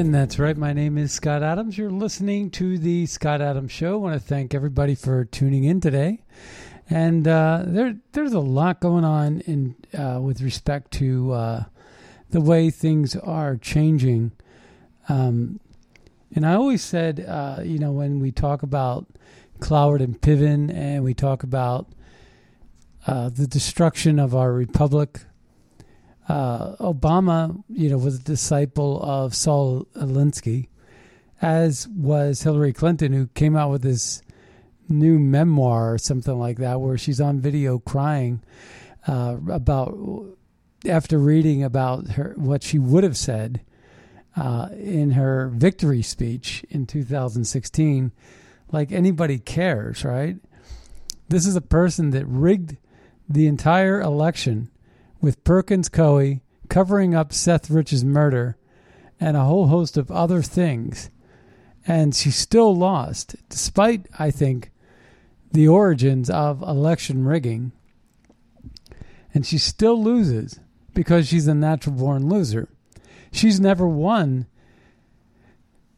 And 0.00 0.14
that's 0.14 0.38
right. 0.38 0.56
My 0.56 0.72
name 0.72 0.96
is 0.96 1.12
Scott 1.12 1.42
Adams. 1.42 1.76
You're 1.76 1.90
listening 1.90 2.50
to 2.52 2.78
the 2.78 3.04
Scott 3.04 3.42
Adams 3.42 3.70
Show. 3.70 3.92
I 3.92 3.96
want 3.96 4.14
to 4.14 4.18
thank 4.18 4.54
everybody 4.54 4.94
for 4.94 5.26
tuning 5.26 5.64
in 5.64 5.82
today. 5.82 6.22
And 6.88 7.28
uh, 7.28 7.64
there, 7.66 7.96
there's 8.12 8.32
a 8.32 8.40
lot 8.40 8.80
going 8.80 9.04
on 9.04 9.40
in 9.40 9.76
uh, 9.92 10.18
with 10.22 10.40
respect 10.40 10.90
to 10.92 11.32
uh, 11.32 11.64
the 12.30 12.40
way 12.40 12.70
things 12.70 13.14
are 13.14 13.58
changing. 13.58 14.32
Um, 15.10 15.60
and 16.34 16.46
I 16.46 16.54
always 16.54 16.80
said, 16.80 17.22
uh, 17.28 17.58
you 17.62 17.78
know, 17.78 17.92
when 17.92 18.20
we 18.20 18.32
talk 18.32 18.62
about 18.62 19.06
Cloward 19.58 20.00
and 20.00 20.18
Piven, 20.18 20.74
and 20.74 21.04
we 21.04 21.12
talk 21.12 21.42
about 21.42 21.88
uh, 23.06 23.28
the 23.28 23.46
destruction 23.46 24.18
of 24.18 24.34
our 24.34 24.50
republic, 24.50 25.26
uh, 26.30 26.76
Obama, 26.76 27.60
you 27.68 27.90
know, 27.90 27.98
was 27.98 28.20
a 28.20 28.22
disciple 28.22 29.02
of 29.02 29.34
Saul 29.34 29.88
Alinsky, 29.96 30.68
as 31.42 31.88
was 31.88 32.42
Hillary 32.42 32.72
Clinton, 32.72 33.12
who 33.12 33.26
came 33.28 33.56
out 33.56 33.70
with 33.72 33.82
this 33.82 34.22
new 34.88 35.18
memoir 35.18 35.94
or 35.94 35.98
something 35.98 36.38
like 36.38 36.58
that, 36.58 36.80
where 36.80 36.96
she's 36.96 37.20
on 37.20 37.40
video 37.40 37.80
crying 37.80 38.42
uh, 39.08 39.38
about 39.50 39.98
after 40.86 41.18
reading 41.18 41.64
about 41.64 42.12
her 42.12 42.34
what 42.36 42.62
she 42.62 42.78
would 42.78 43.02
have 43.02 43.16
said 43.16 43.62
uh, 44.36 44.68
in 44.72 45.12
her 45.12 45.48
victory 45.48 46.00
speech 46.00 46.64
in 46.70 46.86
2016. 46.86 48.12
Like 48.70 48.92
anybody 48.92 49.40
cares, 49.40 50.04
right? 50.04 50.36
This 51.28 51.44
is 51.44 51.56
a 51.56 51.60
person 51.60 52.10
that 52.10 52.24
rigged 52.26 52.76
the 53.28 53.48
entire 53.48 54.00
election 54.00 54.69
with 55.20 55.44
Perkins 55.44 55.88
Coie 55.88 56.40
covering 56.68 57.14
up 57.14 57.32
Seth 57.32 57.70
Rich's 57.70 58.04
murder 58.04 58.56
and 59.18 59.36
a 59.36 59.44
whole 59.44 59.66
host 59.66 59.96
of 59.96 60.10
other 60.10 60.42
things. 60.42 61.10
And 61.86 62.14
she 62.14 62.30
still 62.30 62.74
lost, 62.74 63.36
despite, 63.48 64.06
I 64.18 64.30
think, 64.30 64.70
the 65.52 65.68
origins 65.68 66.30
of 66.30 66.62
election 66.62 67.24
rigging. 67.24 67.72
And 69.34 69.46
she 69.46 69.58
still 69.58 70.02
loses 70.02 70.60
because 70.94 71.28
she's 71.28 71.46
a 71.46 71.54
natural 71.54 71.96
born 71.96 72.28
loser. 72.28 72.68
She's 73.32 73.60
never 73.60 73.86
won 73.86 74.46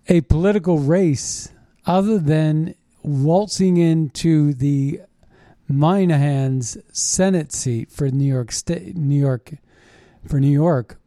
a 0.08 0.20
political 0.22 0.78
race 0.78 1.50
other 1.86 2.18
than 2.18 2.74
waltzing 3.02 3.76
into 3.76 4.52
the 4.54 5.00
Moynihan's 5.72 6.76
Senate 6.92 7.52
seat 7.52 7.90
for 7.90 8.08
New 8.08 8.26
York 8.26 8.52
State, 8.52 8.96
New 8.96 9.18
York, 9.18 9.54
for 10.26 10.40
New 10.40 10.52
York, 10.52 11.00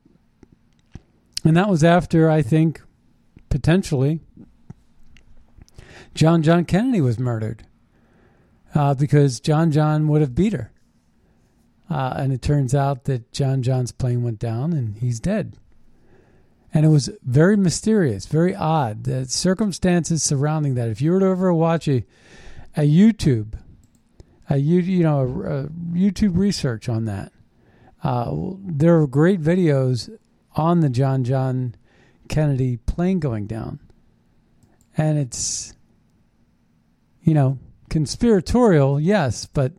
and 1.44 1.56
that 1.56 1.70
was 1.70 1.84
after 1.84 2.30
I 2.30 2.42
think 2.42 2.82
potentially 3.50 4.20
John 6.14 6.42
John 6.42 6.66
Kennedy 6.66 7.02
was 7.02 7.20
murdered 7.20 7.66
uh, 8.74 8.94
because 8.94 9.40
John 9.40 9.72
John 9.72 10.08
would 10.08 10.22
have 10.22 10.36
beat 10.36 10.54
her, 10.54 10.72
uh, 11.90 12.16
and 12.18 12.34
it 12.34 12.42
turns 12.42 12.74
out 12.74 13.06
that 13.06 13.32
John 13.32 13.62
John's 13.62 13.92
plane 13.92 14.24
went 14.24 14.40
down 14.40 14.74
and 14.74 14.98
he's 14.98 15.20
dead. 15.20 15.58
And 16.74 16.86
it 16.86 16.90
was 16.90 17.10
very 17.24 17.56
mysterious, 17.56 18.26
very 18.26 18.54
odd. 18.54 19.06
The 19.06 19.24
circumstances 19.26 20.22
surrounding 20.22 20.76
that. 20.76 20.90
If 20.90 21.02
you 21.02 21.14
were 21.14 21.22
to 21.22 21.28
ever 21.28 21.54
watch 21.54 21.88
a, 21.88 22.04
a 22.76 22.82
YouTube 22.82 23.54
a 24.50 24.58
you 24.58 24.80
you 24.82 25.04
know 25.04 25.20
a, 25.20 25.26
a 25.26 25.64
YouTube 25.94 26.38
research 26.38 26.90
on 26.90 27.06
that. 27.06 27.32
Uh, 28.04 28.32
there 28.62 29.00
are 29.00 29.08
great 29.08 29.42
videos 29.42 30.16
on 30.56 30.82
the 30.82 30.90
John 30.90 31.24
John 31.24 31.76
Kennedy 32.30 32.78
plane 32.78 33.20
going 33.20 33.48
down, 33.48 33.80
and 34.98 35.18
it's 35.18 35.74
you 37.22 37.34
know 37.34 37.58
conspiratorial, 37.90 39.00
yes, 39.00 39.46
but 39.46 39.74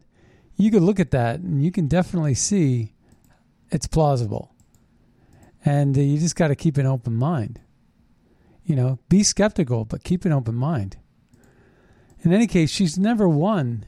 you 0.56 0.70
could 0.70 0.82
look 0.82 0.98
at 0.98 1.10
that 1.10 1.40
and 1.40 1.62
you 1.62 1.70
can 1.70 1.86
definitely 1.86 2.34
see 2.34 2.94
it's 3.70 3.86
plausible, 3.86 4.54
and 5.64 5.96
uh, 5.96 6.00
you 6.00 6.18
just 6.18 6.36
got 6.36 6.48
to 6.48 6.56
keep 6.56 6.76
an 6.76 6.86
open 6.86 7.14
mind. 7.14 7.60
You 8.64 8.74
know, 8.74 8.98
be 9.08 9.22
skeptical, 9.22 9.84
but 9.84 10.02
keep 10.02 10.24
an 10.24 10.32
open 10.32 10.56
mind. 10.56 10.96
In 12.22 12.32
any 12.32 12.48
case, 12.48 12.70
she's 12.70 12.98
never 12.98 13.28
won 13.28 13.84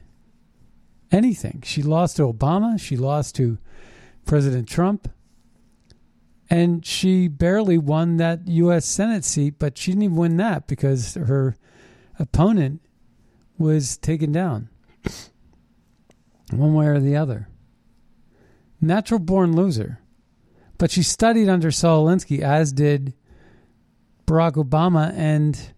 anything. 1.11 1.61
She 1.65 1.81
lost 1.81 2.17
to 2.17 2.23
Obama, 2.31 2.79
she 2.79 2.97
lost 2.97 3.35
to 3.35 3.57
President 4.25 4.67
Trump, 4.67 5.09
and 6.49 6.85
she 6.85 7.27
barely 7.27 7.77
won 7.77 8.17
that 8.17 8.47
U.S. 8.47 8.85
Senate 8.85 9.23
seat, 9.23 9.55
but 9.59 9.77
she 9.77 9.91
didn't 9.91 10.03
even 10.03 10.15
win 10.17 10.37
that 10.37 10.67
because 10.67 11.15
her 11.15 11.55
opponent 12.17 12.81
was 13.57 13.97
taken 13.97 14.31
down 14.31 14.69
one 16.51 16.73
way 16.73 16.87
or 16.87 16.99
the 16.99 17.15
other. 17.15 17.47
Natural 18.81 19.19
born 19.19 19.55
loser. 19.55 19.99
But 20.77 20.91
she 20.91 21.03
studied 21.03 21.49
under 21.49 21.71
Saul 21.71 22.05
Alinsky, 22.05 22.39
as 22.39 22.71
did 22.71 23.13
Barack 24.25 24.53
Obama. 24.53 25.13
And 25.13 25.73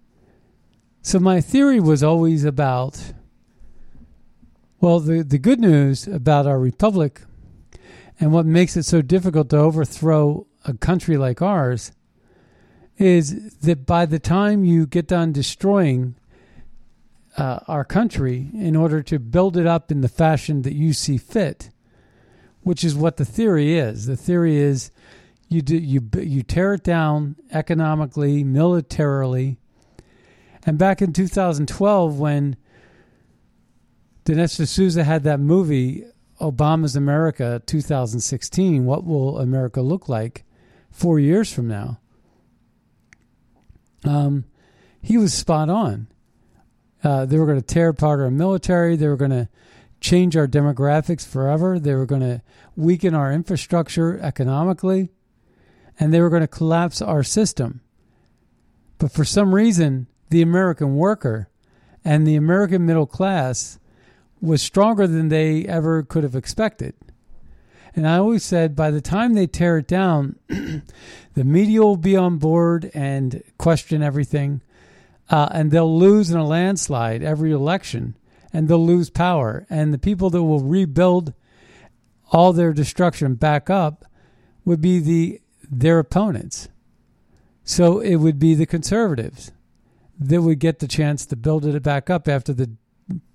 so 1.01 1.19
my 1.19 1.41
theory 1.41 1.79
was 1.79 2.03
always 2.03 2.45
about 2.45 3.13
well, 4.81 4.99
the, 4.99 5.23
the 5.23 5.37
good 5.37 5.59
news 5.59 6.07
about 6.07 6.47
our 6.47 6.59
republic 6.59 7.21
and 8.19 8.31
what 8.31 8.47
makes 8.47 8.75
it 8.75 8.83
so 8.83 9.01
difficult 9.01 9.51
to 9.51 9.57
overthrow 9.57 10.47
a 10.65 10.73
country 10.73 11.17
like 11.17 11.41
ours 11.41 11.91
is 12.97 13.55
that 13.57 13.85
by 13.85 14.05
the 14.05 14.19
time 14.19 14.65
you 14.65 14.87
get 14.87 15.07
done 15.07 15.31
destroying 15.31 16.15
uh, 17.37 17.59
our 17.67 17.85
country 17.85 18.49
in 18.53 18.75
order 18.75 19.01
to 19.03 19.19
build 19.19 19.55
it 19.55 19.67
up 19.67 19.91
in 19.91 20.01
the 20.01 20.09
fashion 20.09 20.63
that 20.63 20.73
you 20.73 20.93
see 20.93 21.17
fit, 21.17 21.69
which 22.61 22.83
is 22.83 22.95
what 22.95 23.17
the 23.17 23.25
theory 23.25 23.77
is. 23.77 24.07
The 24.07 24.17
theory 24.17 24.57
is 24.57 24.91
you 25.47 25.61
do, 25.61 25.77
you 25.77 26.07
you 26.19 26.43
tear 26.43 26.73
it 26.73 26.83
down 26.83 27.35
economically, 27.51 28.43
militarily. 28.43 29.57
And 30.63 30.77
back 30.77 31.01
in 31.01 31.13
2012 31.13 32.19
when 32.19 32.55
Dinesh 34.25 34.63
D'Souza 34.63 35.03
had 35.03 35.23
that 35.23 35.39
movie 35.39 36.05
Obama's 36.41 36.95
America 36.95 37.61
2016, 37.65 38.85
what 38.85 39.05
will 39.05 39.39
America 39.39 39.81
look 39.81 40.09
like 40.09 40.43
four 40.89 41.19
years 41.19 41.53
from 41.53 41.67
now? 41.67 41.99
Um, 44.03 44.45
he 45.01 45.17
was 45.17 45.33
spot 45.33 45.69
on. 45.69 46.07
Uh, 47.03 47.25
they 47.25 47.37
were 47.37 47.45
going 47.45 47.59
to 47.59 47.65
tear 47.65 47.89
apart 47.89 48.19
our 48.19 48.31
military. 48.31 48.95
They 48.95 49.07
were 49.07 49.17
going 49.17 49.31
to 49.31 49.49
change 49.99 50.35
our 50.35 50.47
demographics 50.47 51.25
forever. 51.25 51.79
They 51.79 51.93
were 51.93 52.07
going 52.07 52.21
to 52.21 52.41
weaken 52.75 53.13
our 53.13 53.31
infrastructure 53.31 54.19
economically. 54.19 55.11
And 55.99 56.11
they 56.11 56.21
were 56.21 56.29
going 56.29 56.41
to 56.41 56.47
collapse 56.47 57.01
our 57.01 57.21
system. 57.23 57.81
But 58.97 59.11
for 59.11 59.25
some 59.25 59.53
reason, 59.53 60.07
the 60.29 60.41
American 60.41 60.95
worker 60.95 61.49
and 62.03 62.25
the 62.25 62.35
American 62.35 62.85
middle 62.85 63.05
class 63.05 63.77
was 64.41 64.61
stronger 64.61 65.07
than 65.07 65.29
they 65.29 65.65
ever 65.65 66.03
could 66.03 66.23
have 66.23 66.35
expected. 66.35 66.95
And 67.95 68.07
I 68.07 68.17
always 68.17 68.43
said 68.43 68.75
by 68.75 68.89
the 68.91 69.01
time 69.01 69.33
they 69.33 69.47
tear 69.47 69.77
it 69.77 69.87
down, 69.87 70.37
the 70.47 71.43
media 71.43 71.81
will 71.81 71.97
be 71.97 72.15
on 72.15 72.37
board 72.37 72.89
and 72.93 73.43
question 73.57 74.01
everything. 74.01 74.61
Uh, 75.29 75.47
and 75.51 75.71
they'll 75.71 75.97
lose 75.97 76.29
in 76.29 76.37
a 76.37 76.45
landslide 76.45 77.23
every 77.23 77.51
election 77.51 78.17
and 78.51 78.67
they'll 78.67 78.85
lose 78.85 79.09
power. 79.09 79.65
And 79.69 79.93
the 79.93 79.97
people 79.97 80.29
that 80.29 80.43
will 80.43 80.61
rebuild 80.61 81.33
all 82.31 82.53
their 82.53 82.73
destruction 82.73 83.35
back 83.35 83.69
up 83.69 84.05
would 84.65 84.81
be 84.81 84.99
the 84.99 85.41
their 85.69 85.99
opponents. 85.99 86.67
So 87.63 87.99
it 87.99 88.17
would 88.17 88.39
be 88.39 88.55
the 88.55 88.65
conservatives 88.65 89.51
that 90.19 90.41
would 90.41 90.59
get 90.59 90.79
the 90.79 90.87
chance 90.87 91.25
to 91.25 91.35
build 91.35 91.65
it 91.65 91.81
back 91.81 92.09
up 92.09 92.27
after 92.27 92.53
the 92.53 92.71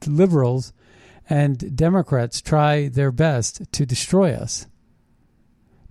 liberals 0.06 0.72
and 1.28 1.76
Democrats 1.76 2.40
try 2.40 2.88
their 2.88 3.10
best 3.10 3.72
to 3.72 3.84
destroy 3.84 4.32
us, 4.32 4.66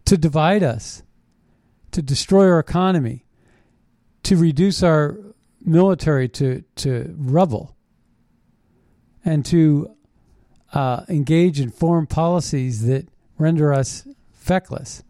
to 0.06 0.18
divide 0.18 0.64
us, 0.64 1.04
to 1.92 2.02
destroy 2.02 2.48
our 2.48 2.60
economy, 2.60 3.26
to 4.24 4.38
reduce 4.38 4.82
our 4.82 5.18
military 5.62 6.30
to, 6.30 6.64
to 6.76 7.14
rubble, 7.18 7.76
and 9.24 9.46
to 9.46 9.92
uh, 10.74 11.04
engage 11.10 11.60
in 11.60 11.72
foreign 11.72 12.08
policies 12.08 12.86
that 12.86 13.08
render 13.38 13.74
us 13.74 14.08
feckless, 14.32 15.04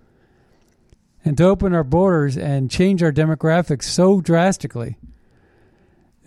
and 1.24 1.38
to 1.38 1.44
open 1.44 1.74
our 1.74 1.84
borders 1.84 2.38
and 2.38 2.72
change 2.72 3.04
our 3.04 3.12
demographics 3.12 3.84
so 3.84 4.22
drastically 4.22 4.98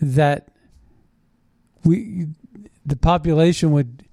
that 0.01 0.49
we 1.85 2.27
the 2.89 2.97
population 2.97 3.71
would 3.73 4.05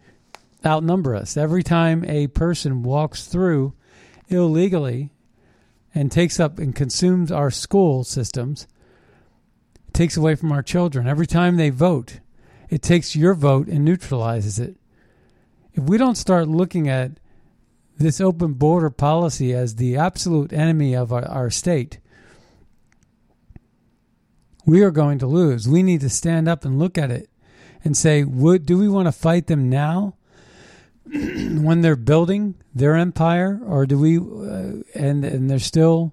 outnumber 0.65 1.15
us. 1.15 1.37
Every 1.37 1.63
time 1.63 2.03
a 2.05 2.27
person 2.27 2.83
walks 2.83 3.25
through 3.25 3.73
illegally 4.27 5.11
and 5.93 6.11
takes 6.11 6.39
up 6.39 6.59
and 6.59 6.75
consumes 6.75 7.31
our 7.31 7.51
school 7.51 8.03
systems, 8.03 8.67
it 9.87 9.93
takes 9.93 10.17
away 10.17 10.35
from 10.35 10.51
our 10.51 10.63
children. 10.63 11.07
Every 11.07 11.27
time 11.27 11.55
they 11.55 11.69
vote, 11.69 12.19
it 12.69 12.81
takes 12.81 13.15
your 13.15 13.33
vote 13.33 13.67
and 13.67 13.85
neutralizes 13.85 14.59
it. 14.59 14.75
If 15.73 15.83
we 15.83 15.97
don't 15.97 16.15
start 16.15 16.47
looking 16.47 16.89
at 16.89 17.11
this 17.97 18.19
open 18.19 18.53
border 18.53 18.89
policy 18.89 19.53
as 19.53 19.75
the 19.75 19.95
absolute 19.95 20.51
enemy 20.51 20.95
of 20.95 21.13
our, 21.13 21.25
our 21.25 21.49
state, 21.49 21.99
we 24.65 24.81
are 24.81 24.91
going 24.91 25.19
to 25.19 25.27
lose. 25.27 25.67
We 25.67 25.83
need 25.83 26.01
to 26.01 26.09
stand 26.09 26.49
up 26.49 26.65
and 26.65 26.79
look 26.79 26.97
at 26.97 27.11
it 27.11 27.29
and 27.85 27.95
say, 27.95 28.23
would, 28.23 28.65
do 28.65 28.77
we 28.77 28.89
want 28.89 29.07
to 29.07 29.11
fight 29.11 29.45
them 29.45 29.69
now 29.69 30.15
when 31.05 31.81
they're 31.81 31.95
building 31.95 32.55
their 32.73 32.95
empire, 32.95 33.61
or 33.63 33.85
do 33.85 33.97
we, 33.97 34.17
uh, 34.17 34.81
and 34.95 35.23
and 35.23 35.49
they're 35.49 35.59
still 35.59 36.11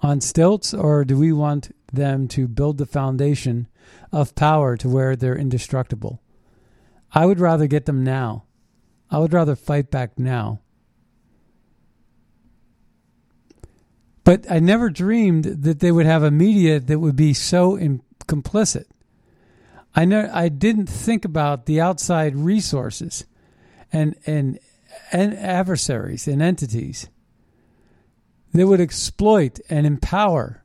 on 0.00 0.20
stilts, 0.20 0.72
or 0.72 1.04
do 1.04 1.18
we 1.18 1.32
want 1.32 1.74
them 1.92 2.28
to 2.28 2.46
build 2.46 2.78
the 2.78 2.86
foundation 2.86 3.66
of 4.12 4.34
power 4.36 4.76
to 4.76 4.88
where 4.88 5.16
they're 5.16 5.36
indestructible? 5.36 6.22
I 7.12 7.26
would 7.26 7.40
rather 7.40 7.66
get 7.66 7.86
them 7.86 8.04
now. 8.04 8.44
I 9.10 9.18
would 9.18 9.32
rather 9.32 9.56
fight 9.56 9.90
back 9.90 10.18
now. 10.18 10.60
But 14.22 14.48
I 14.48 14.60
never 14.60 14.88
dreamed 14.88 15.44
that 15.44 15.80
they 15.80 15.90
would 15.90 16.06
have 16.06 16.22
a 16.22 16.30
media 16.30 16.78
that 16.78 17.00
would 17.00 17.16
be 17.16 17.34
so 17.34 17.74
in, 17.74 18.02
complicit. 18.26 18.84
I 19.94 20.04
know 20.04 20.30
I 20.32 20.48
didn't 20.48 20.88
think 20.88 21.24
about 21.24 21.66
the 21.66 21.80
outside 21.80 22.36
resources 22.36 23.24
and 23.92 24.14
and 24.26 24.58
and 25.12 25.34
adversaries 25.34 26.28
and 26.28 26.40
entities 26.40 27.08
that 28.52 28.66
would 28.66 28.80
exploit 28.80 29.60
and 29.68 29.86
empower 29.86 30.64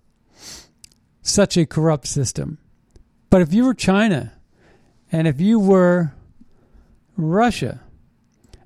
such 1.22 1.58
a 1.58 1.66
corrupt 1.66 2.08
system. 2.08 2.60
But 3.30 3.42
if 3.42 3.54
you 3.54 3.66
were 3.66 3.74
China 3.74 4.34
and 5.12 5.28
if 5.28 5.42
you 5.42 5.60
were 5.60 6.14
Russia 7.18 7.82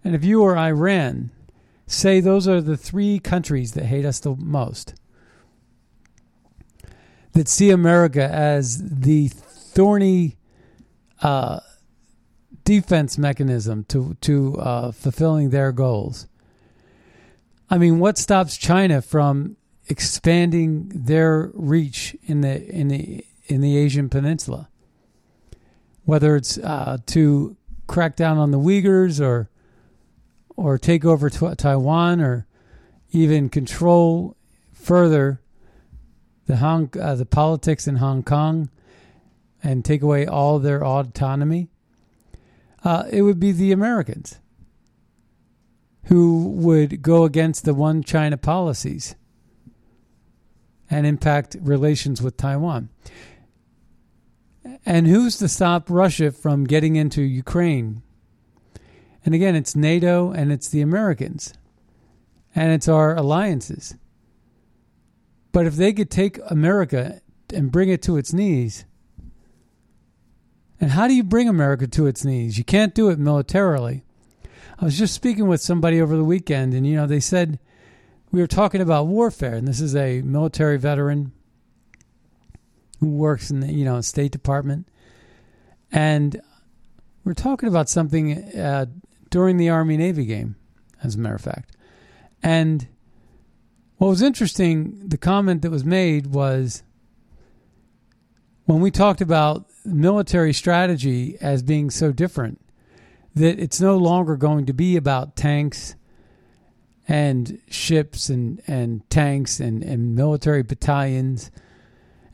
and 0.03 0.15
if 0.15 0.23
you 0.23 0.41
were 0.41 0.57
Iran, 0.57 1.31
say 1.87 2.19
those 2.19 2.47
are 2.47 2.61
the 2.61 2.77
three 2.77 3.19
countries 3.19 3.73
that 3.73 3.85
hate 3.85 4.05
us 4.05 4.19
the 4.19 4.35
most, 4.35 4.93
that 7.33 7.47
see 7.47 7.69
America 7.69 8.23
as 8.23 8.99
the 8.99 9.29
thorny 9.29 10.38
uh, 11.21 11.59
defense 12.63 13.17
mechanism 13.17 13.83
to 13.85 14.15
to 14.21 14.57
uh, 14.59 14.91
fulfilling 14.91 15.49
their 15.49 15.71
goals. 15.71 16.27
I 17.69 17.77
mean, 17.77 17.99
what 17.99 18.17
stops 18.17 18.57
China 18.57 19.01
from 19.01 19.57
expanding 19.87 20.91
their 20.93 21.51
reach 21.53 22.15
in 22.23 22.41
the 22.41 22.67
in 22.69 22.87
the 22.87 23.25
in 23.47 23.61
the 23.61 23.77
Asian 23.77 24.09
Peninsula? 24.09 24.69
Whether 26.05 26.35
it's 26.35 26.57
uh, 26.57 26.97
to 27.07 27.55
crack 27.87 28.15
down 28.15 28.37
on 28.37 28.51
the 28.51 28.59
Uyghurs 28.59 29.23
or 29.23 29.49
or 30.55 30.77
take 30.77 31.05
over 31.05 31.29
t- 31.29 31.55
Taiwan 31.55 32.21
or 32.21 32.45
even 33.11 33.49
control 33.49 34.35
further 34.73 35.41
the 36.45 36.57
Hong 36.57 36.89
uh, 36.99 37.15
the 37.15 37.25
politics 37.25 37.87
in 37.87 37.97
Hong 37.97 38.23
Kong 38.23 38.69
and 39.63 39.83
take 39.83 40.01
away 40.01 40.25
all 40.25 40.59
their 40.59 40.83
autonomy, 40.83 41.69
uh, 42.83 43.03
it 43.11 43.21
would 43.23 43.39
be 43.39 43.51
the 43.51 43.71
Americans 43.71 44.39
who 46.05 46.49
would 46.49 47.01
go 47.01 47.23
against 47.23 47.65
the 47.65 47.73
one 47.73 48.03
China 48.03 48.37
policies 48.37 49.15
and 50.89 51.05
impact 51.05 51.55
relations 51.61 52.21
with 52.21 52.37
Taiwan. 52.37 52.89
And 54.85 55.07
who's 55.07 55.37
to 55.37 55.47
stop 55.47 55.89
Russia 55.89 56.31
from 56.31 56.63
getting 56.63 56.95
into 56.95 57.21
Ukraine? 57.21 58.01
And 59.25 59.35
again, 59.35 59.55
it's 59.55 59.75
NATO 59.75 60.31
and 60.31 60.51
it's 60.51 60.69
the 60.69 60.81
Americans 60.81 61.53
and 62.55 62.71
it's 62.71 62.87
our 62.87 63.15
alliances. 63.15 63.95
But 65.51 65.65
if 65.65 65.75
they 65.75 65.93
could 65.93 66.09
take 66.09 66.39
America 66.49 67.21
and 67.53 67.71
bring 67.71 67.89
it 67.89 68.01
to 68.03 68.17
its 68.17 68.33
knees, 68.33 68.85
and 70.79 70.91
how 70.91 71.07
do 71.07 71.13
you 71.13 71.23
bring 71.23 71.49
America 71.49 71.87
to 71.87 72.07
its 72.07 72.23
knees? 72.23 72.57
You 72.57 72.63
can't 72.63 72.95
do 72.95 73.09
it 73.09 73.19
militarily. 73.19 74.03
I 74.79 74.85
was 74.85 74.97
just 74.97 75.13
speaking 75.13 75.47
with 75.47 75.61
somebody 75.61 76.01
over 76.01 76.15
the 76.15 76.23
weekend, 76.23 76.73
and 76.73 76.87
you 76.87 76.95
know, 76.95 77.05
they 77.05 77.19
said 77.19 77.59
we 78.31 78.39
were 78.39 78.47
talking 78.47 78.81
about 78.81 79.07
warfare, 79.07 79.55
and 79.55 79.67
this 79.67 79.81
is 79.81 79.95
a 79.95 80.21
military 80.21 80.77
veteran 80.77 81.33
who 82.99 83.09
works 83.09 83.51
in 83.51 83.59
the 83.59 83.71
you 83.71 83.83
know 83.83 83.99
State 84.01 84.31
Department, 84.31 84.87
and 85.91 86.39
we're 87.23 87.33
talking 87.33 87.67
about 87.67 87.89
something 87.89 88.37
uh, 88.57 88.85
during 89.29 89.57
the 89.57 89.69
Army 89.69 89.97
Navy 89.97 90.25
game, 90.25 90.55
as 91.03 91.15
a 91.15 91.19
matter 91.19 91.35
of 91.35 91.41
fact, 91.41 91.75
and 92.41 92.87
what 93.99 94.07
was 94.07 94.21
interesting, 94.21 95.09
the 95.09 95.17
comment 95.17 95.61
that 95.61 95.71
was 95.71 95.83
made 95.83 96.27
was 96.27 96.83
when 98.63 98.79
we 98.79 98.91
talked 98.91 99.19
about 99.19 99.68
military 99.85 100.53
strategy 100.53 101.37
as 101.41 101.63
being 101.63 101.89
so 101.89 102.11
different 102.11 102.61
that 103.35 103.59
it's 103.59 103.79
no 103.79 103.97
longer 103.97 104.35
going 104.35 104.65
to 104.65 104.73
be 104.73 104.95
about 104.95 105.35
tanks 105.35 105.95
and 107.07 107.59
ships 107.69 108.29
and, 108.29 108.61
and 108.67 109.07
tanks 109.09 109.59
and, 109.59 109.83
and 109.83 110.15
military 110.15 110.61
battalions 110.61 111.49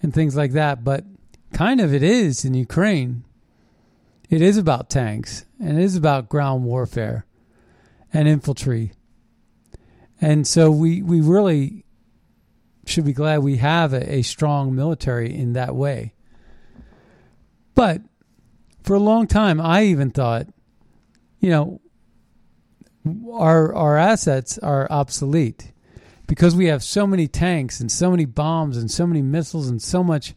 and 0.01 0.13
things 0.13 0.35
like 0.35 0.51
that. 0.51 0.83
But 0.83 1.05
kind 1.53 1.79
of 1.79 1.93
it 1.93 2.03
is 2.03 2.43
in 2.43 2.53
Ukraine. 2.53 3.23
It 4.29 4.41
is 4.41 4.57
about 4.57 4.89
tanks 4.89 5.45
and 5.59 5.79
it 5.79 5.83
is 5.83 5.95
about 5.95 6.29
ground 6.29 6.65
warfare 6.65 7.25
and 8.11 8.27
infantry. 8.27 8.91
And 10.19 10.47
so 10.47 10.71
we, 10.71 11.01
we 11.01 11.21
really 11.21 11.85
should 12.85 13.05
be 13.05 13.13
glad 13.13 13.39
we 13.39 13.57
have 13.57 13.93
a, 13.93 14.15
a 14.15 14.21
strong 14.23 14.75
military 14.75 15.33
in 15.33 15.53
that 15.53 15.75
way. 15.75 16.14
But 17.75 18.01
for 18.83 18.95
a 18.95 18.99
long 18.99 19.27
time, 19.27 19.61
I 19.61 19.83
even 19.83 20.09
thought, 20.09 20.47
you 21.39 21.49
know, 21.49 21.81
our 23.31 23.73
our 23.75 23.97
assets 23.97 24.57
are 24.57 24.87
obsolete 24.89 25.71
because 26.27 26.55
we 26.55 26.65
have 26.67 26.83
so 26.83 27.05
many 27.05 27.27
tanks 27.27 27.79
and 27.79 27.91
so 27.91 28.09
many 28.09 28.25
bombs 28.25 28.77
and 28.77 28.89
so 28.89 29.05
many 29.05 29.21
missiles 29.21 29.69
and 29.69 29.81
so 29.81 30.03
much 30.03 30.33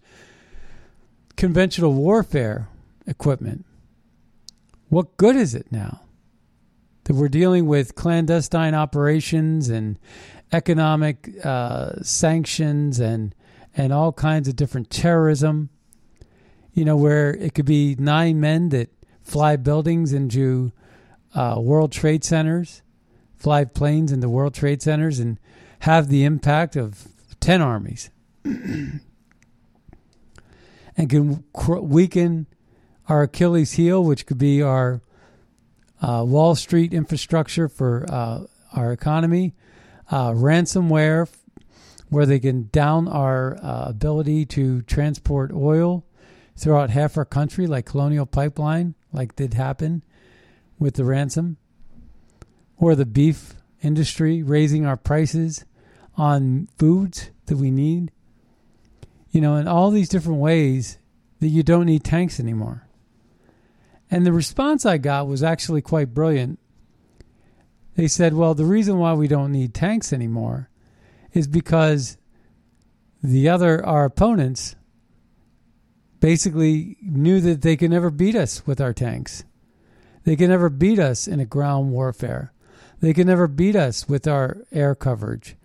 conventional 1.36 1.94
warfare 1.94 2.68
equipment. 3.06 3.64
What 4.88 5.16
good 5.16 5.36
is 5.36 5.54
it 5.54 5.70
now 5.70 6.02
that 7.04 7.14
we're 7.14 7.28
dealing 7.28 7.66
with 7.66 7.94
clandestine 7.94 8.74
operations 8.74 9.68
and 9.70 9.98
economic 10.52 11.30
uh, 11.44 12.02
sanctions 12.02 12.98
and 12.98 13.34
and 13.74 13.92
all 13.92 14.12
kinds 14.12 14.48
of 14.48 14.56
different 14.56 14.90
terrorism? 14.90 15.70
You 16.78 16.84
know, 16.84 16.96
where 16.96 17.34
it 17.34 17.54
could 17.54 17.64
be 17.64 17.96
nine 17.98 18.38
men 18.38 18.68
that 18.68 18.88
fly 19.20 19.56
buildings 19.56 20.12
into 20.12 20.70
uh, 21.34 21.56
World 21.58 21.90
Trade 21.90 22.22
Centers, 22.22 22.82
fly 23.36 23.64
planes 23.64 24.12
into 24.12 24.28
World 24.28 24.54
Trade 24.54 24.80
Centers, 24.80 25.18
and 25.18 25.40
have 25.80 26.06
the 26.06 26.22
impact 26.22 26.76
of 26.76 27.08
10 27.40 27.60
armies. 27.60 28.10
And 30.96 31.08
can 31.10 31.44
weaken 31.52 32.46
our 33.08 33.22
Achilles 33.22 33.72
heel, 33.72 34.02
which 34.02 34.26
could 34.26 34.38
be 34.38 34.62
our 34.62 35.00
uh, 36.00 36.24
Wall 36.26 36.54
Street 36.54 36.92
infrastructure 36.94 37.68
for 37.68 38.06
uh, 38.08 38.44
our 38.72 38.92
economy, 38.92 39.54
uh, 40.12 40.30
ransomware, 40.30 41.28
where 42.08 42.26
they 42.26 42.38
can 42.38 42.68
down 42.72 43.08
our 43.08 43.56
uh, 43.64 43.84
ability 43.88 44.46
to 44.46 44.82
transport 44.82 45.52
oil 45.52 46.04
throughout 46.58 46.90
half 46.90 47.16
our 47.16 47.24
country, 47.24 47.66
like 47.66 47.86
Colonial 47.86 48.26
Pipeline, 48.26 48.94
like 49.12 49.36
did 49.36 49.54
happen 49.54 50.02
with 50.78 50.94
the 50.94 51.04
ransom, 51.04 51.56
or 52.76 52.94
the 52.94 53.06
beef 53.06 53.54
industry 53.80 54.42
raising 54.42 54.84
our 54.84 54.96
prices 54.96 55.64
on 56.16 56.68
foods 56.76 57.30
that 57.46 57.56
we 57.56 57.70
need. 57.70 58.10
You 59.30 59.40
know, 59.40 59.54
in 59.54 59.68
all 59.68 59.90
these 59.90 60.08
different 60.08 60.40
ways 60.40 60.98
that 61.40 61.48
you 61.48 61.62
don't 61.62 61.86
need 61.86 62.02
tanks 62.02 62.40
anymore. 62.40 62.88
And 64.10 64.26
the 64.26 64.32
response 64.32 64.84
I 64.84 64.98
got 64.98 65.28
was 65.28 65.42
actually 65.42 65.82
quite 65.82 66.14
brilliant. 66.14 66.58
They 67.94 68.08
said, 68.08 68.34
well, 68.34 68.54
the 68.54 68.64
reason 68.64 68.98
why 68.98 69.12
we 69.12 69.28
don't 69.28 69.52
need 69.52 69.74
tanks 69.74 70.12
anymore 70.12 70.70
is 71.32 71.46
because 71.46 72.16
the 73.22 73.48
other, 73.48 73.84
our 73.84 74.04
opponents, 74.04 74.76
basically 76.20 76.96
knew 77.00 77.40
that 77.40 77.62
they 77.62 77.76
could 77.76 77.90
never 77.90 78.10
beat 78.10 78.34
us 78.34 78.66
with 78.66 78.80
our 78.80 78.92
tanks. 78.92 79.44
They 80.24 80.36
could 80.36 80.50
never 80.50 80.68
beat 80.68 80.98
us 80.98 81.26
in 81.26 81.40
a 81.40 81.46
ground 81.46 81.92
warfare. 81.92 82.52
They 83.00 83.14
could 83.14 83.26
never 83.26 83.46
beat 83.46 83.76
us 83.76 84.08
with 84.08 84.26
our 84.26 84.58
air 84.72 84.94
coverage. 84.94 85.56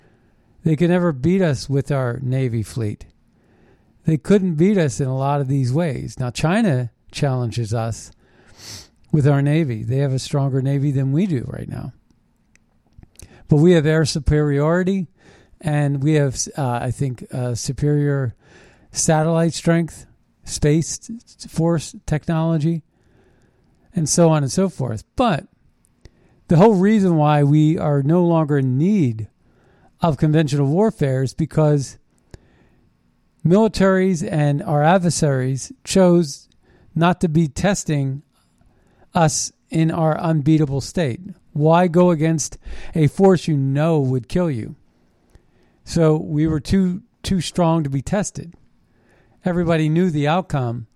They 0.64 0.76
could 0.76 0.90
never 0.90 1.12
beat 1.12 1.42
us 1.42 1.70
with 1.70 1.92
our 1.92 2.20
Navy 2.22 2.64
fleet. 2.64 3.06
They 4.06 4.18
couldn't 4.18 4.56
beat 4.56 4.78
us 4.78 5.00
in 5.00 5.08
a 5.08 5.18
lot 5.18 5.42
of 5.42 5.48
these 5.48 5.74
ways. 5.74 6.20
Now, 6.20 6.30
China 6.30 6.92
challenges 7.12 7.74
us 7.74 8.12
with 9.12 9.28
our 9.28 9.42
Navy. 9.42 9.84
They 9.84 9.98
have 9.98 10.14
a 10.14 10.20
stronger 10.20 10.62
Navy 10.62 10.92
than 10.92 11.12
we 11.12 11.26
do 11.26 11.46
right 11.48 11.70
now. 11.70 11.94
But 13.48 13.58
we 13.58 13.74
have 13.74 13.86
air 13.86 14.06
superiority, 14.06 15.08
and 15.62 16.02
we 16.02 16.14
have, 16.14 16.38
uh, 16.58 16.80
I 16.82 16.92
think, 16.92 17.26
uh, 17.34 17.56
superior 17.56 18.36
satellite 18.92 19.54
strength, 19.54 20.06
space 20.44 21.10
force 21.48 21.96
technology, 22.06 22.84
and 23.96 24.08
so 24.10 24.30
on 24.30 24.44
and 24.44 24.52
so 24.52 24.70
forth. 24.70 25.04
But 25.16 25.48
the 26.48 26.58
whole 26.58 26.76
reason 26.76 27.16
why 27.16 27.44
we 27.44 27.78
are 27.78 28.04
no 28.04 28.26
longer 28.26 28.58
in 28.58 28.78
need 28.78 29.30
of 30.02 30.18
conventional 30.18 30.68
warfare 30.68 31.24
is 31.24 31.34
because 31.34 31.98
militaries 33.46 34.28
and 34.30 34.62
our 34.64 34.84
adversaries 34.84 35.72
chose 35.84 36.50
not 36.96 37.22
to 37.22 37.30
be 37.30 37.48
testing 37.48 38.22
us 39.14 39.52
in 39.70 39.92
our 39.92 40.20
unbeatable 40.20 40.82
state. 40.82 41.20
Why 41.54 41.88
go 41.88 42.12
against 42.12 42.58
a 42.94 43.08
force 43.08 43.48
you 43.48 43.58
know 43.58 44.00
would 44.00 44.28
kill 44.28 44.52
you? 44.52 44.76
So 45.84 46.18
we 46.18 46.48
were 46.48 46.60
too 46.60 47.04
too 47.22 47.42
strong 47.42 47.84
to 47.84 47.90
be 47.90 48.02
tested. 48.02 48.54
Everybody 49.46 49.90
knew 49.90 50.10
the 50.10 50.28
outcome 50.28 50.88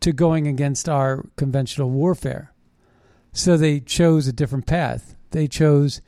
to 0.00 0.12
going 0.12 0.46
against 0.46 0.88
our 0.88 1.26
conventional 1.36 1.90
warfare. 1.90 2.52
So 3.32 3.56
they 3.56 3.80
chose 3.80 4.28
a 4.28 4.32
different 4.32 4.66
path. 4.66 5.16
They 5.32 5.48
chose 5.48 6.00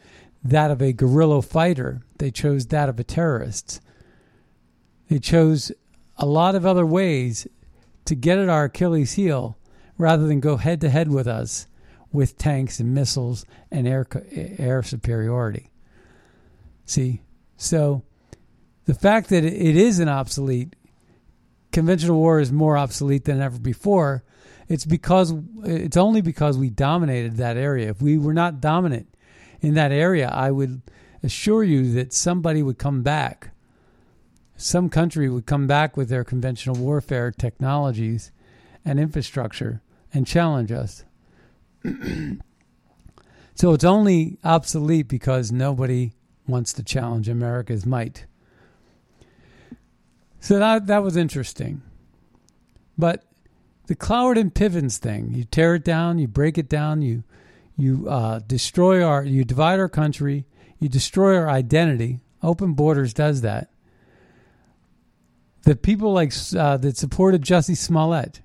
that 0.45 0.71
of 0.71 0.81
a 0.81 0.93
guerrilla 0.93 1.43
fighter. 1.43 2.03
They 2.19 2.31
chose 2.31 2.67
that 2.67 2.89
of 2.89 3.01
a 3.01 3.05
terrorist. 3.05 3.81
They 5.09 5.19
chose 5.19 5.73
a 6.17 6.27
lot 6.27 6.55
of 6.55 6.65
other 6.65 6.87
ways 6.87 7.49
to 8.05 8.15
get 8.15 8.39
at 8.39 8.49
our 8.49 8.65
Achilles 8.65 9.15
heel 9.15 9.59
rather 9.99 10.27
than 10.27 10.39
go 10.39 10.57
head 10.59 10.81
to 10.83 10.91
head 10.91 11.09
with 11.09 11.27
us 11.27 11.67
with 12.13 12.39
tanks 12.39 12.79
and 12.79 12.95
missiles 12.95 13.45
and 13.73 13.89
air 13.89 14.07
air 14.33 14.83
superiority. 14.83 15.71
See, 16.85 17.23
so 17.57 18.03
the 18.85 18.95
fact 18.95 19.31
that 19.31 19.45
it 19.45 19.77
is 19.77 19.99
an 19.99 20.09
obsolete 20.09 20.76
conventional 21.73 22.19
war 22.19 22.41
is 22.41 22.53
more 22.53 22.77
obsolete 22.77 23.25
than 23.25 23.41
ever 23.41 23.59
before. 23.59 24.25
It's 24.69 24.85
because 24.85 25.35
it's 25.65 25.97
only 25.97 26.21
because 26.21 26.59
we 26.59 26.71
dominated 26.71 27.37
that 27.37 27.57
area. 27.57 27.91
If 27.91 28.03
we 28.03 28.19
were 28.19 28.35
not 28.35 28.61
dominant 28.61 29.09
in 29.61 29.75
that 29.75 29.93
area, 29.93 30.29
I 30.29 30.51
would 30.51 30.83
assure 31.23 31.63
you 31.63 31.93
that 31.93 32.13
somebody 32.13 32.63
would 32.63 32.79
come 32.79 33.03
back. 33.03 33.51
Some 34.57 34.89
country 34.89 35.29
would 35.29 35.47
come 35.47 35.67
back 35.67 35.97
with 35.97 36.09
their 36.09 36.25
conventional 36.25 36.77
warfare 36.77 37.31
technologies 37.31 38.33
and 38.85 38.99
infrastructure 38.99 39.83
and 40.15 40.27
challenge 40.27 40.73
us. 40.73 41.05
so 43.55 43.73
it's 43.73 43.85
only 43.85 44.39
obsolete 44.43 45.09
because 45.09 45.53
nobody 45.53 46.13
wants 46.49 46.73
to 46.73 46.83
challenge 46.83 47.29
America's 47.29 47.85
might. 47.85 48.27
So 50.47 50.61
that 50.61 50.87
that 50.87 51.03
was 51.03 51.17
interesting. 51.17 51.83
But 52.97 53.25
the 53.89 53.97
Cloward 53.97 54.39
and 54.39 54.55
Pivens 54.55 54.97
thing, 54.97 55.33
you 55.35 55.43
tear 55.43 55.75
it 55.75 55.83
down, 55.83 56.21
you 56.21 56.29
break 56.29 56.57
it 56.57 56.69
down, 56.69 57.03
you 57.03 57.25
you 57.77 58.09
uh, 58.09 58.39
destroy 58.47 59.03
our, 59.03 59.25
you 59.25 59.45
divide 59.45 59.81
our 59.81 59.89
country, 59.89 60.47
you 60.79 60.89
destroy 60.89 61.37
our 61.37 61.51
identity. 61.51 62.21
Open 62.45 62.75
Borders 62.75 63.13
does 63.13 63.41
that. 63.41 63.73
The 65.63 65.75
people 65.75 66.13
like 66.13 66.33
uh, 66.57 66.77
that 66.77 66.97
supported 66.97 67.43
Jussie 67.43 67.77
Smollett, 67.77 68.41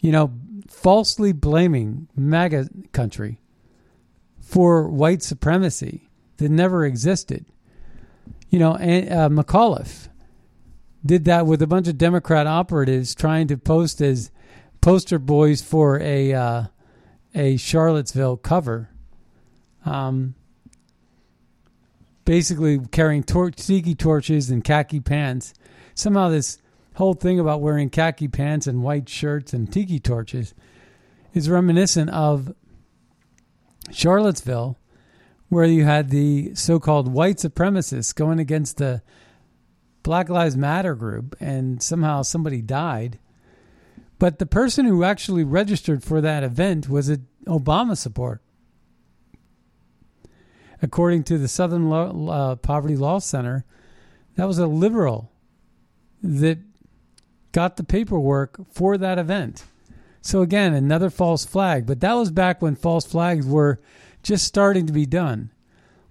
you 0.00 0.10
know, 0.10 0.32
falsely 0.68 1.32
blaming 1.32 2.08
MAGA 2.16 2.70
country 2.92 3.42
for 4.40 4.88
white 4.88 5.22
supremacy 5.22 6.08
that 6.38 6.48
never 6.48 6.86
existed. 6.86 7.44
You 8.48 8.58
know, 8.58 8.76
and, 8.76 9.12
uh, 9.12 9.28
McAuliffe 9.28 10.08
did 11.08 11.24
that 11.24 11.46
with 11.46 11.62
a 11.62 11.66
bunch 11.66 11.88
of 11.88 11.96
Democrat 11.96 12.46
operatives 12.46 13.14
trying 13.14 13.48
to 13.48 13.56
post 13.56 14.00
as 14.02 14.30
poster 14.82 15.18
boys 15.18 15.62
for 15.62 15.98
a 16.00 16.34
uh, 16.34 16.64
a 17.34 17.56
Charlottesville 17.56 18.36
cover. 18.36 18.90
Um, 19.84 20.34
basically 22.26 22.78
carrying 22.92 23.22
tor- 23.22 23.50
tiki 23.50 23.94
torches 23.94 24.50
and 24.50 24.62
khaki 24.62 25.00
pants. 25.00 25.54
Somehow, 25.94 26.28
this 26.28 26.58
whole 26.96 27.14
thing 27.14 27.40
about 27.40 27.62
wearing 27.62 27.88
khaki 27.88 28.28
pants 28.28 28.66
and 28.66 28.82
white 28.82 29.08
shirts 29.08 29.54
and 29.54 29.72
tiki 29.72 29.98
torches 29.98 30.52
is 31.32 31.48
reminiscent 31.48 32.10
of 32.10 32.54
Charlottesville, 33.90 34.76
where 35.48 35.64
you 35.64 35.84
had 35.84 36.10
the 36.10 36.54
so 36.54 36.78
called 36.78 37.10
white 37.10 37.36
supremacists 37.36 38.14
going 38.14 38.38
against 38.38 38.76
the 38.76 39.00
Black 40.02 40.28
Lives 40.28 40.56
Matter 40.56 40.94
group, 40.94 41.36
and 41.40 41.82
somehow 41.82 42.22
somebody 42.22 42.62
died. 42.62 43.18
But 44.18 44.38
the 44.38 44.46
person 44.46 44.86
who 44.86 45.04
actually 45.04 45.44
registered 45.44 46.02
for 46.02 46.20
that 46.20 46.42
event 46.42 46.88
was 46.88 47.08
an 47.08 47.26
Obama 47.46 47.96
support. 47.96 48.42
According 50.80 51.24
to 51.24 51.38
the 51.38 51.48
Southern 51.48 51.88
Law, 51.88 52.30
uh, 52.30 52.56
Poverty 52.56 52.96
Law 52.96 53.18
Center, 53.18 53.64
that 54.36 54.46
was 54.46 54.58
a 54.58 54.66
liberal 54.66 55.32
that 56.22 56.58
got 57.52 57.76
the 57.76 57.84
paperwork 57.84 58.58
for 58.72 58.96
that 58.98 59.18
event. 59.18 59.64
So 60.20 60.42
again, 60.42 60.74
another 60.74 61.10
false 61.10 61.44
flag. 61.44 61.86
But 61.86 62.00
that 62.00 62.12
was 62.14 62.30
back 62.30 62.60
when 62.60 62.76
false 62.76 63.04
flags 63.04 63.46
were 63.46 63.80
just 64.22 64.44
starting 64.44 64.86
to 64.86 64.92
be 64.92 65.06
done. 65.06 65.50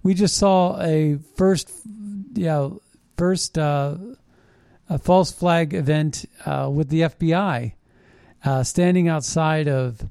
We 0.02 0.14
just 0.14 0.36
saw 0.36 0.80
a 0.80 1.18
first, 1.36 1.70
you 2.34 2.46
know, 2.46 2.82
first 3.18 3.58
uh, 3.58 3.96
a 4.88 4.98
false 4.98 5.32
flag 5.32 5.74
event 5.74 6.24
uh, 6.46 6.70
with 6.72 6.88
the 6.88 7.02
FBI 7.02 7.74
uh, 8.44 8.62
standing 8.62 9.08
outside 9.08 9.68
of 9.68 10.08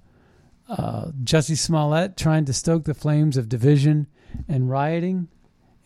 uh, 0.69 1.05
Jussie 1.23 1.57
Smollett 1.57 2.17
trying 2.17 2.45
to 2.45 2.53
stoke 2.53 2.83
the 2.83 2.93
flames 2.93 3.37
of 3.37 3.47
division 3.47 4.07
and 4.47 4.69
rioting 4.69 5.29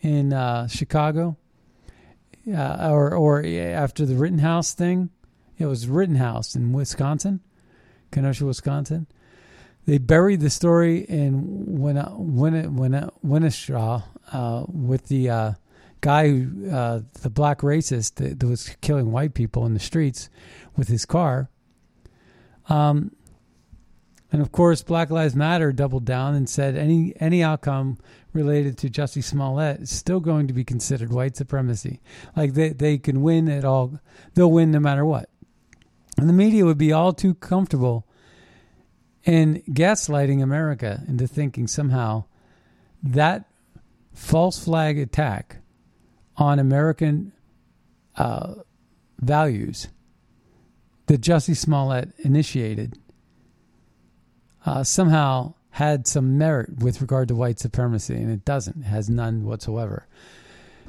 in 0.00 0.32
Chicago, 0.68 1.36
or 2.44 3.14
or 3.14 3.46
after 3.46 4.04
the 4.04 4.16
Rittenhouse 4.16 4.74
thing. 4.74 5.10
It 5.58 5.66
was 5.66 5.86
Rittenhouse 5.86 6.56
in 6.56 6.72
Wisconsin, 6.72 7.40
Kenosha, 8.10 8.44
Wisconsin. 8.44 9.06
They 9.86 9.98
buried 9.98 10.40
the 10.40 10.50
story 10.50 10.98
in 10.98 11.80
Win 11.80 12.02
Win 12.16 12.76
Win 12.76 13.10
Winnestraw 13.24 14.02
uh, 14.32 14.64
with 14.68 15.06
the 15.06 15.30
uh, 15.30 15.52
guy 16.02 16.28
who 16.28 16.70
uh, 16.70 17.00
the 17.22 17.30
black 17.30 17.60
racist 17.60 18.16
that, 18.16 18.38
that, 18.38 18.46
was 18.46 18.76
killing 18.82 19.10
white 19.10 19.32
people 19.32 19.64
in 19.64 19.72
the 19.72 19.80
streets 19.80 20.28
with 20.76 20.88
his 20.88 21.06
car. 21.06 21.48
Um, 22.68 23.12
and 24.30 24.42
of 24.42 24.50
course, 24.50 24.82
Black 24.82 25.10
Lives 25.10 25.36
Matter 25.36 25.72
doubled 25.72 26.04
down 26.04 26.34
and 26.34 26.48
said 26.48 26.76
any 26.76 27.14
any 27.20 27.42
outcome 27.42 27.98
related 28.32 28.78
to 28.78 28.88
Jussie 28.88 29.22
Smollett 29.22 29.82
is 29.82 29.90
still 29.90 30.20
going 30.20 30.48
to 30.48 30.54
be 30.54 30.64
considered 30.64 31.12
white 31.12 31.36
supremacy. 31.36 32.00
Like 32.36 32.54
they 32.54 32.70
they 32.70 32.98
can 32.98 33.22
win 33.22 33.48
at 33.48 33.64
all, 33.64 33.98
they'll 34.34 34.50
win 34.50 34.70
no 34.70 34.80
matter 34.80 35.04
what. 35.04 35.28
And 36.18 36.28
the 36.28 36.34
media 36.34 36.64
would 36.64 36.78
be 36.78 36.92
all 36.92 37.12
too 37.12 37.34
comfortable 37.34 38.06
in 39.24 39.62
gaslighting 39.68 40.42
America 40.42 41.02
into 41.06 41.26
thinking 41.26 41.66
somehow 41.66 42.24
that 43.02 43.44
false 44.12 44.62
flag 44.62 44.98
attack 44.98 45.61
on 46.36 46.58
American 46.58 47.32
uh, 48.16 48.54
values 49.18 49.88
that 51.06 51.20
Jussie 51.20 51.56
Smollett 51.56 52.12
initiated 52.18 52.98
uh, 54.64 54.84
somehow 54.84 55.54
had 55.70 56.06
some 56.06 56.36
merit 56.38 56.78
with 56.78 57.00
regard 57.00 57.28
to 57.28 57.34
white 57.34 57.58
supremacy, 57.58 58.14
and 58.14 58.30
it 58.30 58.44
doesn't. 58.44 58.82
It 58.82 58.84
has 58.84 59.08
none 59.08 59.44
whatsoever. 59.44 60.06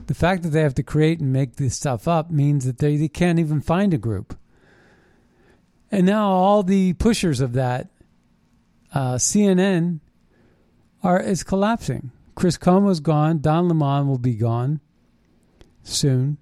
The 0.07 0.13
fact 0.13 0.43
that 0.43 0.49
they 0.49 0.61
have 0.61 0.75
to 0.75 0.83
create 0.83 1.19
and 1.19 1.31
make 1.31 1.55
this 1.55 1.75
stuff 1.75 2.07
up 2.07 2.29
means 2.29 2.65
that 2.65 2.79
they, 2.79 2.97
they 2.97 3.07
can't 3.07 3.39
even 3.39 3.61
find 3.61 3.93
a 3.93 3.97
group. 3.97 4.37
And 5.91 6.05
now 6.05 6.29
all 6.29 6.63
the 6.63 6.93
pushers 6.93 7.39
of 7.39 7.53
that, 7.53 7.89
uh, 8.93 9.15
CNN, 9.15 9.99
are 11.01 11.19
is 11.19 11.43
collapsing. 11.43 12.11
Chris 12.35 12.57
Cuomo's 12.57 12.99
gone. 12.99 13.39
Don 13.39 13.67
Lemon 13.67 14.07
will 14.07 14.17
be 14.17 14.35
gone 14.35 14.81
soon. 15.83 16.37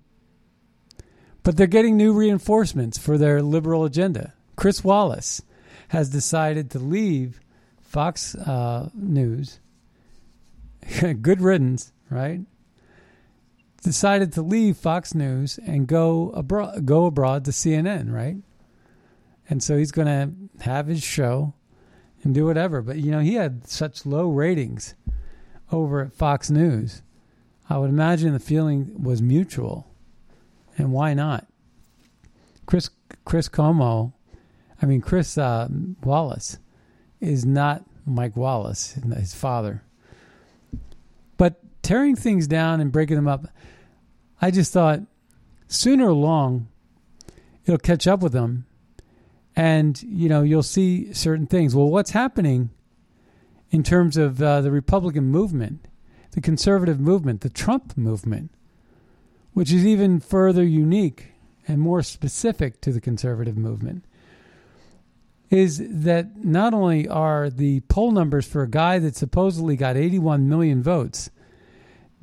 But 1.43 1.57
they're 1.57 1.67
getting 1.67 1.97
new 1.97 2.13
reinforcements 2.13 2.97
for 2.97 3.17
their 3.17 3.41
liberal 3.41 3.83
agenda. 3.83 4.33
Chris 4.55 4.83
Wallace 4.83 5.41
has 5.89 6.09
decided 6.09 6.69
to 6.71 6.79
leave 6.79 7.41
Fox 7.81 8.35
uh, 8.35 8.89
News. 8.93 9.59
Good 11.21 11.41
riddance, 11.41 11.91
right? 12.09 12.41
Decided 13.83 14.31
to 14.33 14.41
leave 14.41 14.77
Fox 14.77 15.15
News 15.15 15.59
and 15.65 15.87
go 15.87 16.29
abroad, 16.35 16.85
go 16.85 17.07
abroad 17.07 17.45
to 17.45 17.51
CNN, 17.51 18.11
right? 18.11 18.37
And 19.49 19.63
so 19.63 19.77
he's 19.77 19.91
going 19.91 20.07
to 20.07 20.63
have 20.63 20.87
his 20.87 21.03
show 21.03 21.55
and 22.23 22.33
do 22.33 22.45
whatever. 22.45 22.81
But 22.81 22.97
you 22.97 23.11
know, 23.11 23.19
he 23.19 23.33
had 23.33 23.67
such 23.67 24.05
low 24.05 24.29
ratings 24.29 24.93
over 25.71 26.01
at 26.01 26.13
Fox 26.13 26.51
News 26.51 27.01
I 27.71 27.77
would 27.77 27.89
imagine 27.89 28.33
the 28.33 28.39
feeling 28.39 29.01
was 29.01 29.21
mutual. 29.21 29.87
And 30.77 30.91
why 30.91 31.13
not? 31.13 31.47
Chris 32.65 32.89
Chris 33.23 33.47
Cuomo, 33.47 34.11
I 34.81 34.85
mean 34.85 34.99
Chris 34.99 35.37
uh, 35.37 35.69
Wallace, 36.03 36.57
is 37.21 37.45
not 37.45 37.85
Mike 38.05 38.35
Wallace, 38.35 38.99
his 39.15 39.33
father. 39.33 39.83
But 41.37 41.61
tearing 41.81 42.17
things 42.17 42.45
down 42.45 42.81
and 42.81 42.91
breaking 42.91 43.15
them 43.15 43.27
up, 43.29 43.47
I 44.41 44.51
just 44.51 44.73
thought 44.73 44.99
sooner 45.69 46.09
or 46.09 46.13
long 46.13 46.67
it'll 47.65 47.77
catch 47.77 48.05
up 48.05 48.19
with 48.21 48.33
them, 48.33 48.65
and 49.55 50.01
you 50.03 50.27
know 50.27 50.41
you'll 50.41 50.61
see 50.61 51.13
certain 51.13 51.47
things. 51.47 51.73
Well, 51.73 51.89
what's 51.89 52.11
happening 52.11 52.71
in 53.69 53.81
terms 53.81 54.17
of 54.17 54.41
uh, 54.41 54.59
the 54.59 54.71
Republican 54.71 55.25
movement? 55.25 55.87
The 56.31 56.41
conservative 56.41 56.99
movement, 56.99 57.41
the 57.41 57.49
Trump 57.49 57.97
movement, 57.97 58.51
which 59.53 59.71
is 59.71 59.85
even 59.85 60.19
further 60.19 60.63
unique 60.63 61.33
and 61.67 61.79
more 61.79 62.01
specific 62.01 62.81
to 62.81 62.91
the 62.91 63.01
conservative 63.01 63.57
movement, 63.57 64.05
is 65.49 65.83
that 65.89 66.43
not 66.45 66.73
only 66.73 67.07
are 67.07 67.49
the 67.49 67.81
poll 67.81 68.11
numbers 68.11 68.47
for 68.47 68.63
a 68.63 68.69
guy 68.69 68.97
that 68.99 69.15
supposedly 69.15 69.75
got 69.75 69.97
81 69.97 70.47
million 70.47 70.81
votes 70.81 71.29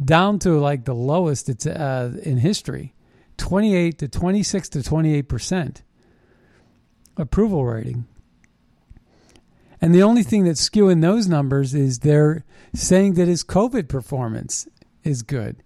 down 0.02 0.38
to 0.38 0.58
like 0.58 0.84
the 0.84 0.94
lowest 0.94 1.48
it's 1.48 1.66
uh, 1.66 2.16
in 2.22 2.38
history 2.38 2.94
28 3.36 3.98
to 3.98 4.08
26 4.08 4.68
to 4.70 4.82
28 4.82 5.22
percent 5.22 5.82
approval 7.16 7.64
rating 7.64 8.06
and 9.80 9.94
the 9.94 10.02
only 10.02 10.22
thing 10.22 10.44
that's 10.44 10.68
skewing 10.68 11.00
those 11.00 11.28
numbers 11.28 11.74
is 11.74 12.00
they're 12.00 12.44
saying 12.74 13.14
that 13.14 13.28
his 13.28 13.44
COVID 13.44 13.88
performance 13.88 14.66
is 15.04 15.22
good. 15.22 15.62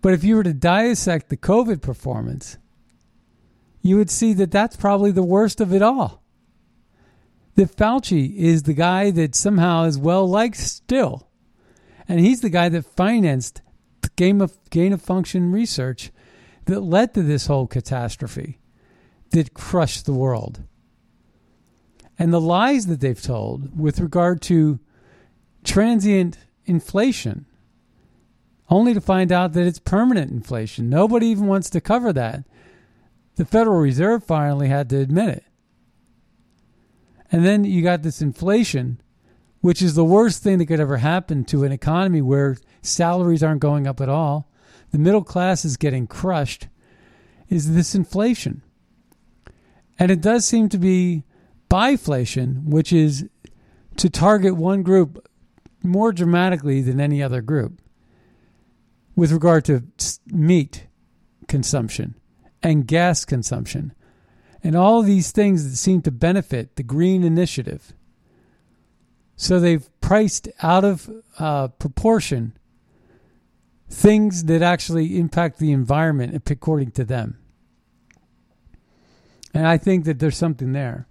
But 0.00 0.14
if 0.14 0.24
you 0.24 0.36
were 0.36 0.44
to 0.44 0.54
dissect 0.54 1.28
the 1.28 1.36
COVID 1.36 1.82
performance, 1.82 2.56
you 3.82 3.96
would 3.96 4.10
see 4.10 4.32
that 4.34 4.50
that's 4.50 4.76
probably 4.76 5.10
the 5.10 5.22
worst 5.22 5.60
of 5.60 5.72
it 5.72 5.82
all. 5.82 6.22
That 7.56 7.74
Fauci 7.74 8.36
is 8.36 8.62
the 8.62 8.74
guy 8.74 9.10
that 9.10 9.34
somehow 9.34 9.84
is 9.84 9.98
well 9.98 10.28
liked 10.28 10.56
still. 10.56 11.28
And 12.08 12.20
he's 12.20 12.40
the 12.40 12.50
guy 12.50 12.68
that 12.68 12.84
financed 12.84 13.60
the 14.00 14.10
game 14.16 14.40
of 14.40 14.58
gain 14.70 14.92
of 14.92 15.02
function 15.02 15.52
research 15.52 16.12
that 16.66 16.80
led 16.80 17.14
to 17.14 17.22
this 17.22 17.46
whole 17.46 17.66
catastrophe 17.66 18.60
that 19.30 19.54
crushed 19.54 20.06
the 20.06 20.14
world 20.14 20.62
and 22.18 22.32
the 22.32 22.40
lies 22.40 22.86
that 22.86 23.00
they've 23.00 23.20
told 23.20 23.78
with 23.78 24.00
regard 24.00 24.42
to 24.42 24.80
transient 25.64 26.38
inflation, 26.66 27.46
only 28.68 28.92
to 28.92 29.00
find 29.00 29.32
out 29.32 29.52
that 29.52 29.66
it's 29.66 29.78
permanent 29.78 30.30
inflation. 30.30 30.90
Nobody 30.90 31.26
even 31.28 31.46
wants 31.46 31.70
to 31.70 31.80
cover 31.80 32.12
that. 32.12 32.44
The 33.36 33.44
Federal 33.44 33.78
Reserve 33.78 34.24
finally 34.24 34.68
had 34.68 34.88
to 34.90 34.98
admit 34.98 35.28
it. 35.28 35.44
And 37.30 37.44
then 37.44 37.64
you 37.64 37.82
got 37.82 38.02
this 38.02 38.20
inflation, 38.20 39.00
which 39.60 39.80
is 39.80 39.94
the 39.94 40.04
worst 40.04 40.42
thing 40.42 40.58
that 40.58 40.66
could 40.66 40.80
ever 40.80 40.96
happen 40.96 41.44
to 41.46 41.64
an 41.64 41.72
economy 41.72 42.22
where 42.22 42.56
salaries 42.82 43.42
aren't 43.42 43.60
going 43.60 43.86
up 43.86 44.00
at 44.00 44.08
all. 44.08 44.50
The 44.90 44.98
middle 44.98 45.22
class 45.22 45.64
is 45.64 45.76
getting 45.76 46.06
crushed. 46.06 46.68
Is 47.48 47.74
this 47.74 47.94
inflation? 47.94 48.62
And 49.98 50.10
it 50.10 50.20
does 50.20 50.44
seem 50.44 50.68
to 50.70 50.78
be 50.78 51.24
biflation, 51.70 52.64
which 52.64 52.92
is 52.92 53.28
to 53.96 54.08
target 54.08 54.56
one 54.56 54.82
group 54.82 55.26
more 55.82 56.12
dramatically 56.12 56.80
than 56.80 57.00
any 57.00 57.22
other 57.22 57.40
group 57.42 57.80
with 59.16 59.32
regard 59.32 59.64
to 59.64 59.82
meat 60.26 60.86
consumption 61.48 62.14
and 62.62 62.86
gas 62.86 63.24
consumption 63.24 63.92
and 64.62 64.76
all 64.76 65.02
these 65.02 65.30
things 65.30 65.68
that 65.68 65.76
seem 65.76 66.02
to 66.02 66.10
benefit 66.10 66.76
the 66.76 66.82
green 66.82 67.22
initiative. 67.22 67.92
So 69.36 69.60
they've 69.60 69.88
priced 70.00 70.48
out 70.62 70.84
of 70.84 71.08
uh, 71.38 71.68
proportion 71.68 72.54
things 73.88 74.44
that 74.44 74.62
actually 74.62 75.18
impact 75.18 75.58
the 75.58 75.72
environment 75.72 76.42
according 76.50 76.90
to 76.92 77.04
them. 77.04 77.38
And 79.54 79.66
I 79.66 79.78
think 79.78 80.04
that 80.04 80.18
there's 80.18 80.36
something 80.36 80.72
there. 80.72 81.06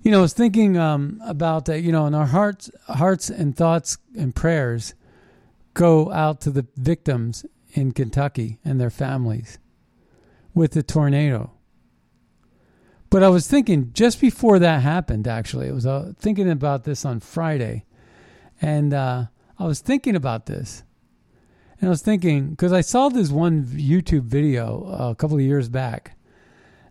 You 0.00 0.12
know, 0.12 0.18
I 0.18 0.22
was 0.22 0.32
thinking 0.32 0.76
um, 0.76 1.20
about 1.24 1.64
that. 1.66 1.82
You 1.82 1.92
know, 1.92 2.06
and 2.06 2.14
our 2.14 2.26
hearts, 2.26 2.70
hearts 2.86 3.30
and 3.30 3.56
thoughts 3.56 3.98
and 4.16 4.34
prayers 4.34 4.94
go 5.74 6.12
out 6.12 6.40
to 6.42 6.50
the 6.50 6.66
victims 6.76 7.44
in 7.72 7.92
Kentucky 7.92 8.58
and 8.64 8.80
their 8.80 8.90
families 8.90 9.58
with 10.54 10.72
the 10.72 10.82
tornado. 10.82 11.52
But 13.10 13.22
I 13.22 13.28
was 13.28 13.46
thinking 13.46 13.90
just 13.92 14.20
before 14.20 14.58
that 14.58 14.82
happened. 14.82 15.26
Actually, 15.26 15.68
I 15.68 15.72
was 15.72 15.86
uh, 15.86 16.12
thinking 16.18 16.50
about 16.50 16.84
this 16.84 17.04
on 17.04 17.20
Friday, 17.20 17.84
and 18.60 18.92
uh, 18.92 19.26
I 19.58 19.64
was 19.64 19.80
thinking 19.80 20.14
about 20.14 20.46
this, 20.46 20.82
and 21.80 21.88
I 21.88 21.90
was 21.90 22.02
thinking 22.02 22.50
because 22.50 22.72
I 22.72 22.82
saw 22.82 23.08
this 23.08 23.30
one 23.30 23.64
YouTube 23.64 24.24
video 24.24 24.84
uh, 24.86 25.10
a 25.10 25.14
couple 25.14 25.36
of 25.36 25.42
years 25.42 25.68
back 25.68 26.17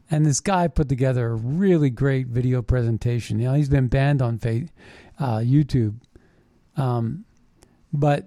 and 0.10 0.26
this 0.26 0.40
guy 0.40 0.68
put 0.68 0.90
together 0.90 1.28
a 1.28 1.36
really 1.36 1.90
great 1.90 2.28
video 2.28 2.62
presentation. 2.62 3.40
You 3.40 3.48
know, 3.48 3.54
he's 3.54 3.70
been 3.70 3.88
banned 3.88 4.22
on 4.22 4.40
uh, 5.20 5.38
YouTube, 5.40 5.96
um, 6.76 7.26
but 7.92 8.26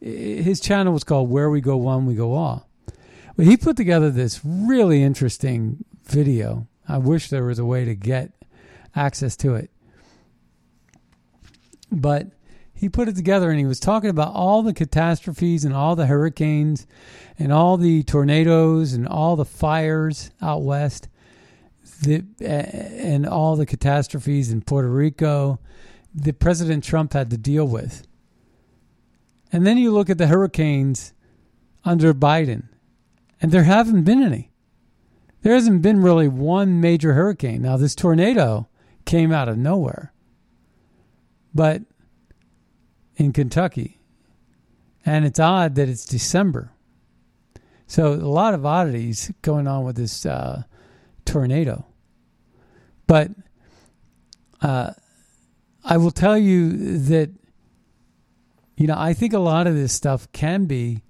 his 0.00 0.60
channel 0.60 0.92
was 0.92 1.04
called 1.04 1.30
"Where 1.30 1.50
We 1.50 1.60
Go 1.60 1.76
One, 1.76 2.06
We 2.06 2.14
Go 2.14 2.32
All." 2.34 2.68
But 3.36 3.46
he 3.46 3.56
put 3.56 3.76
together 3.76 4.10
this 4.10 4.40
really 4.44 5.02
interesting 5.02 5.84
video. 6.04 6.66
I 6.88 6.98
wish 6.98 7.28
there 7.28 7.44
was 7.44 7.58
a 7.58 7.64
way 7.64 7.84
to 7.84 7.94
get 7.94 8.32
access 8.94 9.36
to 9.36 9.54
it. 9.54 9.70
but 11.92 12.28
he 12.76 12.88
put 12.88 13.08
it 13.08 13.16
together 13.16 13.50
and 13.50 13.58
he 13.58 13.64
was 13.64 13.80
talking 13.80 14.10
about 14.10 14.34
all 14.34 14.62
the 14.62 14.74
catastrophes 14.74 15.64
and 15.64 15.74
all 15.74 15.96
the 15.96 16.06
hurricanes 16.06 16.86
and 17.38 17.52
all 17.52 17.76
the 17.76 18.02
tornadoes 18.02 18.92
and 18.92 19.08
all 19.08 19.34
the 19.34 19.44
fires 19.44 20.30
out 20.42 20.62
west 20.62 21.08
the, 22.02 22.24
and 22.40 23.26
all 23.26 23.56
the 23.56 23.66
catastrophes 23.66 24.50
in 24.50 24.60
Puerto 24.60 24.88
Rico 24.88 25.58
that 26.14 26.38
President 26.38 26.84
Trump 26.84 27.12
had 27.12 27.30
to 27.30 27.36
deal 27.36 27.66
with. 27.66 28.06
And 29.52 29.66
then 29.66 29.78
you 29.78 29.90
look 29.90 30.10
at 30.10 30.18
the 30.18 30.26
hurricanes 30.26 31.14
under 31.84 32.12
Biden, 32.12 32.64
and 33.40 33.52
there 33.52 33.64
haven't 33.64 34.02
been 34.02 34.22
any. 34.22 34.50
There 35.42 35.54
hasn't 35.54 35.82
been 35.82 36.02
really 36.02 36.28
one 36.28 36.80
major 36.80 37.12
hurricane. 37.12 37.62
Now, 37.62 37.76
this 37.76 37.94
tornado 37.94 38.68
came 39.04 39.30
out 39.30 39.48
of 39.48 39.56
nowhere. 39.56 40.12
But 41.54 41.82
in 43.16 43.32
Kentucky. 43.32 44.00
And 45.04 45.24
it's 45.24 45.40
odd 45.40 45.74
that 45.76 45.88
it's 45.88 46.04
December. 46.04 46.72
So 47.86 48.12
a 48.12 48.16
lot 48.16 48.54
of 48.54 48.66
oddities 48.66 49.32
going 49.42 49.68
on 49.68 49.84
with 49.84 49.96
this 49.96 50.26
uh, 50.26 50.64
tornado. 51.24 51.86
But 53.06 53.30
uh, 54.60 54.92
I 55.84 55.96
will 55.96 56.10
tell 56.10 56.36
you 56.36 56.98
that, 56.98 57.30
you 58.76 58.86
know, 58.88 58.96
I 58.98 59.12
think 59.14 59.32
a 59.32 59.38
lot 59.38 59.66
of 59.66 59.74
this 59.74 59.92
stuff 59.92 60.30
can 60.32 60.66
be, 60.66 61.02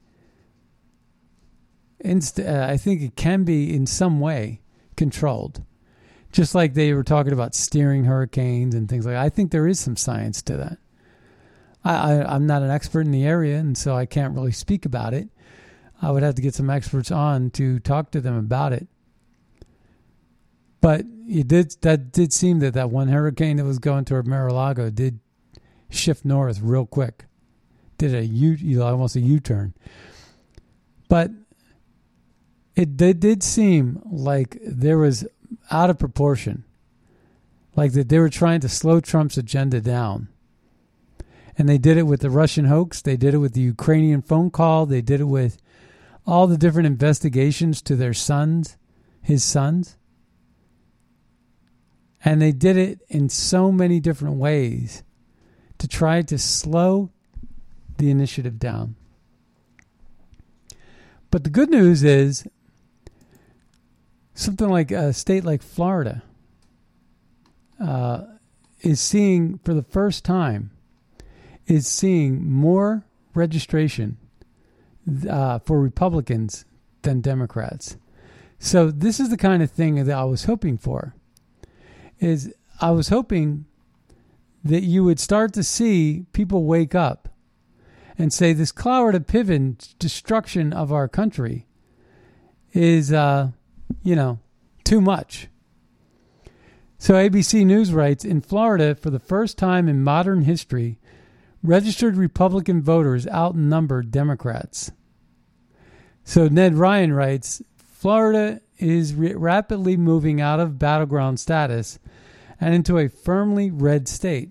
inst- 2.00 2.38
uh, 2.38 2.66
I 2.68 2.76
think 2.76 3.00
it 3.00 3.16
can 3.16 3.44
be 3.44 3.74
in 3.74 3.86
some 3.86 4.20
way 4.20 4.60
controlled. 4.96 5.62
Just 6.32 6.54
like 6.54 6.74
they 6.74 6.92
were 6.92 7.04
talking 7.04 7.32
about 7.32 7.54
steering 7.54 8.04
hurricanes 8.04 8.74
and 8.74 8.88
things 8.90 9.06
like 9.06 9.14
that. 9.14 9.24
I 9.24 9.30
think 9.30 9.50
there 9.50 9.66
is 9.66 9.80
some 9.80 9.96
science 9.96 10.42
to 10.42 10.56
that. 10.58 10.78
I, 11.86 11.94
I, 11.94 12.34
I'm 12.34 12.46
not 12.46 12.62
an 12.62 12.70
expert 12.70 13.02
in 13.02 13.12
the 13.12 13.24
area, 13.24 13.58
and 13.58 13.78
so 13.78 13.94
I 13.94 14.06
can't 14.06 14.34
really 14.34 14.50
speak 14.50 14.84
about 14.84 15.14
it. 15.14 15.28
I 16.02 16.10
would 16.10 16.24
have 16.24 16.34
to 16.34 16.42
get 16.42 16.54
some 16.54 16.68
experts 16.68 17.10
on 17.10 17.50
to 17.52 17.78
talk 17.78 18.10
to 18.10 18.20
them 18.20 18.36
about 18.36 18.72
it. 18.72 18.88
But 20.80 21.04
it 21.28 21.48
did 21.48 21.76
that 21.82 22.12
did 22.12 22.32
seem 22.32 22.58
that 22.58 22.74
that 22.74 22.90
one 22.90 23.08
hurricane 23.08 23.56
that 23.56 23.64
was 23.64 23.78
going 23.78 24.04
toward 24.04 24.26
Mar-a-Lago 24.26 24.90
did 24.90 25.20
shift 25.88 26.24
north 26.24 26.60
real 26.60 26.86
quick. 26.86 27.24
Did 27.98 28.14
a 28.14 28.24
U, 28.24 28.50
you 28.50 28.78
know, 28.78 28.86
almost 28.86 29.16
a 29.16 29.20
U-turn. 29.20 29.72
But 31.08 31.30
it 32.74 32.96
did, 32.96 33.20
did 33.20 33.42
seem 33.42 34.02
like 34.04 34.58
there 34.60 34.98
was 34.98 35.26
out 35.70 35.88
of 35.88 35.98
proportion, 35.98 36.64
like 37.74 37.92
that 37.92 38.08
they 38.08 38.18
were 38.18 38.28
trying 38.28 38.60
to 38.60 38.68
slow 38.68 39.00
Trump's 39.00 39.38
agenda 39.38 39.80
down 39.80 40.28
and 41.58 41.68
they 41.68 41.78
did 41.78 41.96
it 41.96 42.04
with 42.04 42.20
the 42.20 42.30
Russian 42.30 42.66
hoax. 42.66 43.00
They 43.00 43.16
did 43.16 43.34
it 43.34 43.38
with 43.38 43.54
the 43.54 43.60
Ukrainian 43.60 44.22
phone 44.22 44.50
call. 44.50 44.86
They 44.86 45.00
did 45.00 45.20
it 45.20 45.24
with 45.24 45.58
all 46.26 46.46
the 46.46 46.58
different 46.58 46.86
investigations 46.86 47.80
to 47.82 47.96
their 47.96 48.12
sons, 48.12 48.76
his 49.22 49.42
sons. 49.42 49.96
And 52.24 52.42
they 52.42 52.52
did 52.52 52.76
it 52.76 53.00
in 53.08 53.28
so 53.28 53.70
many 53.72 54.00
different 54.00 54.36
ways 54.36 55.02
to 55.78 55.88
try 55.88 56.22
to 56.22 56.38
slow 56.38 57.10
the 57.98 58.10
initiative 58.10 58.58
down. 58.58 58.96
But 61.30 61.44
the 61.44 61.50
good 61.50 61.70
news 61.70 62.02
is 62.02 62.46
something 64.34 64.68
like 64.68 64.90
a 64.90 65.12
state 65.12 65.44
like 65.44 65.62
Florida 65.62 66.22
uh, 67.80 68.24
is 68.80 69.00
seeing 69.00 69.58
for 69.58 69.72
the 69.72 69.82
first 69.82 70.24
time 70.24 70.70
is 71.66 71.86
seeing 71.86 72.50
more 72.50 73.04
registration 73.34 74.18
uh, 75.28 75.58
for 75.60 75.80
Republicans 75.80 76.64
than 77.02 77.20
Democrats. 77.20 77.96
So 78.58 78.90
this 78.90 79.20
is 79.20 79.30
the 79.30 79.36
kind 79.36 79.62
of 79.62 79.70
thing 79.70 80.04
that 80.04 80.16
I 80.16 80.24
was 80.24 80.44
hoping 80.44 80.78
for. 80.78 81.14
Is 82.18 82.54
I 82.80 82.90
was 82.90 83.08
hoping 83.08 83.66
that 84.64 84.82
you 84.82 85.04
would 85.04 85.20
start 85.20 85.52
to 85.54 85.62
see 85.62 86.26
people 86.32 86.64
wake 86.64 86.94
up 86.94 87.28
and 88.18 88.32
say 88.32 88.52
this 88.52 88.72
Cloward 88.72 89.14
of 89.14 89.26
Piven 89.26 89.76
destruction 89.98 90.72
of 90.72 90.92
our 90.92 91.08
country 91.08 91.66
is, 92.72 93.12
uh, 93.12 93.50
you 94.02 94.16
know, 94.16 94.38
too 94.84 95.00
much. 95.00 95.48
So 96.98 97.14
ABC 97.14 97.64
News 97.66 97.92
writes 97.92 98.24
in 98.24 98.40
Florida, 98.40 98.94
for 98.94 99.10
the 99.10 99.18
first 99.18 99.58
time 99.58 99.88
in 99.88 100.02
modern 100.02 100.42
history, 100.42 100.98
registered 101.66 102.16
Republican 102.16 102.82
voters 102.82 103.26
outnumbered 103.28 104.10
Democrats. 104.10 104.92
So 106.24 106.48
Ned 106.48 106.74
Ryan 106.74 107.12
writes 107.12 107.62
Florida 107.76 108.60
is 108.78 109.14
re- 109.14 109.34
rapidly 109.34 109.96
moving 109.96 110.40
out 110.40 110.60
of 110.60 110.78
battleground 110.78 111.40
status 111.40 111.98
and 112.60 112.74
into 112.74 112.98
a 112.98 113.08
firmly 113.08 113.70
red 113.70 114.08
state. 114.08 114.50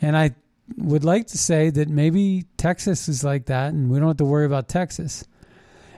And 0.00 0.16
I 0.16 0.34
would 0.76 1.04
like 1.04 1.26
to 1.28 1.38
say 1.38 1.70
that 1.70 1.88
maybe 1.88 2.46
Texas 2.56 3.08
is 3.08 3.24
like 3.24 3.46
that 3.46 3.72
and 3.72 3.90
we 3.90 3.98
don't 3.98 4.08
have 4.08 4.16
to 4.18 4.24
worry 4.24 4.46
about 4.46 4.68
Texas. 4.68 5.24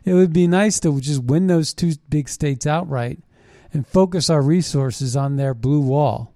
It 0.05 0.15
would 0.15 0.33
be 0.33 0.47
nice 0.47 0.81
to 0.81 1.01
just 1.01 1.25
win 1.25 1.47
those 1.47 1.75
two 1.75 1.93
big 2.09 2.29
states 2.29 2.67
outright 2.67 3.19
and 3.73 3.87
focus 3.87 4.31
our 4.31 4.43
resources 4.43 5.17
on 5.17 5.37
their 5.37 5.55
blue 5.55 5.81
wall 5.81 6.35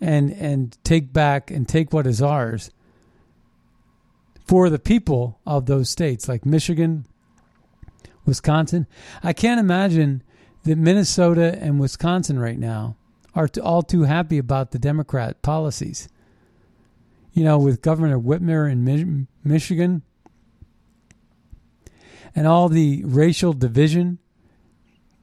and 0.00 0.32
and 0.32 0.76
take 0.84 1.12
back 1.12 1.50
and 1.50 1.68
take 1.68 1.92
what 1.92 2.06
is 2.06 2.22
ours 2.22 2.70
for 4.50 4.68
the 4.68 4.78
people 4.78 5.38
of 5.46 5.66
those 5.66 5.88
states 5.88 6.28
like 6.28 6.44
Michigan, 6.44 7.06
Wisconsin. 8.24 8.86
I 9.22 9.32
can't 9.32 9.60
imagine 9.60 10.24
that 10.64 10.76
Minnesota 10.76 11.56
and 11.60 11.78
Wisconsin 11.78 12.38
right 12.38 12.58
now 12.58 12.96
are 13.34 13.48
all 13.62 13.82
too 13.82 14.02
happy 14.02 14.38
about 14.38 14.72
the 14.72 14.78
Democrat 14.78 15.40
policies. 15.42 16.08
You 17.32 17.44
know, 17.44 17.58
with 17.58 17.80
Governor 17.80 18.18
Whitmer 18.18 18.68
in 18.68 18.82
Mi- 18.82 19.26
Michigan 19.44 20.02
and 22.34 22.46
all 22.46 22.68
the 22.68 23.04
racial 23.04 23.52
division 23.52 24.18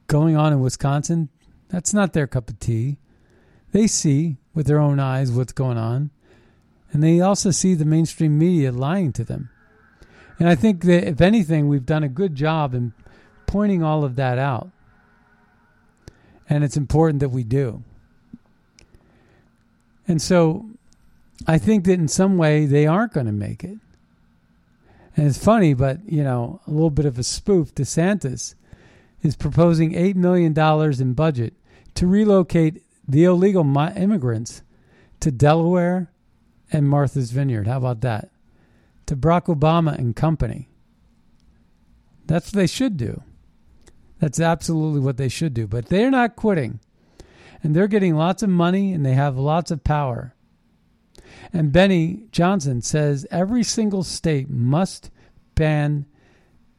going 0.06 0.36
on 0.36 0.54
in 0.54 0.60
Wisconsin, 0.60 1.28
that's 1.68 1.92
not 1.92 2.14
their 2.14 2.26
cup 2.26 2.48
of 2.48 2.58
tea. 2.58 2.96
They 3.72 3.86
see 3.86 4.38
with 4.58 4.66
their 4.66 4.80
own 4.80 4.98
eyes 4.98 5.30
what's 5.30 5.52
going 5.52 5.78
on. 5.78 6.10
And 6.90 7.00
they 7.00 7.20
also 7.20 7.52
see 7.52 7.74
the 7.74 7.84
mainstream 7.84 8.36
media 8.36 8.72
lying 8.72 9.12
to 9.12 9.22
them. 9.22 9.50
And 10.40 10.48
I 10.48 10.56
think 10.56 10.82
that, 10.82 11.06
if 11.06 11.20
anything, 11.20 11.68
we've 11.68 11.86
done 11.86 12.02
a 12.02 12.08
good 12.08 12.34
job 12.34 12.74
in 12.74 12.92
pointing 13.46 13.84
all 13.84 14.02
of 14.02 14.16
that 14.16 14.36
out. 14.36 14.72
And 16.50 16.64
it's 16.64 16.76
important 16.76 17.20
that 17.20 17.28
we 17.28 17.44
do. 17.44 17.84
And 20.08 20.20
so 20.20 20.66
I 21.46 21.56
think 21.58 21.84
that 21.84 21.92
in 21.92 22.08
some 22.08 22.36
way 22.36 22.66
they 22.66 22.84
aren't 22.84 23.12
going 23.12 23.26
to 23.26 23.32
make 23.32 23.62
it. 23.62 23.78
And 25.16 25.28
it's 25.28 25.38
funny, 25.38 25.72
but, 25.72 26.00
you 26.04 26.24
know, 26.24 26.60
a 26.66 26.70
little 26.72 26.90
bit 26.90 27.06
of 27.06 27.16
a 27.16 27.22
spoof. 27.22 27.76
DeSantis 27.76 28.56
is 29.22 29.36
proposing 29.36 29.92
$8 29.92 30.16
million 30.16 30.52
in 31.00 31.12
budget 31.12 31.54
to 31.94 32.08
relocate 32.08 32.82
the 33.08 33.24
illegal 33.24 33.64
immigrants 33.96 34.62
to 35.20 35.30
Delaware 35.30 36.12
and 36.70 36.88
Martha's 36.88 37.30
Vineyard. 37.30 37.66
How 37.66 37.78
about 37.78 38.02
that? 38.02 38.30
To 39.06 39.16
Barack 39.16 39.46
Obama 39.46 39.96
and 39.96 40.14
company. 40.14 40.68
That's 42.26 42.48
what 42.48 42.58
they 42.58 42.66
should 42.66 42.98
do. 42.98 43.22
That's 44.20 44.38
absolutely 44.38 45.00
what 45.00 45.16
they 45.16 45.28
should 45.30 45.54
do. 45.54 45.66
But 45.66 45.86
they're 45.86 46.10
not 46.10 46.36
quitting. 46.36 46.80
And 47.62 47.74
they're 47.74 47.88
getting 47.88 48.14
lots 48.14 48.42
of 48.42 48.50
money 48.50 48.92
and 48.92 49.04
they 49.04 49.14
have 49.14 49.38
lots 49.38 49.70
of 49.70 49.82
power. 49.82 50.34
And 51.52 51.72
Benny 51.72 52.24
Johnson 52.30 52.82
says 52.82 53.26
every 53.30 53.62
single 53.62 54.02
state 54.02 54.50
must 54.50 55.10
ban 55.54 56.06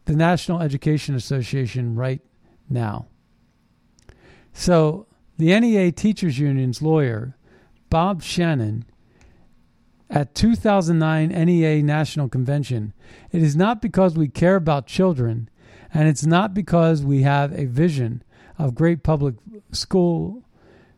the 0.05 0.15
National 0.15 0.61
Education 0.61 1.15
Association 1.15 1.95
right 1.95 2.21
now. 2.69 3.07
So 4.53 5.07
the 5.39 5.57
NEA 5.57 5.93
Teachers 5.93 6.37
Union's 6.37 6.81
lawyer, 6.81 7.37
Bob 7.89 8.21
Chanin, 8.21 8.83
at 10.09 10.35
2009 10.35 11.29
NEA 11.29 11.81
National 11.81 12.27
Convention, 12.27 12.93
it 13.31 13.41
is 13.41 13.55
not 13.55 13.81
because 13.81 14.17
we 14.17 14.27
care 14.27 14.57
about 14.57 14.85
children, 14.85 15.49
and 15.93 16.09
it's 16.09 16.25
not 16.25 16.53
because 16.53 17.03
we 17.03 17.21
have 17.21 17.57
a 17.57 17.65
vision 17.65 18.21
of 18.57 18.75
great 18.75 19.01
public 19.01 19.35
school, 19.71 20.43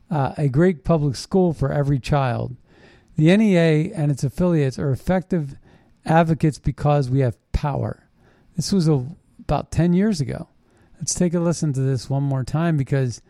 uh, 0.10 0.34
a 0.40 0.50
great 0.50 0.84
public 0.84 1.16
school 1.16 1.54
for 1.54 1.72
every 1.72 2.00
child. 2.00 2.56
The 3.18 3.38
NEA 3.38 3.94
and 3.94 4.12
its 4.12 4.24
affiliates 4.24 4.80
are 4.80 4.90
effective 4.90 5.56
advocates 6.04 6.58
because 6.58 7.12
we 7.12 7.20
have 7.20 7.38
power. 7.52 8.08
This 8.56 8.72
was 8.74 8.88
a, 8.88 9.06
about 9.40 9.70
10 9.70 9.94
years 9.94 10.20
ago. 10.20 10.48
Let's 10.98 11.14
take 11.14 11.36
a 11.36 11.40
listen 11.40 11.74
to 11.74 11.82
this 11.82 12.10
one 12.10 12.24
more 12.24 12.44
time 12.44 12.76
because 12.76 13.22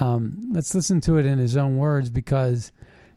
um, 0.00 0.50
let's 0.52 0.74
listen 0.74 1.00
to 1.02 1.18
it 1.18 1.26
in 1.26 1.38
his 1.38 1.56
own 1.56 1.76
words 1.76 2.10
because 2.10 2.72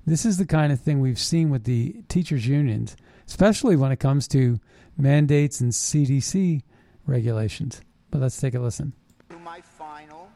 This 0.05 0.25
is 0.25 0.37
the 0.37 0.45
kind 0.45 0.73
of 0.73 0.81
thing 0.81 0.99
we've 0.99 1.19
seen 1.19 1.49
with 1.49 1.63
the 1.63 1.95
teachers' 2.09 2.45
unions, 2.45 2.97
especially 3.25 3.77
when 3.77 3.93
it 3.93 4.01
comes 4.01 4.27
to 4.29 4.59
mandates 4.97 5.61
and 5.61 5.71
CDC 5.71 6.61
regulations. 7.07 7.81
But 8.11 8.19
let's 8.19 8.39
take 8.39 8.53
a 8.53 8.59
listen. 8.59 8.91
To 9.29 9.39
my 9.39 9.61
final 9.61 10.29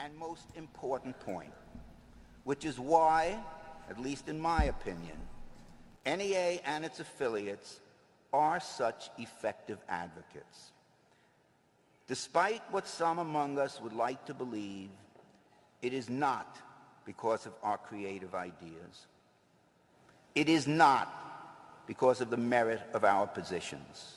and 0.00 0.16
most 0.16 0.46
important 0.56 1.18
point, 1.20 1.52
which 2.44 2.64
is 2.64 2.78
why, 2.78 3.38
at 3.90 4.00
least 4.00 4.30
in 4.30 4.40
my 4.40 4.64
opinion, 4.64 5.18
NEA 6.06 6.60
and 6.64 6.82
its 6.82 6.98
affiliates 6.98 7.80
are 8.32 8.60
such 8.60 9.10
effective 9.18 9.78
advocates. 9.90 10.72
Despite 12.08 12.62
what 12.70 12.88
some 12.88 13.18
among 13.18 13.58
us 13.58 13.78
would 13.82 13.92
like 13.92 14.24
to 14.24 14.32
believe, 14.32 14.88
it 15.82 15.92
is 15.92 16.08
not 16.08 16.56
because 17.04 17.44
of 17.46 17.52
our 17.62 17.76
creative 17.76 18.34
ideas. 18.34 19.06
It 20.34 20.48
is 20.48 20.66
not 20.66 21.12
because 21.86 22.20
of 22.20 22.30
the 22.30 22.36
merit 22.36 22.80
of 22.94 23.04
our 23.04 23.26
positions. 23.26 24.16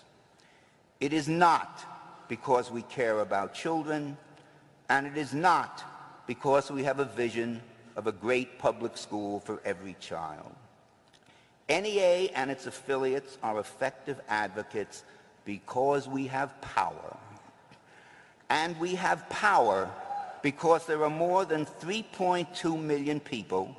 It 1.01 1.11
is 1.11 1.27
not 1.27 1.83
because 2.29 2.71
we 2.71 2.83
care 2.83 3.19
about 3.19 3.53
children, 3.53 4.17
and 4.89 5.07
it 5.07 5.17
is 5.17 5.33
not 5.33 5.83
because 6.27 6.71
we 6.71 6.83
have 6.83 6.99
a 6.99 7.05
vision 7.05 7.61
of 7.95 8.07
a 8.07 8.11
great 8.11 8.59
public 8.59 8.97
school 8.97 9.39
for 9.39 9.61
every 9.65 9.95
child. 9.99 10.53
NEA 11.67 12.29
and 12.35 12.51
its 12.51 12.67
affiliates 12.67 13.37
are 13.41 13.59
effective 13.59 14.21
advocates 14.27 15.03
because 15.43 16.07
we 16.07 16.27
have 16.27 16.59
power. 16.61 17.17
And 18.49 18.79
we 18.79 18.95
have 18.95 19.27
power 19.29 19.91
because 20.41 20.85
there 20.85 21.03
are 21.03 21.09
more 21.09 21.45
than 21.45 21.65
3.2 21.65 22.79
million 22.79 23.19
people 23.19 23.75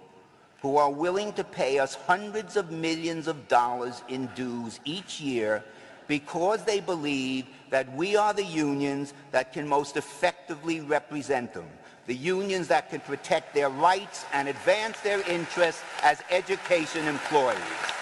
who 0.62 0.76
are 0.76 0.90
willing 0.90 1.32
to 1.34 1.44
pay 1.44 1.78
us 1.78 1.94
hundreds 1.94 2.56
of 2.56 2.70
millions 2.70 3.28
of 3.28 3.48
dollars 3.48 4.02
in 4.08 4.26
dues 4.34 4.80
each 4.84 5.20
year 5.20 5.62
because 6.08 6.64
they 6.64 6.80
believe 6.80 7.46
that 7.70 7.92
we 7.94 8.16
are 8.16 8.32
the 8.32 8.44
unions 8.44 9.12
that 9.32 9.52
can 9.52 9.66
most 9.66 9.96
effectively 9.96 10.80
represent 10.80 11.52
them, 11.52 11.68
the 12.06 12.14
unions 12.14 12.68
that 12.68 12.90
can 12.90 13.00
protect 13.00 13.54
their 13.54 13.70
rights 13.70 14.24
and 14.32 14.48
advance 14.48 14.98
their 15.00 15.20
interests 15.28 15.82
as 16.02 16.22
education 16.30 17.06
employees. 17.06 17.95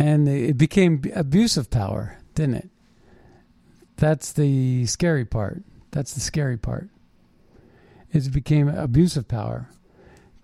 And 0.00 0.26
it 0.26 0.56
became 0.56 1.02
abuse 1.14 1.58
of 1.58 1.68
power, 1.68 2.16
didn't 2.34 2.54
it? 2.54 2.70
That's 3.98 4.32
the 4.32 4.86
scary 4.86 5.26
part. 5.26 5.62
That's 5.90 6.14
the 6.14 6.20
scary 6.20 6.56
part. 6.56 6.88
It 8.10 8.32
became 8.32 8.68
abuse 8.68 9.18
of 9.18 9.28
power. 9.28 9.68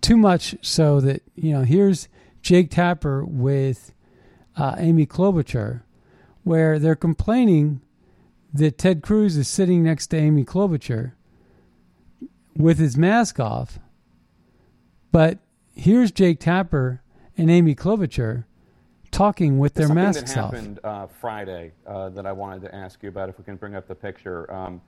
Too 0.02 0.18
much 0.18 0.56
so 0.60 1.00
that, 1.00 1.22
you 1.34 1.52
know, 1.52 1.62
here's 1.62 2.08
Jake 2.42 2.70
Tapper 2.70 3.24
with 3.24 3.94
uh, 4.58 4.74
Amy 4.76 5.06
Klobuchar, 5.06 5.80
where 6.44 6.78
they're 6.78 6.94
complaining 6.94 7.80
that 8.52 8.76
Ted 8.76 9.02
Cruz 9.02 9.38
is 9.38 9.48
sitting 9.48 9.82
next 9.82 10.08
to 10.08 10.18
Amy 10.18 10.44
Klobuchar 10.44 11.12
with 12.54 12.78
his 12.78 12.98
mask 12.98 13.40
off. 13.40 13.78
But 15.12 15.38
here's 15.74 16.12
Jake 16.12 16.40
Tapper 16.40 17.00
and 17.38 17.50
Amy 17.50 17.74
Klobuchar 17.74 18.44
talking 19.16 19.58
with 19.58 19.74
their 19.74 19.86
Something 19.86 20.04
masks 20.04 20.34
that 20.34 20.44
off. 20.44 20.52
happened 20.52 20.80
uh, 20.84 21.06
Friday 21.06 21.72
uh, 21.86 22.10
that 22.10 22.26
I 22.26 22.32
wanted 22.32 22.62
to 22.62 22.74
ask 22.74 23.02
you 23.02 23.08
about. 23.08 23.28
If 23.28 23.38
we 23.38 23.44
can 23.44 23.56
bring 23.56 23.74
up 23.74 23.88
the 23.88 23.94
picture, 23.94 24.52
um, 24.52 24.80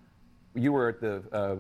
you 0.55 0.73
were 0.73 0.91
at 0.91 1.01
the 1.01 1.23
uh, 1.33 1.57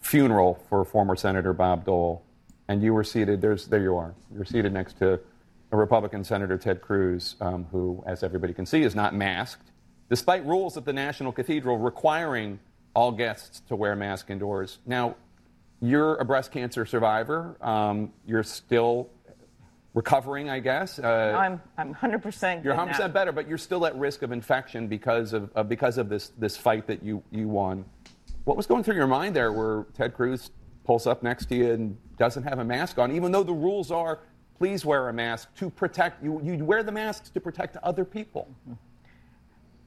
funeral 0.00 0.64
for 0.68 0.84
former 0.84 1.16
Senator 1.16 1.52
Bob 1.52 1.84
Dole, 1.84 2.22
and 2.68 2.82
you 2.82 2.94
were 2.94 3.04
seated. 3.04 3.40
There's 3.40 3.66
there 3.66 3.82
you 3.82 3.96
are. 3.96 4.14
You're 4.32 4.44
seated 4.44 4.72
next 4.72 4.98
to 4.98 5.18
a 5.72 5.76
Republican 5.76 6.22
Senator 6.24 6.56
Ted 6.56 6.80
Cruz, 6.80 7.36
um, 7.40 7.66
who, 7.70 8.02
as 8.06 8.22
everybody 8.22 8.52
can 8.52 8.66
see, 8.66 8.82
is 8.82 8.94
not 8.94 9.14
masked, 9.14 9.70
despite 10.08 10.44
rules 10.46 10.76
at 10.76 10.84
the 10.84 10.92
National 10.92 11.32
Cathedral 11.32 11.78
requiring 11.78 12.60
all 12.94 13.12
guests 13.12 13.62
to 13.68 13.76
wear 13.76 13.94
masks 13.96 14.30
indoors. 14.30 14.78
Now, 14.86 15.16
you're 15.80 16.16
a 16.16 16.24
breast 16.24 16.52
cancer 16.52 16.84
survivor. 16.84 17.56
Um, 17.60 18.12
you're 18.26 18.42
still 18.42 19.08
recovering, 19.94 20.48
I 20.48 20.60
guess. 20.60 20.98
Uh, 20.98 21.36
I'm 21.36 21.60
I'm 21.76 21.94
100% 21.94 22.02
you're 22.02 22.20
good 22.20 22.68
100 22.68 22.86
now. 22.86 22.92
percent 22.92 23.12
better, 23.12 23.32
but 23.32 23.48
you're 23.48 23.58
still 23.58 23.86
at 23.86 23.94
risk 23.96 24.22
of 24.22 24.32
infection 24.32 24.86
because 24.86 25.32
of 25.32 25.50
uh, 25.56 25.62
because 25.62 25.98
of 25.98 26.08
this 26.08 26.32
this 26.38 26.56
fight 26.56 26.86
that 26.86 27.02
you 27.02 27.22
you 27.30 27.48
won. 27.48 27.84
What 28.44 28.56
was 28.56 28.66
going 28.66 28.84
through 28.84 28.96
your 28.96 29.06
mind 29.06 29.36
there, 29.36 29.52
where 29.52 29.86
Ted 29.94 30.14
Cruz 30.14 30.50
pulls 30.84 31.06
up 31.06 31.22
next 31.22 31.46
to 31.46 31.56
you 31.56 31.72
and 31.72 31.96
doesn't 32.18 32.42
have 32.42 32.58
a 32.58 32.64
mask 32.64 32.98
on, 32.98 33.12
even 33.12 33.32
though 33.32 33.42
the 33.42 33.52
rules 33.52 33.90
are 33.90 34.20
please 34.60 34.84
wear 34.84 35.08
a 35.08 35.12
mask 35.12 35.48
to 35.56 35.70
protect 35.70 36.22
you. 36.22 36.38
You 36.42 36.64
wear 36.64 36.82
the 36.82 36.92
masks 36.92 37.30
to 37.30 37.40
protect 37.40 37.76
other 37.78 38.04
people. 38.04 38.46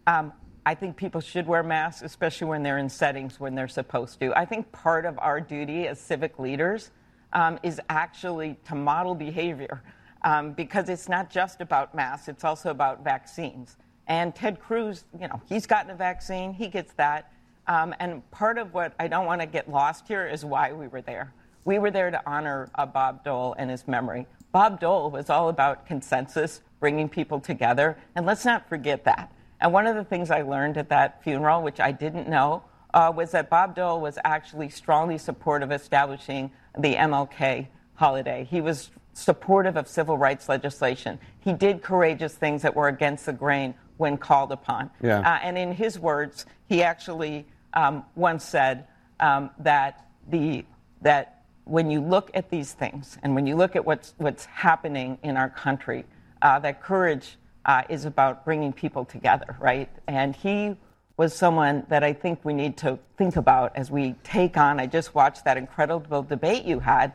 Um, 0.08 0.34
I 0.66 0.74
think 0.74 0.98
people 0.98 1.22
should 1.22 1.46
wear 1.46 1.62
masks, 1.62 2.02
especially 2.02 2.48
when 2.48 2.64
they're 2.64 2.80
in 2.80 2.90
settings 2.90 3.40
when 3.40 3.54
they're 3.54 3.68
supposed 3.68 4.20
to. 4.22 4.34
I 4.36 4.46
think 4.46 4.72
part 4.72 5.06
of 5.06 5.20
our 5.20 5.40
duty 5.40 5.88
as 5.88 6.00
civic 6.00 6.40
leaders 6.40 6.90
um, 7.34 7.60
is 7.64 7.82
actually 7.90 8.58
to 8.66 8.76
model 8.76 9.16
behavior 9.16 9.84
um, 10.24 10.54
because 10.54 10.90
it's 10.90 11.10
not 11.10 11.30
just 11.30 11.62
about 11.62 11.94
masks, 11.94 12.28
it's 12.28 12.44
also 12.44 12.70
about 12.70 13.04
vaccines. 13.04 13.78
And 14.08 14.34
Ted 14.36 14.60
Cruz, 14.60 15.06
you 15.20 15.28
know, 15.28 15.42
he's 15.48 15.66
gotten 15.66 15.92
a 15.92 15.96
vaccine, 15.96 16.54
he 16.54 16.68
gets 16.68 16.94
that. 16.94 17.32
Um, 17.68 17.96
and 18.00 18.30
part 18.32 18.58
of 18.58 18.74
what 18.74 18.94
I 19.00 19.08
don't 19.08 19.26
want 19.26 19.42
to 19.42 19.48
get 19.48 19.70
lost 19.70 20.08
here 20.08 20.28
is 20.28 20.44
why 20.44 20.74
we 20.74 20.88
were 20.88 21.02
there. 21.02 21.34
We 21.66 21.80
were 21.80 21.92
there 21.92 22.12
to 22.12 22.22
honor 22.30 22.70
uh, 22.76 22.86
Bob 22.86 23.24
Dole 23.24 23.56
and 23.58 23.70
his 23.70 23.88
memory. 23.88 24.28
Bob 24.52 24.80
Dole 24.80 25.10
was 25.10 25.30
all 25.30 25.50
about 25.50 25.86
consensus, 25.86 26.62
bringing 26.80 27.08
people 27.08 27.40
together, 27.40 27.98
and 28.16 28.26
let's 28.26 28.44
not 28.44 28.68
forget 28.68 29.06
that. 29.06 29.32
And 29.62 29.72
one 29.72 29.88
of 29.88 29.96
the 29.96 30.04
things 30.04 30.30
I 30.30 30.42
learned 30.42 30.78
at 30.78 30.90
that 30.90 31.24
funeral, 31.24 31.64
which 31.64 31.80
I 31.80 31.94
didn't 31.94 32.28
know, 32.28 32.64
uh, 32.94 33.12
was 33.16 33.32
that 33.32 33.50
Bob 33.50 33.76
Dole 33.76 34.02
was 34.02 34.20
actually 34.26 34.70
strongly 34.70 35.18
supportive 35.18 35.72
of 35.72 35.82
establishing 35.82 36.52
the 36.78 36.96
MLK 36.96 37.68
holiday. 37.96 38.48
He 38.50 38.62
was 38.62 38.90
supportive 39.14 39.78
of 39.78 39.88
civil 39.88 40.18
rights 40.18 40.50
legislation. 40.50 41.20
He 41.40 41.54
did 41.54 41.82
courageous 41.84 42.34
things 42.34 42.62
that 42.64 42.76
were 42.76 42.88
against 42.88 43.26
the 43.26 43.34
grain 43.34 43.76
when 43.98 44.18
called 44.18 44.52
upon. 44.52 44.90
Yeah. 45.02 45.20
Uh, 45.20 45.40
and 45.44 45.58
in 45.58 45.72
his 45.72 46.00
words, 46.00 46.46
he 46.68 46.82
actually 46.82 47.46
um, 47.74 48.04
once 48.16 48.44
said 48.44 48.88
um, 49.20 49.52
that 49.60 50.08
the 50.30 50.66
that 51.02 51.44
when 51.66 51.90
you 51.90 52.02
look 52.02 52.32
at 52.34 52.50
these 52.50 52.74
things 52.74 53.18
and 53.24 53.36
when 53.36 53.46
you 53.46 53.56
look 53.56 53.76
at 53.76 53.86
what's 53.86 54.14
what's 54.18 54.46
happening 54.46 55.18
in 55.24 55.38
our 55.38 55.50
country, 55.50 56.06
uh, 56.42 56.60
that 56.60 56.82
courage 56.82 57.38
uh, 57.66 57.84
is 57.90 58.06
about 58.06 58.44
bringing 58.44 58.74
people 58.74 59.06
together, 59.06 59.56
right? 59.60 59.90
And 60.08 60.36
he 60.36 60.76
was 61.16 61.34
someone 61.34 61.86
that 61.90 62.04
I 62.04 62.14
think 62.14 62.44
we 62.44 62.54
need 62.54 62.78
to 62.78 62.98
think 63.18 63.36
about 63.36 63.76
as 63.76 63.92
we 63.92 64.16
take 64.24 64.58
on. 64.58 64.80
I 64.80 64.88
just 64.88 65.14
watched 65.14 65.46
that 65.46 65.58
incredible 65.58 66.24
debate 66.24 66.66
you 66.66 66.80
had. 66.80 67.14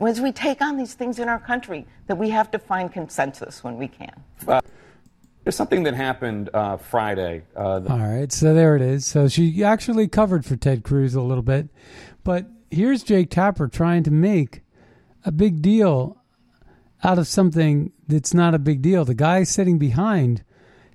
as 0.00 0.20
we 0.20 0.32
take 0.32 0.60
on 0.60 0.76
these 0.76 0.94
things 0.94 1.18
in 1.18 1.28
our 1.28 1.38
country, 1.38 1.86
that 2.08 2.18
we 2.18 2.28
have 2.30 2.50
to 2.50 2.58
find 2.58 2.92
consensus 2.92 3.64
when 3.64 3.78
we 3.78 3.88
can. 3.88 4.22
There's 5.44 5.56
something 5.56 5.84
that 5.84 5.94
happened 5.94 6.50
uh, 6.52 6.76
Friday. 6.76 7.42
Uh, 7.56 7.80
that 7.80 7.90
All 7.90 7.98
right, 7.98 8.30
so 8.30 8.52
there 8.52 8.76
it 8.76 8.82
is. 8.82 9.06
So 9.06 9.28
she 9.28 9.64
actually 9.64 10.08
covered 10.08 10.44
for 10.44 10.56
Ted 10.56 10.84
Cruz 10.84 11.14
a 11.14 11.22
little 11.22 11.42
bit, 11.42 11.68
but 12.22 12.46
here's 12.70 13.02
Jake 13.02 13.30
Tapper 13.30 13.66
trying 13.66 14.02
to 14.02 14.10
make 14.10 14.60
a 15.24 15.32
big 15.32 15.62
deal 15.62 16.22
out 17.02 17.18
of 17.18 17.26
something 17.26 17.92
that's 18.06 18.34
not 18.34 18.54
a 18.54 18.58
big 18.58 18.82
deal. 18.82 19.06
The 19.06 19.14
guy 19.14 19.44
sitting 19.44 19.78
behind 19.78 20.44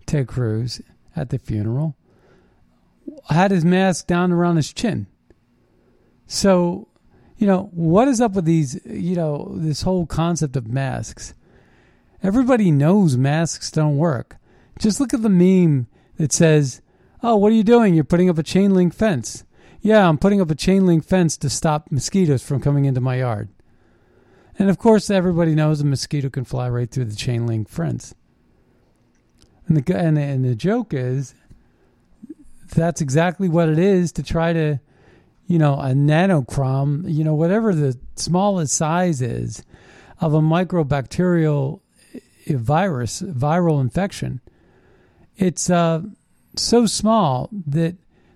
Ted 0.06 0.28
Cruz 0.28 0.82
at 1.16 1.30
the 1.32 1.40
funeral 1.40 1.96
had 3.30 3.52
his 3.52 3.66
mask 3.66 4.08
down 4.08 4.32
around 4.32 4.58
his 4.58 4.74
chin. 4.74 5.08
So, 6.28 6.88
you 7.38 7.48
know, 7.48 7.70
what 7.74 8.08
is 8.08 8.22
up 8.22 8.34
with 8.34 8.46
these, 8.46 8.80
you 8.86 9.16
know, 9.16 9.52
this 9.56 9.82
whole 9.82 10.06
concept 10.06 10.56
of 10.56 10.68
masks? 10.68 11.34
Everybody 12.22 12.72
knows 12.72 13.18
masks 13.18 13.70
don't 13.72 13.98
work. 13.98 14.38
Just 14.80 15.00
look 15.00 15.14
at 15.14 15.22
the 15.22 15.30
meme 15.30 15.88
that 16.18 16.32
says, 16.32 16.82
Oh, 17.22 17.38
what 17.38 17.52
are 17.52 17.56
you 17.56 17.64
doing? 17.64 17.94
You're 17.94 18.04
putting 18.04 18.30
up 18.30 18.38
a 18.38 18.44
chain 18.44 18.74
link 18.74 18.94
fence. 18.94 19.46
Yeah, 19.82 20.08
I'm 20.08 20.18
putting 20.18 20.42
up 20.42 20.50
a 20.50 20.56
chain 20.56 20.86
link 20.86 21.06
fence 21.06 21.38
to 21.38 21.50
stop 21.50 21.92
mosquitoes 21.92 22.44
from 22.44 22.62
coming 22.62 22.86
into 22.86 23.02
my 23.02 23.18
yard. 23.18 23.50
And 24.58 24.70
of 24.70 24.78
course, 24.78 25.10
everybody 25.10 25.56
knows 25.56 25.82
a 25.82 25.86
mosquito 25.86 26.30
can 26.30 26.46
fly 26.46 26.70
right 26.70 26.90
through 26.90 27.06
the 27.06 27.16
chain 27.16 27.48
link 27.48 27.70
fence. 27.70 28.14
And 29.68 29.78
the, 29.78 29.98
and 29.98 30.18
the, 30.18 30.22
and 30.22 30.46
the 30.46 30.56
joke 30.56 30.94
is 30.94 31.34
that's 32.74 33.02
exactly 33.02 33.50
what 33.50 33.70
it 33.70 33.80
is 33.80 34.12
to 34.14 34.24
try 34.24 34.54
to, 34.54 34.80
you 35.48 35.60
know, 35.60 35.76
a 35.76 35.92
nanocrom, 35.92 37.12
you 37.12 37.24
know, 37.24 37.36
whatever 37.36 37.74
the 37.74 37.98
smallest 38.16 38.74
size 38.74 39.22
is 39.22 39.64
of 40.20 40.34
a 40.34 40.42
microbacterial 40.42 41.82
virus, 42.48 43.22
viral 43.22 43.82
infection, 43.82 44.42
it's 45.38 45.70
uh, 45.70 46.02
so 46.56 46.86
small 46.86 47.50
that 47.68 47.96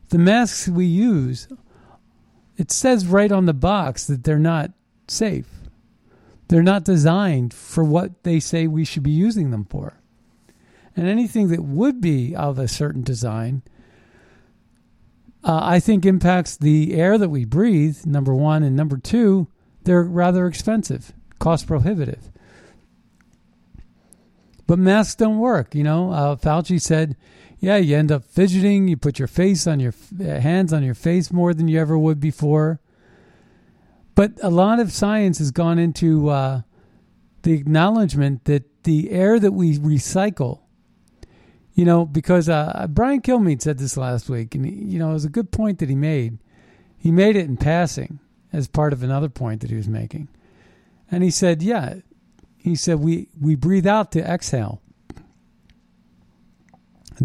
the 0.09 0.17
masks 0.17 0.67
we 0.67 0.85
use, 0.85 1.47
it 2.57 2.71
says 2.71 3.05
right 3.05 3.31
on 3.31 3.45
the 3.45 3.53
box 3.53 4.05
that 4.07 4.23
they're 4.23 4.39
not 4.39 4.71
safe. 5.07 5.47
They're 6.47 6.63
not 6.63 6.85
designed 6.85 7.53
for 7.53 7.83
what 7.83 8.23
they 8.23 8.39
say 8.39 8.67
we 8.67 8.85
should 8.85 9.03
be 9.03 9.11
using 9.11 9.51
them 9.51 9.65
for. 9.65 9.99
And 10.95 11.07
anything 11.07 11.49
that 11.49 11.61
would 11.61 12.01
be 12.01 12.35
of 12.35 12.57
a 12.57 12.67
certain 12.67 13.03
design, 13.03 13.61
uh, 15.47 15.61
I 15.63 15.79
think 15.79 16.05
impacts 16.05 16.57
the 16.57 16.93
air 16.93 17.17
that 17.17 17.29
we 17.29 17.45
breathe, 17.45 18.05
number 18.05 18.35
one. 18.35 18.63
And 18.63 18.75
number 18.75 18.97
two, 18.97 19.47
they're 19.83 20.03
rather 20.03 20.45
expensive, 20.45 21.13
cost 21.39 21.67
prohibitive. 21.67 22.29
But 24.67 24.77
masks 24.77 25.15
don't 25.15 25.39
work. 25.39 25.73
You 25.73 25.85
know, 25.85 26.11
uh, 26.11 26.35
Fauci 26.35 26.81
said, 26.81 27.15
yeah, 27.59 27.77
you 27.77 27.95
end 27.95 28.11
up 28.11 28.25
fidgeting. 28.25 28.89
You 28.89 28.97
put 28.97 29.19
your 29.19 29.29
face 29.29 29.65
on 29.65 29.79
your 29.79 29.93
uh, 30.19 30.41
hands 30.41 30.73
on 30.73 30.83
your 30.83 30.93
face 30.93 31.31
more 31.31 31.53
than 31.53 31.69
you 31.69 31.79
ever 31.79 31.97
would 31.97 32.19
before. 32.19 32.81
But 34.15 34.33
a 34.43 34.49
lot 34.49 34.81
of 34.81 34.91
science 34.91 35.37
has 35.37 35.51
gone 35.51 35.79
into 35.79 36.27
uh, 36.27 36.63
the 37.43 37.53
acknowledgement 37.53 38.43
that 38.45 38.83
the 38.83 39.11
air 39.11 39.39
that 39.39 39.53
we 39.53 39.77
recycle, 39.77 40.63
you 41.77 41.85
know, 41.85 42.05
because 42.05 42.49
uh, 42.49 42.87
Brian 42.89 43.21
Kilmeade 43.21 43.61
said 43.61 43.77
this 43.77 43.95
last 43.95 44.29
week, 44.29 44.53
and 44.53 44.65
you 44.65 44.99
know, 44.99 45.11
it 45.11 45.13
was 45.13 45.25
a 45.25 45.29
good 45.29 45.51
point 45.51 45.79
that 45.79 45.87
he 45.87 45.95
made. 45.95 46.39
He 46.97 47.11
made 47.11 47.37
it 47.37 47.45
in 47.45 47.55
passing 47.55 48.19
as 48.51 48.67
part 48.67 48.91
of 48.91 49.01
another 49.01 49.29
point 49.29 49.61
that 49.61 49.69
he 49.69 49.77
was 49.77 49.87
making, 49.87 50.27
and 51.09 51.23
he 51.23 51.31
said, 51.31 51.61
"Yeah, 51.61 51.99
he 52.67 52.75
said, 52.75 52.99
we, 52.99 53.29
we 53.39 53.55
breathe 53.55 53.87
out 53.87 54.11
to 54.11 54.19
exhale. 54.19 54.81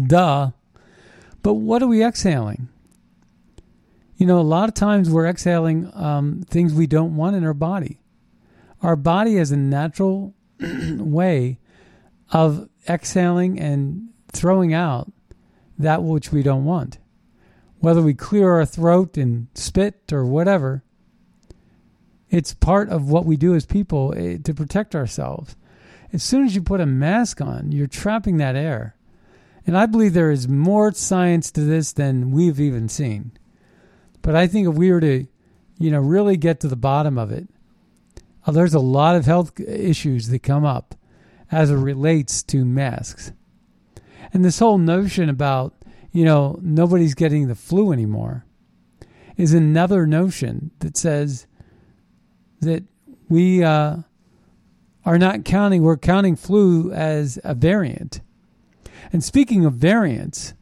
Duh. 0.01 0.51
But 1.41 1.55
what 1.55 1.83
are 1.83 1.87
we 1.87 2.03
exhaling? 2.03 2.69
You 4.15 4.25
know, 4.25 4.39
a 4.39 4.41
lot 4.41 4.69
of 4.69 4.75
times 4.75 5.09
we're 5.09 5.27
exhaling 5.27 5.91
um, 5.93 6.45
things 6.49 6.73
we 6.73 6.87
don't 6.87 7.17
want 7.17 7.35
in 7.35 7.43
our 7.43 7.53
body. 7.53 7.99
Our 8.81 8.95
body 8.95 9.35
has 9.35 9.51
a 9.51 9.57
natural 9.57 10.33
way 10.61 11.59
of 12.31 12.69
exhaling 12.87 13.59
and 13.59 14.12
throwing 14.33 14.73
out 14.73 15.11
that 15.77 16.03
which 16.03 16.31
we 16.31 16.43
don't 16.43 16.65
want. 16.65 16.97
Whether 17.79 18.01
we 18.01 18.13
clear 18.13 18.53
our 18.53 18.65
throat 18.65 19.17
and 19.17 19.47
spit 19.55 20.11
or 20.11 20.25
whatever, 20.25 20.83
it's 22.29 22.53
part 22.53 22.89
of 22.89 23.09
what 23.09 23.25
we 23.25 23.37
do 23.37 23.53
as 23.55 23.65
people 23.65 24.13
eh, 24.17 24.37
to 24.43 24.53
protect 24.53 24.95
ourselves. 24.95 25.55
As 26.11 26.23
soon 26.23 26.45
as 26.45 26.55
you 26.55 26.61
put 26.61 26.81
a 26.81 26.85
mask 26.85 27.41
on, 27.41 27.71
you're 27.71 27.87
trapping 27.87 28.37
that 28.37 28.55
air. 28.55 28.95
And 29.65 29.77
I 29.77 29.85
believe 29.85 30.13
there 30.13 30.31
is 30.31 30.47
more 30.47 30.91
science 30.93 31.51
to 31.51 31.61
this 31.61 31.93
than 31.93 32.31
we've 32.31 32.59
even 32.59 32.89
seen. 32.89 33.31
But 34.21 34.35
I 34.35 34.47
think 34.47 34.67
if 34.67 34.75
we 34.75 34.91
were 34.91 35.01
to, 35.01 35.27
you 35.77 35.91
know, 35.91 35.99
really 35.99 36.37
get 36.37 36.59
to 36.61 36.67
the 36.67 36.75
bottom 36.75 37.17
of 37.17 37.31
it, 37.31 37.47
uh, 38.45 38.51
there's 38.51 38.73
a 38.73 38.79
lot 38.79 39.15
of 39.15 39.25
health 39.25 39.59
issues 39.59 40.29
that 40.29 40.43
come 40.43 40.65
up 40.65 40.95
as 41.51 41.71
it 41.71 41.75
relates 41.75 42.43
to 42.43 42.65
masks. 42.65 43.31
And 44.33 44.43
this 44.43 44.59
whole 44.59 44.77
notion 44.77 45.29
about, 45.29 45.73
you 46.11 46.25
know, 46.25 46.59
nobody's 46.61 47.13
getting 47.13 47.47
the 47.47 47.55
flu 47.55 47.91
anymore 47.91 48.45
is 49.37 49.53
another 49.53 50.05
notion 50.05 50.71
that 50.79 50.97
says 50.97 51.47
that 52.61 52.83
we 53.29 53.63
uh, 53.63 53.97
are 55.05 55.17
not 55.17 55.45
counting, 55.45 55.83
we're 55.83 55.97
counting 55.97 56.35
flu 56.35 56.91
as 56.91 57.39
a 57.43 57.53
variant. 57.53 58.21
And 59.11 59.23
speaking 59.23 59.65
of 59.65 59.73
variants, 59.73 60.53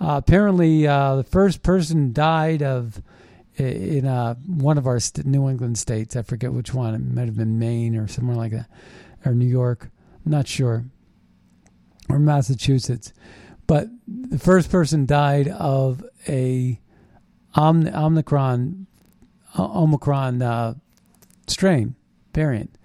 uh, 0.00 0.16
apparently 0.16 0.86
uh, 0.86 1.16
the 1.16 1.24
first 1.24 1.62
person 1.62 2.12
died 2.12 2.62
of 2.62 3.02
in 3.56 4.06
uh, 4.06 4.34
one 4.46 4.78
of 4.78 4.86
our 4.86 4.98
New 5.24 5.48
England 5.48 5.78
states. 5.78 6.16
I 6.16 6.22
forget 6.22 6.52
which 6.52 6.72
one. 6.72 6.94
It 6.94 7.00
might 7.00 7.26
have 7.26 7.36
been 7.36 7.58
Maine 7.58 7.96
or 7.96 8.08
somewhere 8.08 8.36
like 8.36 8.52
that, 8.52 8.66
or 9.24 9.34
New 9.34 9.46
York. 9.46 9.90
I'm 10.24 10.32
not 10.32 10.48
sure, 10.48 10.84
or 12.10 12.18
Massachusetts. 12.18 13.12
But 13.66 13.88
the 14.06 14.38
first 14.38 14.70
person 14.70 15.06
died 15.06 15.48
of 15.48 16.04
a 16.28 16.80
Omicron 17.56 18.86
Omicron 19.58 20.42
uh, 20.42 20.74
strain 21.46 21.94
variant. 22.34 22.76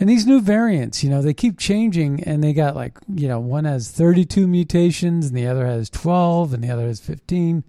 And 0.00 0.08
these 0.08 0.26
new 0.26 0.40
variants, 0.40 1.04
you 1.04 1.10
know, 1.10 1.22
they 1.22 1.34
keep 1.34 1.58
changing 1.58 2.22
and 2.24 2.42
they 2.42 2.52
got 2.52 2.74
like, 2.74 2.98
you 3.08 3.28
know, 3.28 3.38
one 3.38 3.64
has 3.64 3.90
32 3.90 4.46
mutations 4.46 5.28
and 5.28 5.36
the 5.36 5.46
other 5.46 5.66
has 5.66 5.88
12 5.88 6.52
and 6.52 6.64
the 6.64 6.70
other 6.70 6.86
has 6.86 7.00
15. 7.00 7.62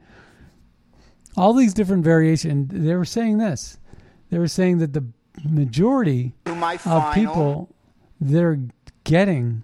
All 1.38 1.54
these 1.54 1.74
different 1.74 2.04
variations. 2.04 2.70
They 2.72 2.96
were 2.96 3.06
saying 3.06 3.38
this. 3.38 3.78
They 4.32 4.40
were 4.40 4.48
saying 4.48 4.80
that 4.80 4.94
the 4.94 5.06
majority 5.44 6.34
of 6.86 7.14
people 7.14 7.70
that 8.20 8.44
are 8.44 8.60
getting 9.04 9.64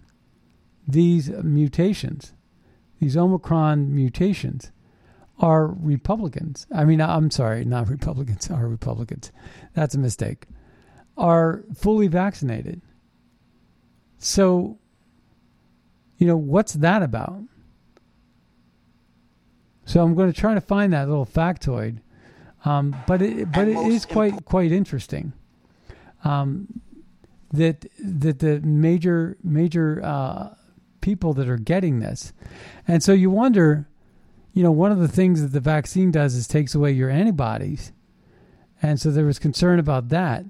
these 0.92 1.30
mutations, 1.30 2.34
these 3.00 3.18
Omicron 3.18 3.94
mutations, 3.94 4.72
are 5.40 5.68
Republicans. 5.68 6.68
I 6.74 6.86
mean, 6.86 7.02
I'm 7.02 7.32
sorry, 7.32 7.66
not 7.66 7.90
Republicans, 7.90 8.50
are 8.52 8.68
Republicans. 8.68 9.32
That's 9.74 9.96
a 9.96 10.00
mistake. 10.00 10.46
Are 11.18 11.64
fully 11.76 12.08
vaccinated. 12.08 12.82
So, 14.18 14.78
you 16.18 16.28
know, 16.28 16.38
what's 16.38 16.74
that 16.74 17.02
about? 17.02 17.42
So 19.86 20.04
I'm 20.04 20.16
going 20.16 20.32
to 20.32 20.40
try 20.40 20.54
to 20.54 20.62
find 20.62 20.94
that 20.94 21.10
little 21.10 21.26
factoid, 21.26 21.98
um, 22.64 22.96
but 23.08 23.22
it 23.22 23.52
but 23.52 23.68
it 23.68 23.78
is 23.78 24.06
quite 24.06 24.46
quite 24.46 24.72
interesting. 24.72 25.34
Um, 26.24 26.82
that 27.52 27.86
that 28.00 28.40
the 28.40 28.62
major 28.62 29.38
major 29.44 30.02
uh, 30.04 30.50
people 31.02 31.34
that 31.34 31.50
are 31.50 31.58
getting 31.58 32.00
this, 32.00 32.34
and 32.88 33.04
so 33.04 33.12
you 33.12 33.30
wonder 33.30 33.88
you 34.54 34.64
know, 34.64 34.72
one 34.72 34.92
of 34.92 35.00
the 35.00 35.08
things 35.08 35.42
that 35.42 35.50
the 35.50 35.60
vaccine 35.60 36.12
does 36.12 36.36
is 36.36 36.48
takes 36.48 36.76
away 36.76 36.92
your 36.92 37.10
antibodies. 37.10 37.92
And 38.82 39.00
so 39.00 39.12
there 39.12 39.26
was 39.26 39.40
concern 39.40 39.80
about 39.80 40.10
that. 40.10 40.46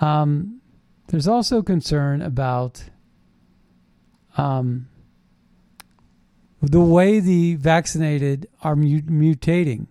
Um, 0.00 0.60
there's 1.08 1.28
also 1.28 1.62
concern 1.62 2.22
about 2.22 2.84
um, 4.36 4.88
the 6.60 6.80
way 6.80 7.20
the 7.20 7.54
vaccinated 7.56 8.48
are 8.62 8.74
mutating 8.74 9.86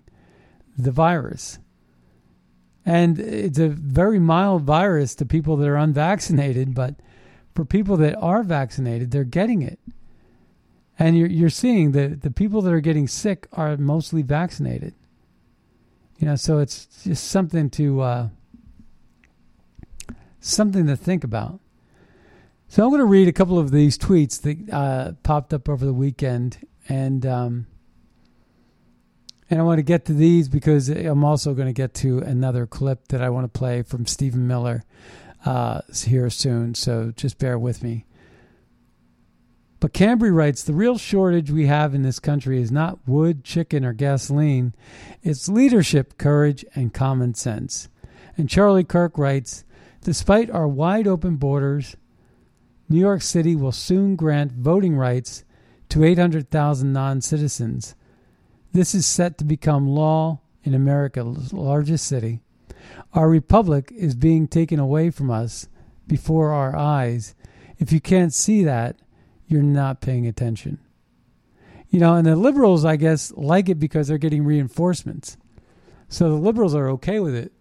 the 0.78 0.92
virus. 0.92 1.60
And 2.86 3.20
it's 3.20 3.60
a 3.60 3.70
very 3.70 4.20
mild 4.20 4.64
virus 4.64 5.14
to 5.16 5.26
people 5.26 5.56
that 5.58 5.68
are 5.68 5.78
unvaccinated, 5.78 6.74
but 6.74 6.96
for 7.54 7.66
people 7.66 7.98
that 7.98 8.16
are 8.18 8.44
vaccinated, 8.44 9.12
they're 9.12 9.24
getting 9.24 9.62
it 9.62 9.80
and 11.02 11.18
you're 11.18 11.28
you're 11.28 11.50
seeing 11.50 11.94
that 11.94 12.22
the 12.22 12.30
people 12.30 12.62
that 12.62 12.72
are 12.72 12.80
getting 12.80 13.08
sick 13.08 13.48
are 13.54 13.76
mostly 13.76 14.22
vaccinated. 14.22 14.94
You 16.20 16.28
know, 16.28 16.36
so 16.36 16.60
it's 16.60 16.86
just 17.04 17.26
something 17.26 17.72
to 17.72 18.02
uh, 18.02 18.30
something 20.40 20.86
to 20.86 20.96
think 20.96 21.24
about. 21.24 21.60
So 22.68 22.84
I'm 22.84 22.90
going 22.90 23.00
to 23.00 23.06
read 23.06 23.28
a 23.28 23.34
couple 23.34 23.58
of 23.58 23.72
these 23.72 23.98
tweets 23.98 24.42
that 24.44 24.74
uh, 24.74 25.14
popped 25.24 25.56
up 25.56 25.68
over 25.68 25.84
the 25.84 25.94
weekend, 25.94 26.60
and 26.88 27.26
um, 27.26 27.66
and 29.50 29.60
I 29.60 29.64
want 29.64 29.80
to 29.80 29.84
get 29.84 30.06
to 30.06 30.14
these 30.14 30.50
because 30.50 30.88
I'm 30.88 31.24
also 31.24 31.56
going 31.56 31.68
to 31.68 31.74
get 31.74 31.96
to 31.96 32.20
another 32.20 32.68
clip 32.68 33.08
that 33.08 33.24
I 33.24 33.32
want 33.32 33.52
to 33.52 33.60
play 33.60 33.82
from 33.82 34.06
Stephen 34.06 34.48
Miller 34.48 34.84
uh, 35.46 35.82
here 36.06 36.30
soon. 36.30 36.76
So 36.76 37.12
just 37.16 37.38
bear 37.38 37.58
with 37.58 37.84
me. 37.84 38.06
But 39.80 39.94
Cambry 39.94 40.34
writes 40.34 40.62
the 40.62 40.74
real 40.74 41.00
shortage 41.00 41.50
we 41.50 41.66
have 41.66 41.96
in 41.96 42.04
this 42.04 42.20
country 42.20 42.62
is 42.62 42.72
not 42.72 43.00
wood, 43.08 43.44
chicken, 43.44 43.84
or 43.84 43.94
gasoline. 43.94 44.76
It's 45.24 45.50
leadership, 45.50 46.20
courage, 46.20 46.64
and 46.76 46.94
common 46.94 47.34
sense. 47.34 47.90
And 48.38 48.48
Charlie 48.48 48.84
Kirk 48.84 49.18
writes 49.18 49.64
Despite 50.02 50.52
our 50.52 50.68
wide 50.68 51.08
open 51.08 51.38
borders, 51.38 51.96
New 52.90 53.00
York 53.00 53.24
City 53.24 53.56
will 53.56 53.72
soon 53.72 54.16
grant 54.16 54.52
voting 54.52 54.96
rights 54.96 55.46
to 55.90 56.04
800,000 56.04 56.94
non 56.94 57.22
citizens. 57.22 57.96
This 58.74 58.94
is 58.94 59.06
set 59.06 59.38
to 59.40 59.44
become 59.44 59.88
law 59.88 60.42
in 60.64 60.76
America's 60.76 61.54
largest 61.54 62.06
city. 62.06 62.42
Our 63.14 63.30
republic 63.30 63.92
is 63.96 64.16
being 64.16 64.48
taken 64.48 64.80
away 64.80 65.10
from 65.10 65.30
us 65.30 65.68
before 66.08 66.52
our 66.52 66.76
eyes. 66.76 67.36
If 67.78 67.92
you 67.92 68.00
can't 68.00 68.34
see 68.34 68.64
that, 68.64 68.98
you're 69.48 69.62
not 69.64 70.02
paying 70.02 70.28
attention. 70.28 70.80
You 71.90 72.00
know, 72.00 72.16
and 72.16 72.26
the 72.26 72.36
liberals, 72.36 72.86
I 72.86 72.96
guess, 72.96 73.32
like 73.34 73.68
it 73.68 73.80
because 73.80 74.08
they're 74.08 74.18
getting 74.18 74.46
reinforcements. 74.46 75.38
So 76.08 76.30
the 76.30 76.36
liberals 76.36 76.74
are 76.74 76.90
okay 76.92 77.20
with 77.20 77.36
it 77.36 77.52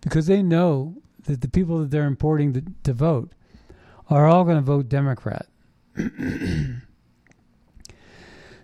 because 0.00 0.26
they 0.26 0.42
know 0.42 0.96
that 1.24 1.40
the 1.40 1.48
people 1.48 1.78
that 1.78 1.90
they're 1.90 2.06
importing 2.06 2.52
to, 2.52 2.62
to 2.84 2.92
vote 2.92 3.32
are 4.08 4.26
all 4.26 4.44
going 4.44 4.56
to 4.56 4.62
vote 4.62 4.88
Democrat. 4.88 5.46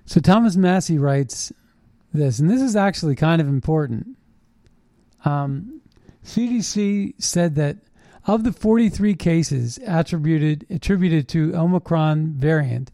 so 0.04 0.20
Thomas 0.20 0.56
Massie 0.56 0.98
writes 0.98 1.52
this, 2.12 2.38
and 2.38 2.50
this 2.50 2.60
is 2.60 2.76
actually 2.76 3.16
kind 3.16 3.40
of 3.40 3.48
important. 3.48 4.16
Um, 5.24 5.80
CDC 6.24 7.14
said 7.18 7.54
that 7.56 7.78
of 8.26 8.44
the 8.44 8.52
43 8.52 9.14
cases 9.14 9.78
attributed 9.86 10.66
attributed 10.70 11.28
to 11.28 11.54
Omicron 11.54 12.34
variant, 12.34 12.90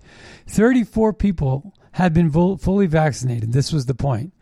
34 0.47 1.13
people 1.13 1.75
had 1.93 2.13
been 2.13 2.31
fully 2.31 2.87
vaccinated. 2.87 3.53
This 3.53 3.73
was 3.73 3.87
the 3.87 3.95
point. 3.95 4.33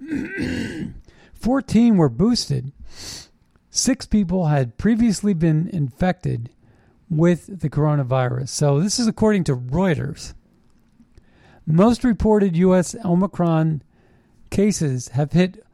14 1.34 1.96
were 1.96 2.08
boosted. 2.08 2.72
Six 3.70 4.06
people 4.06 4.46
had 4.46 4.78
previously 4.78 5.34
been 5.34 5.68
infected 5.68 6.50
with 7.08 7.60
the 7.60 7.70
coronavirus. 7.70 8.48
So, 8.48 8.80
this 8.80 8.98
is 8.98 9.06
according 9.06 9.44
to 9.44 9.56
Reuters. 9.56 10.34
Most 11.66 12.04
reported 12.04 12.56
U.S. 12.56 12.94
Omicron 13.04 13.82
cases 14.50 15.08
have 15.08 15.32
hit 15.32 15.64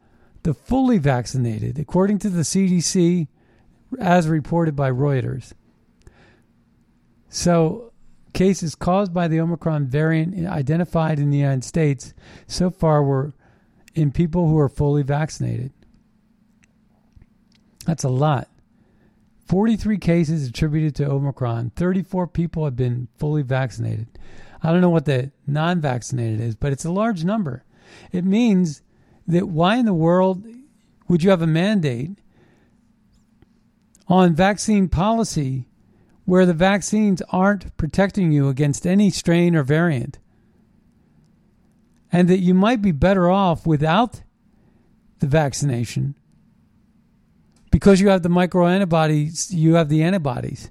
the 0.43 0.53
fully 0.53 0.97
vaccinated, 0.97 1.79
according 1.79 2.19
to 2.19 2.29
the 2.29 2.41
CDC, 2.41 3.27
as 3.99 4.27
reported 4.27 4.75
by 4.75 4.91
Reuters. 4.91 5.53
So, 7.29 7.93
cases 8.33 8.75
caused 8.75 9.13
by 9.13 9.27
the 9.27 9.39
Omicron 9.39 9.87
variant 9.87 10.47
identified 10.47 11.19
in 11.19 11.29
the 11.29 11.37
United 11.37 11.63
States 11.63 12.13
so 12.47 12.69
far 12.69 13.03
were 13.03 13.33
in 13.95 14.11
people 14.11 14.47
who 14.47 14.57
are 14.57 14.69
fully 14.69 15.03
vaccinated. 15.03 15.71
That's 17.85 18.03
a 18.03 18.09
lot. 18.09 18.49
43 19.47 19.97
cases 19.97 20.47
attributed 20.47 20.95
to 20.95 21.09
Omicron. 21.09 21.71
34 21.75 22.27
people 22.27 22.65
have 22.65 22.75
been 22.75 23.07
fully 23.17 23.43
vaccinated. 23.43 24.07
I 24.61 24.71
don't 24.71 24.81
know 24.81 24.89
what 24.89 25.05
the 25.05 25.31
non 25.45 25.81
vaccinated 25.81 26.39
is, 26.39 26.55
but 26.55 26.71
it's 26.71 26.85
a 26.85 26.91
large 26.91 27.23
number. 27.23 27.63
It 28.11 28.23
means 28.23 28.81
that 29.27 29.47
why 29.47 29.77
in 29.77 29.85
the 29.85 29.93
world 29.93 30.45
would 31.07 31.23
you 31.23 31.29
have 31.29 31.41
a 31.41 31.47
mandate 31.47 32.11
on 34.07 34.35
vaccine 34.35 34.89
policy 34.89 35.67
where 36.25 36.45
the 36.45 36.53
vaccines 36.53 37.21
aren't 37.29 37.75
protecting 37.77 38.31
you 38.31 38.49
against 38.49 38.87
any 38.87 39.09
strain 39.09 39.55
or 39.55 39.63
variant? 39.63 40.19
And 42.11 42.27
that 42.29 42.39
you 42.39 42.53
might 42.53 42.81
be 42.81 42.91
better 42.91 43.29
off 43.29 43.65
without 43.65 44.21
the 45.19 45.27
vaccination 45.27 46.15
because 47.71 47.99
you 47.99 48.09
have 48.09 48.21
the 48.21 48.29
micro 48.29 48.67
antibodies, 48.67 49.51
you 49.51 49.73
have 49.73 49.89
the 49.89 50.03
antibodies. 50.03 50.69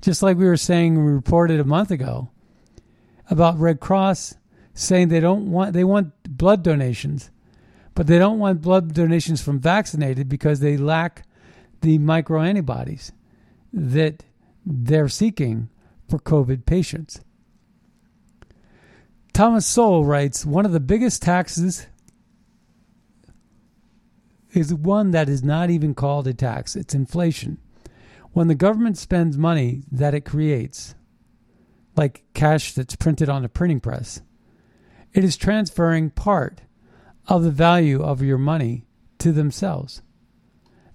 Just 0.00 0.22
like 0.22 0.36
we 0.36 0.46
were 0.46 0.56
saying, 0.56 0.94
we 0.94 1.10
reported 1.10 1.58
a 1.58 1.64
month 1.64 1.90
ago 1.90 2.30
about 3.28 3.58
Red 3.58 3.80
Cross 3.80 4.36
saying 4.72 5.08
they 5.08 5.18
don't 5.18 5.50
want 5.50 5.72
they 5.72 5.82
want 5.82 6.12
blood 6.24 6.62
donations, 6.62 7.30
but 7.98 8.06
they 8.06 8.16
don't 8.16 8.38
want 8.38 8.62
blood 8.62 8.94
donations 8.94 9.42
from 9.42 9.58
vaccinated 9.58 10.28
because 10.28 10.60
they 10.60 10.76
lack 10.76 11.26
the 11.80 11.98
micro 11.98 12.40
antibodies 12.40 13.10
that 13.72 14.22
they're 14.64 15.08
seeking 15.08 15.68
for 16.08 16.20
COVID 16.20 16.64
patients. 16.64 17.20
Thomas 19.32 19.66
Sowell 19.66 20.04
writes 20.04 20.46
One 20.46 20.64
of 20.64 20.70
the 20.70 20.78
biggest 20.78 21.22
taxes 21.22 21.88
is 24.52 24.72
one 24.72 25.10
that 25.10 25.28
is 25.28 25.42
not 25.42 25.68
even 25.68 25.92
called 25.92 26.28
a 26.28 26.34
tax, 26.34 26.76
it's 26.76 26.94
inflation. 26.94 27.58
When 28.30 28.46
the 28.46 28.54
government 28.54 28.96
spends 28.96 29.36
money 29.36 29.82
that 29.90 30.14
it 30.14 30.20
creates, 30.20 30.94
like 31.96 32.22
cash 32.32 32.74
that's 32.74 32.94
printed 32.94 33.28
on 33.28 33.44
a 33.44 33.48
printing 33.48 33.80
press, 33.80 34.22
it 35.12 35.24
is 35.24 35.36
transferring 35.36 36.10
part 36.10 36.60
of 37.28 37.44
the 37.44 37.50
value 37.50 38.02
of 38.02 38.22
your 38.22 38.38
money 38.38 38.84
to 39.18 39.32
themselves. 39.32 40.02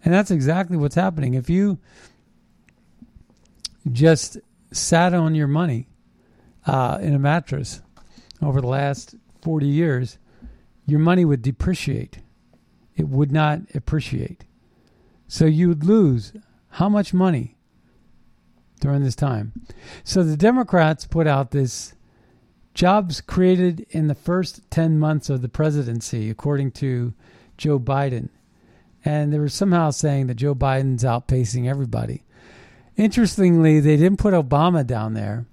And 0.04 0.14
that's 0.14 0.32
exactly 0.32 0.76
what's 0.76 0.96
happening. 0.96 1.34
If 1.34 1.50
you 1.50 1.80
just 3.92 4.38
sat 4.72 5.14
on 5.14 5.36
your 5.36 5.48
money 5.48 5.88
uh, 6.66 7.00
in 7.02 7.14
a 7.14 7.20
mattress 7.20 7.82
over 8.42 8.60
the 8.60 8.68
last 8.68 9.16
40 9.42 9.66
years, 9.68 10.18
your 10.86 11.00
money 11.00 11.24
would 11.24 11.42
depreciate 11.42 12.20
it 12.96 13.08
would 13.08 13.32
not 13.32 13.62
appreciate. 13.74 14.46
So 15.28 15.46
you 15.46 15.68
would 15.70 15.84
lose 15.84 16.34
how 16.70 16.90
much 16.90 17.14
money 17.14 17.58
during 18.80 19.04
this 19.04 19.16
time? 19.16 19.54
So 20.04 20.24
the 20.24 20.38
Democrats 20.38 21.06
put 21.08 21.28
out 21.28 21.52
this 21.52 21.94
jobs 22.74 23.22
created 23.22 23.86
in 23.90 24.08
the 24.08 24.16
first 24.16 24.70
10 24.72 25.00
months 25.00 25.30
of 25.30 25.42
the 25.42 25.50
presidency, 25.50 26.30
according 26.30 26.72
to 26.72 27.14
Joe 27.58 27.80
Biden. 27.80 28.30
And 29.06 29.34
they 29.34 29.40
were 29.40 29.50
somehow 29.50 29.92
saying 29.92 30.28
that 30.28 30.36
Joe 30.36 30.56
Biden's 30.56 31.04
outpacing 31.04 31.68
everybody. 31.68 32.24
Interestingly, 32.96 33.80
they 33.80 33.98
didn't 33.98 34.20
put 34.20 34.34
Obama 34.34 34.86
down 34.86 35.14
there. 35.14 35.46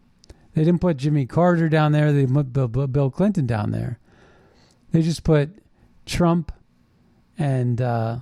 They 0.54 0.64
didn't 0.64 0.80
put 0.80 0.96
Jimmy 0.96 1.26
Carter 1.26 1.68
down 1.68 1.92
there. 1.92 2.12
They 2.12 2.26
put 2.26 2.52
Bill 2.92 3.10
Clinton 3.10 3.46
down 3.46 3.70
there. 3.70 3.98
They 4.92 5.02
just 5.02 5.24
put 5.24 5.50
Trump 6.06 6.52
and 7.38 7.80
uh, 7.80 8.18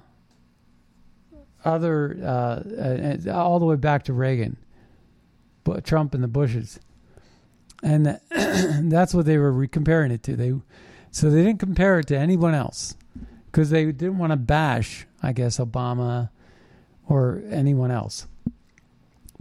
other 1.64 2.18
uh, 2.22 3.30
all 3.32 3.58
the 3.58 3.64
way 3.64 3.76
back 3.76 4.04
to 4.04 4.12
Reagan, 4.12 4.56
but 5.64 5.84
Trump 5.84 6.14
and 6.14 6.22
the 6.22 6.28
Bushes, 6.28 6.78
and 7.82 8.20
that's 8.90 9.14
what 9.14 9.26
they 9.26 9.38
were 9.38 9.66
comparing 9.66 10.10
it 10.10 10.22
to. 10.24 10.36
They 10.36 10.54
so 11.10 11.30
they 11.30 11.42
didn't 11.42 11.60
compare 11.60 11.98
it 11.98 12.06
to 12.08 12.18
anyone 12.18 12.54
else 12.54 12.96
because 13.46 13.70
they 13.70 13.86
didn't 13.86 14.18
want 14.18 14.32
to 14.32 14.36
bash, 14.36 15.06
I 15.22 15.32
guess, 15.32 15.58
Obama 15.58 16.30
or 17.08 17.42
anyone 17.50 17.90
else. 17.90 18.26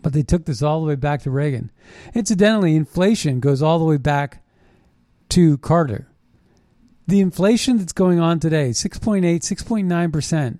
But 0.01 0.13
they 0.13 0.23
took 0.23 0.45
this 0.45 0.61
all 0.61 0.79
the 0.81 0.87
way 0.87 0.95
back 0.95 1.23
to 1.23 1.31
Reagan. 1.31 1.71
Incidentally, 2.13 2.75
inflation 2.75 3.39
goes 3.39 3.61
all 3.61 3.79
the 3.79 3.85
way 3.85 3.97
back 3.97 4.43
to 5.29 5.57
Carter 5.57 6.07
the 7.07 7.21
inflation 7.21 7.77
that's 7.77 7.93
going 7.93 8.19
on 8.19 8.39
today, 8.39 8.71
6.8, 8.71 9.21
6.9%, 9.23 10.59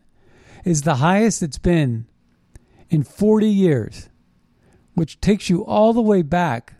is 0.63 0.81
the 0.81 0.95
highest 0.95 1.43
it's 1.43 1.57
been 1.57 2.07
in 2.89 3.03
40 3.03 3.47
years, 3.47 4.09
which 4.93 5.19
takes 5.19 5.49
you 5.49 5.65
all 5.65 5.91
the 5.91 6.01
way 6.01 6.21
back 6.21 6.75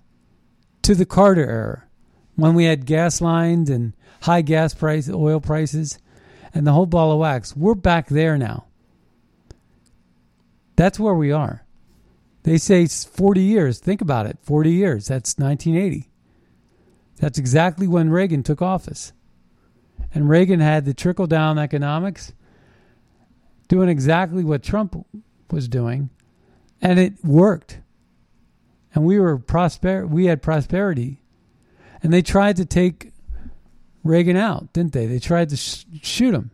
to 0.88 0.96
the 0.96 1.06
Carter 1.06 1.46
era 1.46 1.84
when 2.38 2.54
we 2.54 2.64
had 2.64 2.86
gas 2.86 3.20
lines 3.20 3.70
and 3.70 3.92
high 4.22 4.42
gas 4.42 4.74
price, 4.74 5.10
oil 5.10 5.42
prices, 5.42 6.00
and 6.54 6.66
the 6.66 6.72
whole 6.72 6.86
ball 6.86 7.12
of 7.12 7.20
wax. 7.20 7.58
We're 7.58 7.76
back 7.76 8.08
there 8.08 8.38
now. 8.38 8.68
That's 10.78 10.98
where 10.98 11.14
we 11.14 11.30
are. 11.30 11.66
They 12.44 12.58
say 12.58 12.88
40 12.88 13.42
years. 13.42 13.80
Think 13.80 14.00
about 14.00 14.28
it 14.28 14.38
40 14.44 14.72
years. 14.72 15.08
That's 15.10 15.38
1980. 15.38 16.10
That's 17.18 17.38
exactly 17.38 17.86
when 17.86 18.10
Reagan 18.10 18.42
took 18.42 18.62
office. 18.62 19.12
And 20.14 20.30
Reagan 20.30 20.62
had 20.62 20.86
the 20.86 20.94
trickle 20.94 21.28
down 21.28 21.60
economics, 21.60 22.32
doing 23.68 23.90
exactly 23.90 24.46
what 24.46 24.64
Trump 24.64 25.06
was 25.52 25.68
doing, 25.68 26.12
and 26.82 26.98
it 26.98 27.26
worked. 27.26 27.82
And 28.98 29.06
we 29.06 29.20
were 29.20 29.38
prosper 29.38 30.08
we 30.08 30.26
had 30.26 30.42
prosperity. 30.42 31.22
And 32.02 32.12
they 32.12 32.24
tried 32.24 32.56
to 32.56 32.66
take 32.66 33.12
Reagan 34.04 34.36
out, 34.36 34.74
didn't 34.74 34.94
they? 34.94 35.06
They 35.06 35.20
tried 35.20 35.50
to 35.50 35.56
sh- 35.56 35.86
shoot 36.02 36.34
him. 36.34 36.50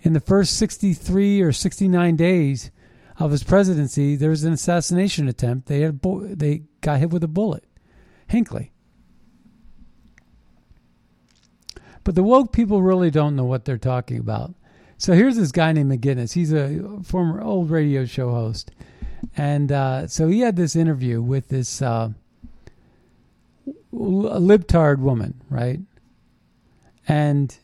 In 0.00 0.12
the 0.12 0.20
first 0.20 0.58
63 0.58 1.40
or 1.40 1.50
69 1.50 2.14
days 2.16 2.70
of 3.18 3.30
his 3.30 3.42
presidency, 3.42 4.16
there 4.16 4.28
was 4.28 4.44
an 4.44 4.52
assassination 4.52 5.28
attempt. 5.28 5.66
They 5.66 5.80
had 5.80 6.02
they 6.38 6.64
got 6.82 6.98
hit 6.98 7.08
with 7.08 7.24
a 7.24 7.28
bullet. 7.28 7.64
Hinckley. 8.26 8.70
But 12.04 12.16
the 12.16 12.22
woke 12.22 12.52
people 12.52 12.82
really 12.82 13.10
don't 13.10 13.34
know 13.34 13.46
what 13.46 13.64
they're 13.64 13.78
talking 13.78 14.18
about. 14.18 14.54
So 14.98 15.14
here's 15.14 15.36
this 15.36 15.52
guy 15.52 15.72
named 15.72 15.90
McGinnis. 15.90 16.34
He's 16.34 16.52
a 16.52 17.00
former 17.02 17.40
old 17.40 17.70
radio 17.70 18.04
show 18.04 18.30
host. 18.30 18.72
And 19.36 19.72
uh, 19.72 20.06
so 20.06 20.28
he 20.28 20.40
had 20.40 20.56
this 20.56 20.76
interview 20.76 21.20
with 21.20 21.48
this 21.48 21.82
uh, 21.82 22.10
libtard 23.92 24.98
woman, 24.98 25.40
right? 25.50 25.80
And 27.06 27.56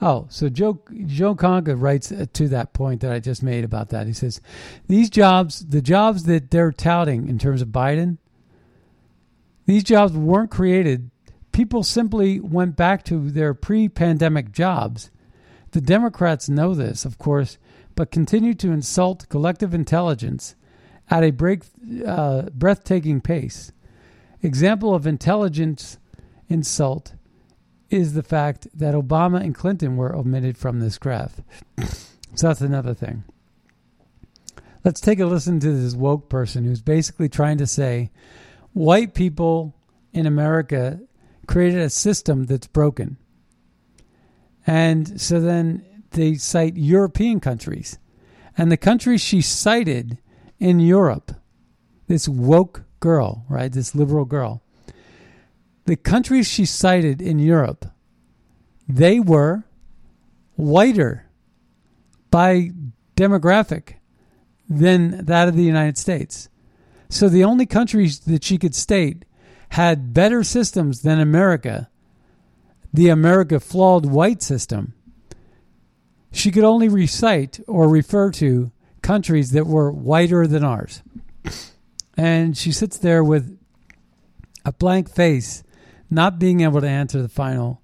oh, 0.00 0.26
so 0.28 0.48
Joe 0.48 0.80
Joe 1.06 1.34
Concha 1.34 1.76
writes 1.76 2.12
uh, 2.12 2.26
to 2.32 2.48
that 2.48 2.72
point 2.72 3.00
that 3.02 3.12
I 3.12 3.20
just 3.20 3.42
made 3.42 3.64
about 3.64 3.90
that. 3.90 4.06
He 4.06 4.12
says 4.12 4.40
these 4.86 5.10
jobs, 5.10 5.66
the 5.66 5.82
jobs 5.82 6.24
that 6.24 6.50
they're 6.50 6.72
touting 6.72 7.28
in 7.28 7.38
terms 7.38 7.60
of 7.60 7.68
Biden, 7.68 8.18
these 9.66 9.84
jobs 9.84 10.14
weren't 10.14 10.50
created 10.50 11.10
people 11.54 11.84
simply 11.84 12.40
went 12.40 12.76
back 12.76 13.04
to 13.04 13.30
their 13.30 13.54
pre 13.54 13.88
pandemic 13.88 14.52
jobs. 14.52 15.10
The 15.70 15.80
Democrats 15.80 16.48
know 16.48 16.74
this, 16.74 17.06
of 17.06 17.16
course, 17.16 17.56
but 17.94 18.10
continue 18.10 18.54
to 18.54 18.72
insult 18.72 19.28
collective 19.30 19.72
intelligence 19.72 20.56
at 21.10 21.22
a 21.22 21.30
break, 21.30 21.62
uh, 22.06 22.42
breathtaking 22.52 23.20
pace. 23.20 23.72
Example 24.42 24.94
of 24.94 25.06
intelligence 25.06 25.98
insult 26.48 27.14
is 27.90 28.14
the 28.14 28.22
fact 28.22 28.66
that 28.74 28.94
Obama 28.94 29.40
and 29.40 29.54
Clinton 29.54 29.96
were 29.96 30.14
omitted 30.14 30.58
from 30.58 30.80
this 30.80 30.98
graph. 30.98 31.40
so 32.34 32.48
that's 32.48 32.60
another 32.60 32.94
thing. 32.94 33.24
Let's 34.84 35.00
take 35.00 35.20
a 35.20 35.26
listen 35.26 35.60
to 35.60 35.72
this 35.72 35.94
woke 35.94 36.28
person 36.28 36.64
who's 36.64 36.82
basically 36.82 37.28
trying 37.28 37.58
to 37.58 37.66
say 37.66 38.10
white 38.72 39.14
people 39.14 39.74
in 40.12 40.26
America 40.26 41.00
created 41.46 41.80
a 41.80 41.90
system 41.90 42.44
that's 42.44 42.66
broken. 42.66 43.16
And 44.66 45.20
so 45.20 45.40
then 45.40 45.84
they 46.10 46.34
cite 46.34 46.76
European 46.76 47.40
countries. 47.40 47.98
And 48.56 48.70
the 48.70 48.76
countries 48.76 49.20
she 49.20 49.40
cited 49.40 50.18
in 50.58 50.80
Europe, 50.80 51.32
this 52.06 52.28
woke 52.28 52.84
girl, 53.00 53.44
right, 53.48 53.72
this 53.72 53.94
liberal 53.94 54.24
girl, 54.24 54.62
the 55.86 55.96
countries 55.96 56.48
she 56.48 56.64
cited 56.64 57.20
in 57.20 57.38
Europe, 57.38 57.86
they 58.88 59.20
were 59.20 59.64
whiter 60.56 61.26
by 62.30 62.70
demographic 63.16 63.94
than 64.68 65.24
that 65.26 65.48
of 65.48 65.56
the 65.56 65.62
United 65.62 65.98
States. 65.98 66.48
So 67.08 67.28
the 67.28 67.44
only 67.44 67.66
countries 67.66 68.20
that 68.20 68.44
she 68.44 68.58
could 68.58 68.74
state 68.74 69.24
had 69.70 70.14
better 70.14 70.42
systems 70.42 71.02
than 71.02 71.20
America, 71.20 71.90
the 72.92 73.08
America 73.08 73.60
flawed 73.60 74.06
white 74.06 74.42
system, 74.42 74.94
she 76.32 76.50
could 76.50 76.64
only 76.64 76.88
recite 76.88 77.60
or 77.68 77.88
refer 77.88 78.30
to 78.32 78.72
countries 79.04 79.52
that 79.52 79.66
were 79.66 79.92
whiter 79.92 80.48
than 80.48 80.64
ours. 80.64 81.02
And 82.16 82.56
she 82.56 82.72
sits 82.72 82.98
there 82.98 83.22
with 83.22 83.56
a 84.64 84.72
blank 84.72 85.08
face, 85.08 85.62
not 86.10 86.38
being 86.38 86.62
able 86.62 86.80
to 86.80 86.88
answer 86.88 87.22
the 87.22 87.28
final 87.28 87.80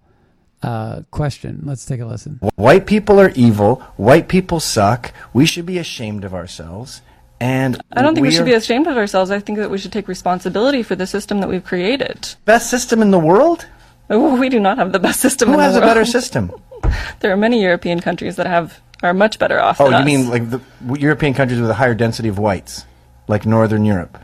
uh, 0.63 1.03
question. 1.11 1.63
Let's 1.65 1.85
take 1.85 2.01
a 2.01 2.07
listen. 2.07 2.41
White 2.57 2.87
people 2.87 3.21
are 3.21 3.31
evil. 3.35 3.77
White 3.97 4.29
people 4.29 4.61
suck. 4.61 5.13
We 5.33 5.47
should 5.47 5.67
be 5.67 5.79
ashamed 5.79 6.25
of 6.25 6.35
ourselves. 6.35 7.03
And 7.39 7.81
I 7.93 8.03
don't 8.03 8.15
think 8.15 8.23
we, 8.23 8.29
we 8.29 8.35
should 8.35 8.43
are 8.43 8.47
be 8.47 8.53
ashamed 8.55 8.87
of 8.87 8.97
ourselves. 8.97 9.31
I 9.31 9.41
think 9.41 9.59
that 9.59 9.71
we 9.71 9.79
should 9.79 9.93
take 9.93 10.09
responsibility 10.09 10.83
for 10.83 10.95
the 10.95 11.07
system 11.07 11.41
that 11.41 11.49
we've 11.49 11.65
created. 11.65 12.35
best 12.45 12.69
system 12.69 13.01
in 13.01 13.11
the 13.11 13.19
world. 13.19 13.67
Oh, 14.11 14.37
We 14.39 14.49
do 14.49 14.59
not 14.59 14.77
have 14.77 14.93
the 14.93 14.99
best 14.99 15.21
system 15.21 15.49
Who 15.49 15.55
in 15.55 15.61
has 15.61 15.77
a 15.77 15.81
better 15.81 16.05
system? 16.05 16.53
There 17.21 17.31
are 17.31 17.37
many 17.37 17.63
European 17.63 18.01
countries 18.01 18.37
that 18.37 18.47
have 18.47 18.81
are 19.03 19.15
much 19.15 19.39
better 19.39 19.59
off 19.61 19.81
Oh, 19.81 19.85
than 19.91 19.93
you 19.93 19.99
us. 19.99 20.05
mean 20.05 20.31
like 20.31 20.51
the 20.51 20.61
European 21.01 21.35
countries 21.35 21.61
with 21.61 21.71
a 21.71 21.75
higher 21.75 21.95
density 21.95 22.29
of 22.29 22.39
whites, 22.39 22.85
like 23.29 23.47
Northern 23.47 23.85
Europe? 23.85 24.19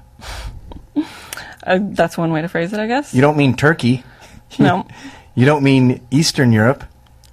uh, 1.66 1.78
that's 1.82 2.16
one 2.18 2.32
way 2.32 2.42
to 2.42 2.48
phrase 2.48 2.72
it, 2.72 2.80
I 2.80 2.86
guess. 2.86 3.12
You 3.14 3.20
don't 3.20 3.36
mean 3.36 3.54
Turkey. 3.56 4.04
No. 4.58 4.86
You 5.38 5.44
don't 5.44 5.62
mean 5.62 6.00
Eastern 6.10 6.50
Europe 6.50 6.82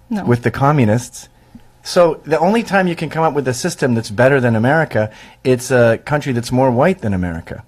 No. 0.10 0.26
with 0.26 0.44
the 0.44 0.52
communists. 0.52 1.30
So 1.84 2.20
the 2.26 2.38
only 2.38 2.62
time 2.64 2.86
you 2.88 2.98
can 2.98 3.10
come 3.10 3.24
up 3.24 3.34
with 3.34 3.48
a 3.48 3.54
system 3.54 3.94
that's 3.94 4.10
better 4.10 4.41
than 4.41 4.58
America, 4.58 5.10
it's 5.46 5.72
a 5.72 6.00
country 6.00 6.34
that's 6.34 6.52
more 6.52 6.70
white 6.70 7.00
than 7.00 7.14
America. 7.14 7.64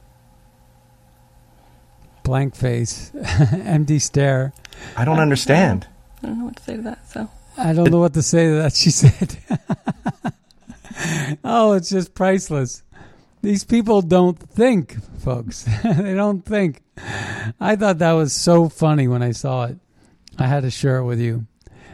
Blank 2.24 2.56
face, 2.56 3.12
empty 3.54 4.00
stare. 4.00 4.52
I 4.98 5.06
don't 5.06 5.20
understand. 5.20 5.88
I 6.22 6.28
don't 6.28 6.40
know 6.40 6.46
what 6.46 6.58
to 6.58 6.64
say 6.64 6.76
to 6.76 6.82
that. 6.82 7.08
So 7.10 7.30
I 7.58 7.74
don't 7.74 7.92
know 7.92 8.00
what 8.00 8.14
to 8.14 8.22
say 8.22 8.46
to 8.46 8.56
that. 8.56 8.74
She 8.74 8.90
said, 8.92 9.38
"Oh, 11.44 11.74
it's 11.74 11.90
just 11.90 12.14
priceless." 12.14 12.84
These 13.42 13.64
people 13.64 14.02
don't 14.02 14.40
think, 14.40 14.98
folks. 15.20 15.64
they 15.84 16.16
don't 16.16 16.44
think. 16.44 16.82
I 17.60 17.76
thought 17.76 18.00
that 18.00 18.14
was 18.14 18.34
so 18.34 18.70
funny 18.70 19.08
when 19.08 19.22
I 19.22 19.32
saw 19.32 19.66
it. 19.66 19.78
I 20.40 20.48
had 20.48 20.64
to 20.64 20.72
share 20.72 20.98
it 20.98 21.06
with 21.06 21.20
you. 21.20 21.46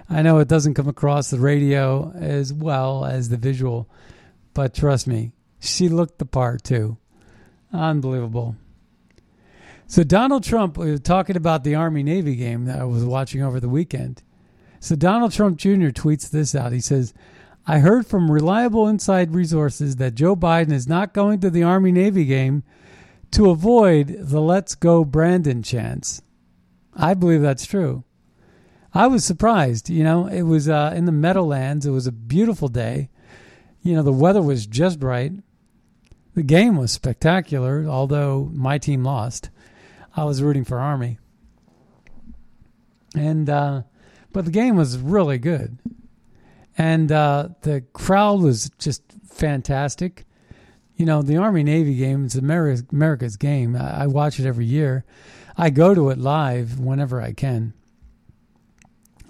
I 0.09 0.21
know 0.21 0.39
it 0.39 0.47
doesn't 0.47 0.73
come 0.73 0.87
across 0.87 1.29
the 1.29 1.39
radio 1.39 2.11
as 2.15 2.53
well 2.53 3.05
as 3.05 3.29
the 3.29 3.37
visual, 3.37 3.89
but 4.53 4.73
trust 4.73 5.07
me, 5.07 5.31
she 5.59 5.89
looked 5.89 6.19
the 6.19 6.25
part 6.25 6.63
too. 6.63 6.97
Unbelievable. 7.73 8.55
So 9.87 10.03
Donald 10.03 10.43
Trump 10.43 10.77
we 10.77 10.91
were 10.91 10.97
talking 10.97 11.35
about 11.35 11.63
the 11.63 11.75
Army 11.75 12.01
Navy 12.01 12.35
game 12.35 12.65
that 12.65 12.79
I 12.79 12.85
was 12.85 13.03
watching 13.03 13.43
over 13.43 13.59
the 13.59 13.69
weekend. 13.69 14.23
So 14.81 14.95
Donald 14.95 15.31
Trump 15.31 15.59
Jr. 15.59 15.89
tweets 15.89 16.27
this 16.27 16.55
out. 16.55 16.71
He 16.71 16.81
says, 16.81 17.13
I 17.67 17.77
heard 17.77 18.07
from 18.07 18.31
reliable 18.31 18.87
inside 18.87 19.35
resources 19.35 19.97
that 19.97 20.15
Joe 20.15 20.35
Biden 20.35 20.71
is 20.71 20.87
not 20.87 21.13
going 21.13 21.39
to 21.41 21.51
the 21.51 21.61
Army 21.61 21.91
Navy 21.91 22.25
game 22.25 22.63
to 23.29 23.51
avoid 23.51 24.07
the 24.19 24.41
let's 24.41 24.73
go 24.73 25.05
Brandon 25.05 25.61
chance. 25.61 26.23
I 26.95 27.13
believe 27.13 27.43
that's 27.43 27.67
true. 27.67 28.03
I 28.91 29.05
was 29.05 29.23
surprised. 29.23 29.87
You 29.87 30.03
know, 30.03 30.25
it 30.25 30.41
was 30.41 30.67
uh, 30.67 30.93
in 30.95 31.05
the 31.05 31.11
Meadowlands. 31.11 31.85
It 31.85 31.91
was 31.91 32.07
a 32.07 32.11
beautiful 32.11 32.67
day. 32.67 33.09
You 33.83 33.95
know, 33.95 34.01
the 34.01 34.11
weather 34.11 34.41
was 34.41 34.65
just 34.65 35.03
right. 35.03 35.31
The 36.33 36.43
game 36.43 36.75
was 36.75 36.91
spectacular, 36.91 37.85
although 37.87 38.49
my 38.51 38.79
team 38.79 39.03
lost. 39.03 39.51
I 40.15 40.23
was 40.23 40.41
rooting 40.41 40.65
for 40.65 40.79
Army. 40.79 41.19
And, 43.15 43.47
uh, 43.47 43.83
but 44.31 44.45
the 44.45 44.51
game 44.51 44.75
was 44.75 44.97
really 44.97 45.37
good. 45.37 45.77
And 46.77 47.11
uh, 47.11 47.49
the 47.61 47.81
crowd 47.93 48.41
was 48.41 48.71
just 48.79 49.03
fantastic. 49.27 50.25
You 50.95 51.05
know, 51.05 51.21
the 51.21 51.37
Army 51.37 51.63
Navy 51.63 51.95
game 51.95 52.25
is 52.25 52.35
America's, 52.35 53.37
game. 53.37 53.75
I, 53.75 54.03
I 54.03 54.07
watch 54.07 54.39
it 54.39 54.45
every 54.45 54.65
year. 54.65 55.03
I 55.57 55.69
go 55.69 55.93
to 55.93 56.09
it 56.09 56.17
live 56.17 56.79
whenever 56.79 57.21
I 57.21 57.33
can. 57.33 57.73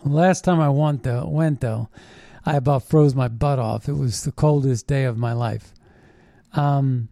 Last 0.04 0.44
time 0.44 0.60
I 0.60 0.70
went 0.70 1.04
though, 1.04 1.28
went 1.28 1.62
though, 1.62 1.90
I 2.46 2.56
about 2.56 2.84
froze 2.84 3.14
my 3.14 3.28
butt 3.28 3.60
off. 3.60 3.88
It 3.88 3.94
was 3.94 4.24
the 4.24 4.32
coldest 4.32 4.88
day 4.88 5.04
of 5.06 5.18
my 5.18 5.34
life. 5.34 5.74
Um, 6.54 7.08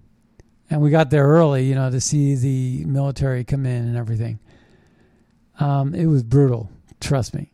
and 0.70 0.82
we 0.82 0.90
got 0.90 1.10
there 1.10 1.28
early, 1.28 1.66
you 1.66 1.76
know, 1.76 1.90
to 1.90 2.02
see 2.02 2.36
the 2.36 2.86
military 2.86 3.44
come 3.44 3.66
in 3.66 3.88
and 3.88 3.98
everything. 3.98 4.40
Um, 5.60 5.94
it 5.94 6.06
was 6.06 6.24
brutal, 6.24 6.72
trust 7.00 7.34
me. 7.34 7.52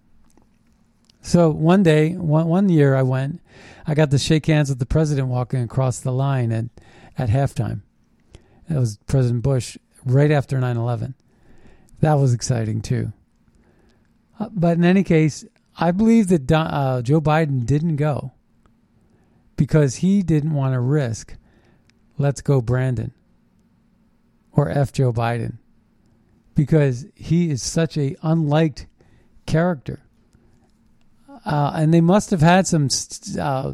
So 1.25 1.49
one 1.49 1.81
day, 1.81 2.11
one, 2.13 2.45
one 2.45 2.69
year 2.69 2.93
I 2.93 3.01
went, 3.01 3.41
I 3.87 3.95
got 3.95 4.11
to 4.11 4.19
shake 4.19 4.45
hands 4.45 4.69
with 4.69 4.77
the 4.77 4.85
president 4.85 5.27
walking 5.27 5.63
across 5.63 5.99
the 5.99 6.11
line 6.11 6.51
at, 6.51 6.65
at 7.17 7.29
halftime. 7.29 7.81
That 8.69 8.79
was 8.79 8.99
President 9.07 9.41
Bush 9.41 9.75
right 10.05 10.29
after 10.29 10.59
9 10.59 10.77
11. 10.77 11.15
That 12.01 12.13
was 12.13 12.31
exciting 12.31 12.81
too. 12.81 13.11
Uh, 14.39 14.49
but 14.51 14.77
in 14.77 14.85
any 14.85 15.03
case, 15.03 15.43
I 15.79 15.89
believe 15.89 16.27
that 16.27 16.51
uh, 16.51 17.01
Joe 17.01 17.19
Biden 17.19 17.65
didn't 17.65 17.95
go 17.95 18.31
because 19.57 19.95
he 19.95 20.21
didn't 20.21 20.53
want 20.53 20.75
to 20.75 20.79
risk 20.79 21.35
let's 22.19 22.41
go 22.41 22.61
Brandon 22.61 23.13
or 24.51 24.69
F 24.69 24.91
Joe 24.91 25.11
Biden 25.11 25.57
because 26.53 27.07
he 27.15 27.49
is 27.49 27.63
such 27.63 27.97
a 27.97 28.15
unliked 28.21 28.85
character. 29.47 30.04
Uh, 31.45 31.71
and 31.75 31.93
they 31.93 32.01
must 32.01 32.31
have 32.31 32.41
had 32.41 32.65
some 32.65 32.89
uh, 33.39 33.73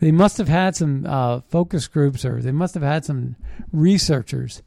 they 0.00 0.12
must 0.12 0.38
have 0.38 0.48
had 0.48 0.76
some 0.76 1.04
uh, 1.06 1.40
focus 1.48 1.86
groups 1.86 2.24
or 2.24 2.40
they 2.40 2.52
must 2.52 2.74
have 2.74 2.82
had 2.82 3.04
some 3.04 3.36
researchers 3.72 4.62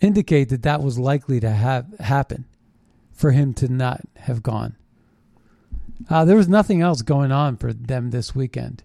indicate 0.00 0.48
that 0.48 0.62
that 0.62 0.82
was 0.82 0.98
likely 0.98 1.40
to 1.40 1.50
have 1.50 1.86
happen 1.98 2.44
for 3.12 3.32
him 3.32 3.54
to 3.54 3.68
not 3.68 4.02
have 4.16 4.42
gone. 4.42 4.76
Uh, 6.08 6.24
there 6.24 6.36
was 6.36 6.48
nothing 6.48 6.82
else 6.82 7.02
going 7.02 7.32
on 7.32 7.56
for 7.56 7.72
them 7.72 8.10
this 8.10 8.34
weekend. 8.34 8.82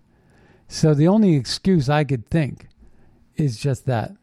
So 0.68 0.94
the 0.94 1.08
only 1.08 1.36
excuse 1.36 1.90
I 1.90 2.06
could 2.06 2.30
think 2.30 2.68
is 3.36 3.58
just 3.58 3.86
that. 3.86 4.14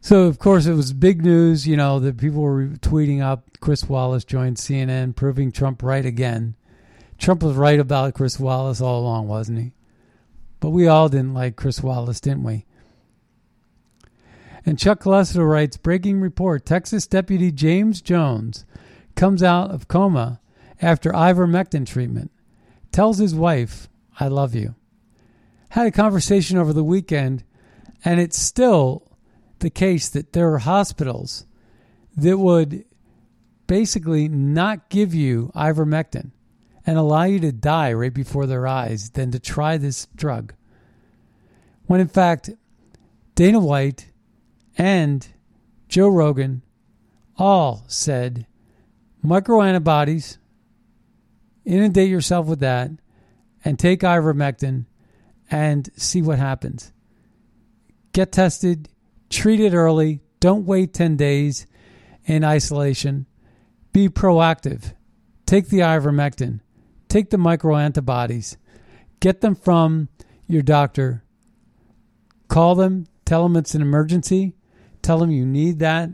So 0.00 0.22
of 0.22 0.38
course 0.38 0.66
it 0.66 0.74
was 0.74 0.92
big 0.92 1.22
news, 1.22 1.66
you 1.66 1.76
know, 1.76 1.98
that 2.00 2.18
people 2.18 2.42
were 2.42 2.66
tweeting 2.66 3.20
up 3.20 3.58
Chris 3.60 3.88
Wallace 3.88 4.24
joined 4.24 4.56
CNN 4.56 5.16
proving 5.16 5.52
Trump 5.52 5.82
right 5.82 6.06
again. 6.06 6.54
Trump 7.18 7.42
was 7.42 7.56
right 7.56 7.80
about 7.80 8.14
Chris 8.14 8.38
Wallace 8.38 8.80
all 8.80 9.00
along, 9.00 9.26
wasn't 9.28 9.58
he? 9.58 9.72
But 10.60 10.70
we 10.70 10.86
all 10.86 11.08
didn't 11.08 11.34
like 11.34 11.56
Chris 11.56 11.82
Wallace, 11.82 12.20
didn't 12.20 12.44
we? 12.44 12.64
And 14.64 14.78
Chuck 14.78 15.02
Callesto 15.02 15.48
writes 15.48 15.76
Breaking 15.76 16.20
report 16.20 16.66
Texas 16.66 17.06
Deputy 17.06 17.50
James 17.50 18.00
Jones 18.00 18.64
comes 19.16 19.42
out 19.42 19.70
of 19.70 19.88
coma 19.88 20.40
after 20.80 21.10
ivermectin 21.10 21.86
treatment. 21.86 22.30
Tells 22.92 23.18
his 23.18 23.34
wife, 23.34 23.88
I 24.20 24.28
love 24.28 24.54
you. 24.54 24.74
Had 25.70 25.86
a 25.86 25.90
conversation 25.90 26.56
over 26.56 26.72
the 26.72 26.84
weekend, 26.84 27.44
and 28.04 28.20
it's 28.20 28.38
still 28.38 29.07
the 29.60 29.70
case 29.70 30.08
that 30.08 30.32
there 30.32 30.52
are 30.52 30.58
hospitals 30.58 31.46
that 32.16 32.38
would 32.38 32.84
basically 33.66 34.28
not 34.28 34.88
give 34.88 35.14
you 35.14 35.52
ivermectin 35.54 36.32
and 36.86 36.98
allow 36.98 37.24
you 37.24 37.38
to 37.38 37.52
die 37.52 37.92
right 37.92 38.14
before 38.14 38.46
their 38.46 38.66
eyes 38.66 39.10
than 39.10 39.30
to 39.30 39.38
try 39.38 39.76
this 39.76 40.06
drug. 40.14 40.54
When 41.86 42.00
in 42.00 42.08
fact, 42.08 42.50
Dana 43.34 43.60
White 43.60 44.10
and 44.76 45.26
Joe 45.88 46.08
Rogan 46.08 46.62
all 47.36 47.84
said 47.88 48.46
microantibodies, 49.24 50.38
inundate 51.64 52.08
yourself 52.08 52.46
with 52.46 52.60
that, 52.60 52.90
and 53.64 53.78
take 53.78 54.00
ivermectin 54.00 54.86
and 55.50 55.90
see 55.96 56.22
what 56.22 56.38
happens. 56.38 56.92
Get 58.12 58.32
tested, 58.32 58.88
treat 59.30 59.60
it 59.60 59.74
early, 59.74 60.20
don't 60.40 60.66
wait 60.66 60.94
10 60.94 61.16
days 61.16 61.66
in 62.24 62.44
isolation. 62.44 63.26
Be 63.92 64.08
proactive. 64.08 64.94
Take 65.46 65.68
the 65.68 65.78
ivermectin, 65.78 66.60
take 67.08 67.30
the 67.30 67.38
microantibodies, 67.38 68.56
get 69.18 69.40
them 69.40 69.54
from 69.54 70.10
your 70.46 70.60
doctor. 70.60 71.24
Call 72.48 72.74
them, 72.74 73.06
tell 73.24 73.44
them 73.44 73.56
it's 73.56 73.74
an 73.74 73.80
emergency, 73.80 74.54
tell 75.00 75.18
them 75.18 75.30
you 75.30 75.46
need 75.46 75.78
that, 75.78 76.10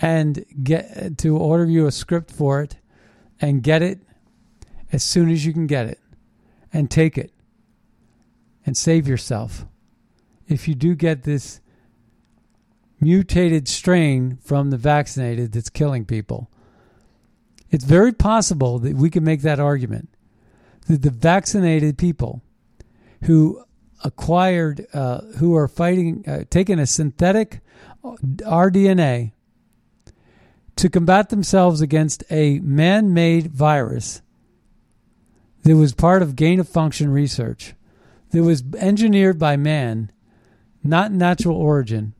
and 0.00 0.44
get 0.62 1.18
to 1.18 1.36
order 1.36 1.66
you 1.66 1.86
a 1.86 1.92
script 1.92 2.30
for 2.30 2.62
it 2.62 2.76
and 3.38 3.62
get 3.62 3.82
it 3.82 4.00
as 4.92 5.04
soon 5.04 5.30
as 5.30 5.44
you 5.44 5.52
can 5.52 5.66
get 5.66 5.86
it 5.86 6.00
and 6.72 6.90
take 6.90 7.18
it 7.18 7.32
and 8.64 8.76
save 8.76 9.06
yourself. 9.06 9.66
If 10.46 10.68
you 10.68 10.74
do 10.74 10.94
get 10.94 11.24
this 11.24 11.60
mutated 13.00 13.68
strain 13.68 14.38
from 14.42 14.70
the 14.70 14.76
vaccinated 14.76 15.52
that's 15.52 15.70
killing 15.70 16.04
people, 16.04 16.50
it's 17.70 17.84
very 17.84 18.12
possible 18.12 18.78
that 18.78 18.96
we 18.96 19.10
can 19.10 19.24
make 19.24 19.42
that 19.42 19.60
argument 19.60 20.08
that 20.88 21.02
the 21.02 21.10
vaccinated 21.10 21.98
people 21.98 22.42
who 23.24 23.62
acquired, 24.04 24.86
uh, 24.92 25.20
who 25.38 25.54
are 25.54 25.68
fighting, 25.68 26.24
uh, 26.26 26.44
taking 26.50 26.78
a 26.78 26.86
synthetic 26.86 27.60
rDNA 28.02 29.32
to 30.76 30.88
combat 30.88 31.28
themselves 31.28 31.80
against 31.80 32.24
a 32.30 32.60
man 32.60 33.12
made 33.12 33.48
virus 33.48 34.22
that 35.64 35.76
was 35.76 35.92
part 35.92 36.22
of 36.22 36.36
gain 36.36 36.60
of 36.60 36.68
function 36.68 37.10
research, 37.10 37.74
that 38.30 38.42
was 38.42 38.62
engineered 38.76 39.38
by 39.38 39.56
man, 39.56 40.10
not 40.82 41.12
natural 41.12 41.56
origin, 41.56 42.14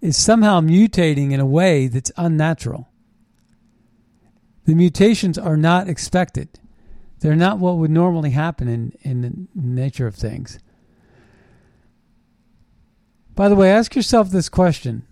is 0.00 0.16
somehow 0.16 0.60
mutating 0.60 1.32
in 1.32 1.40
a 1.40 1.46
way 1.46 1.86
that's 1.86 2.12
unnatural. 2.16 2.88
The 4.64 4.74
mutations 4.74 5.36
are 5.36 5.56
not 5.56 5.88
expected. 5.88 6.60
They're 7.20 7.36
not 7.36 7.58
what 7.58 7.76
would 7.76 7.90
normally 7.90 8.30
happen 8.30 8.68
in, 8.68 8.92
in 9.02 9.20
the 9.20 9.46
nature 9.54 10.06
of 10.06 10.14
things. 10.14 10.58
By 13.34 13.48
the 13.48 13.56
way, 13.56 13.70
ask 13.70 13.94
yourself 13.94 14.30
this 14.30 14.48
question. 14.48 15.06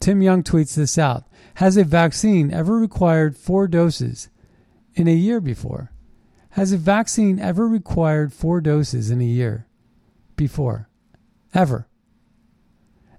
Tim 0.00 0.22
Young 0.22 0.42
tweets 0.42 0.74
this 0.74 0.98
out. 0.98 1.24
Has 1.54 1.76
a 1.76 1.84
vaccine 1.84 2.52
ever 2.52 2.76
required 2.76 3.36
four 3.36 3.68
doses 3.68 4.28
in 4.94 5.08
a 5.08 5.14
year 5.14 5.40
before? 5.40 5.92
Has 6.50 6.72
a 6.72 6.76
vaccine 6.76 7.38
ever 7.38 7.66
required 7.66 8.32
four 8.32 8.60
doses 8.60 9.10
in 9.10 9.20
a 9.20 9.24
year 9.24 9.66
before? 10.36 10.88
Ever. 11.52 11.88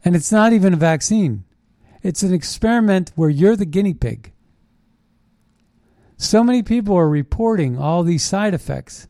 And 0.06 0.16
it's 0.16 0.32
not 0.32 0.53
even 0.53 0.74
a 0.74 0.78
vaccine, 0.78 1.43
it's 2.03 2.22
an 2.22 2.34
experiment 2.34 3.12
where 3.16 3.30
you're 3.30 3.56
the 3.56 3.66
guinea 3.66 3.95
pig. 3.95 4.32
So 6.18 6.43
many 6.43 6.64
people 6.64 6.95
are 6.95 7.10
reporting 7.10 7.78
all 7.78 8.03
these 8.03 8.24
side 8.24 8.53
effects, 8.53 9.08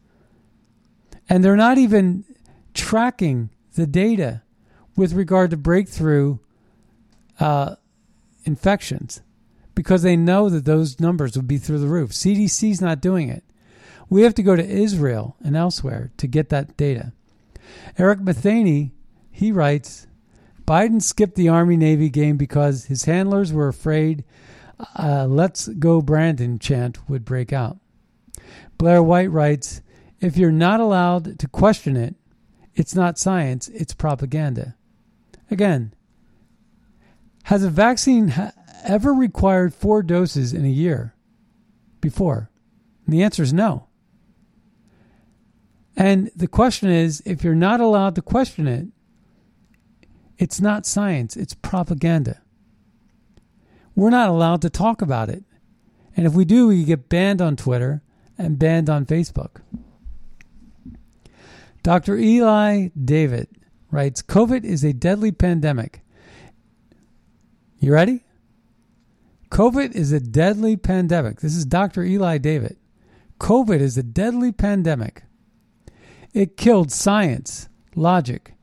and 1.30 1.44
they're 1.44 1.58
not 1.58 1.78
even 1.78 2.24
tracking 2.74 3.50
the 3.76 3.86
data 3.86 4.42
with 4.96 5.14
regard 5.14 5.52
to 5.52 5.58
breakthrough 5.58 6.40
uh, 7.40 7.76
infections 8.46 9.22
because 9.76 10.02
they 10.02 10.16
know 10.16 10.50
that 10.50 10.64
those 10.64 11.00
numbers 11.00 11.36
would 11.36 11.48
be 11.48 11.58
through 11.58 11.80
the 11.80 11.88
roof. 11.88 12.12
CDC's 12.12 12.82
not 12.82 13.02
doing 13.02 13.28
it. 13.28 13.44
We 14.10 14.22
have 14.22 14.36
to 14.36 14.44
go 14.44 14.56
to 14.56 14.66
Israel 14.66 15.36
and 15.44 15.58
elsewhere 15.58 16.12
to 16.18 16.28
get 16.28 16.50
that 16.50 16.78
data. 16.78 17.12
Eric 17.98 18.22
Matheny, 18.22 18.94
he 19.30 19.52
writes, 19.52 20.08
Biden 20.66 21.02
skipped 21.02 21.36
the 21.36 21.50
Army 21.50 21.78
Navy 21.78 22.10
game 22.10 22.38
because 22.38 22.86
his 22.86 23.06
handlers 23.06 23.54
were 23.54 23.68
afraid 23.68 24.24
a 24.96 25.28
let's 25.28 25.68
go 25.68 26.02
Brandon 26.02 26.60
chant 26.60 27.10
would 27.10 27.24
break 27.24 27.54
out. 27.54 27.78
Blair 28.78 29.02
White 29.02 29.32
writes, 29.32 29.82
if 30.20 30.38
you're 30.38 30.52
not 30.52 30.80
allowed 30.80 31.40
to 31.40 31.48
question 31.48 31.96
it, 31.96 32.16
it's 32.74 32.96
not 32.96 33.18
science, 33.20 33.68
it's 33.70 33.94
propaganda. 33.94 34.76
Again, 35.50 35.94
has 37.44 37.64
a 37.64 37.70
vaccine 37.70 38.34
ever 38.84 39.14
required 39.14 39.74
four 39.74 40.02
doses 40.02 40.54
in 40.54 40.66
a 40.66 40.70
year 40.70 41.16
before? 42.02 42.50
And 43.06 43.14
the 43.14 43.24
answer 43.24 43.44
is 43.44 43.54
no. 43.54 43.88
And 45.96 46.32
the 46.36 46.48
question 46.48 46.90
is 46.90 47.22
if 47.26 47.44
you're 47.44 47.56
not 47.56 47.80
allowed 47.80 48.16
to 48.16 48.22
question 48.22 48.68
it, 48.68 48.88
it's 50.38 50.60
not 50.60 50.86
science, 50.86 51.36
it's 51.36 51.54
propaganda. 51.54 52.42
We're 53.96 54.10
not 54.10 54.30
allowed 54.30 54.62
to 54.64 54.70
talk 54.70 55.02
about 55.02 55.30
it. 55.30 55.44
And 56.18 56.26
if 56.26 56.34
we 56.34 56.46
do, 56.46 56.68
we 56.68 56.84
get 56.84 57.10
banned 57.10 57.42
on 57.42 57.56
Twitter 57.56 58.02
and 58.38 58.60
banned 58.60 58.90
on 58.90 59.06
Facebook. 59.06 59.62
Dr. 61.84 62.18
Eli 62.18 62.90
David 63.02 63.48
writes 63.92 64.22
COVID 64.22 64.64
is 64.64 64.84
a 64.84 64.94
deadly 64.94 65.32
pandemic. 65.32 66.02
You 67.80 67.94
ready? 67.94 68.24
COVID 69.52 69.94
is 69.94 70.12
a 70.12 70.20
deadly 70.20 70.76
pandemic. 70.76 71.40
This 71.40 71.56
is 71.56 71.66
Dr. 71.66 72.04
Eli 72.04 72.40
David. 72.40 72.78
COVID 73.40 73.80
is 73.80 73.98
a 73.98 74.04
deadly 74.04 74.52
pandemic. 74.52 75.24
It 76.34 76.58
killed 76.58 76.92
science, 76.92 77.70
logic, 77.96 78.54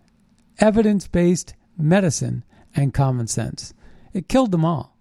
evidence 0.59 1.07
based 1.09 1.55
medicine, 1.83 2.45
and 2.75 2.95
common 2.95 3.27
sense. 3.27 3.75
It 4.13 4.29
killed 4.29 4.51
them 4.51 4.65
all. 4.65 4.97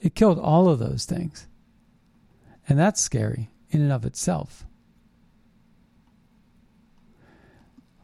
It 0.00 0.14
killed 0.14 0.38
all 0.38 0.68
of 0.68 0.78
those 0.78 1.04
things. 1.04 1.46
And 2.68 2.78
that's 2.78 3.00
scary 3.00 3.50
in 3.70 3.80
and 3.80 3.92
of 3.92 4.04
itself. 4.04 4.64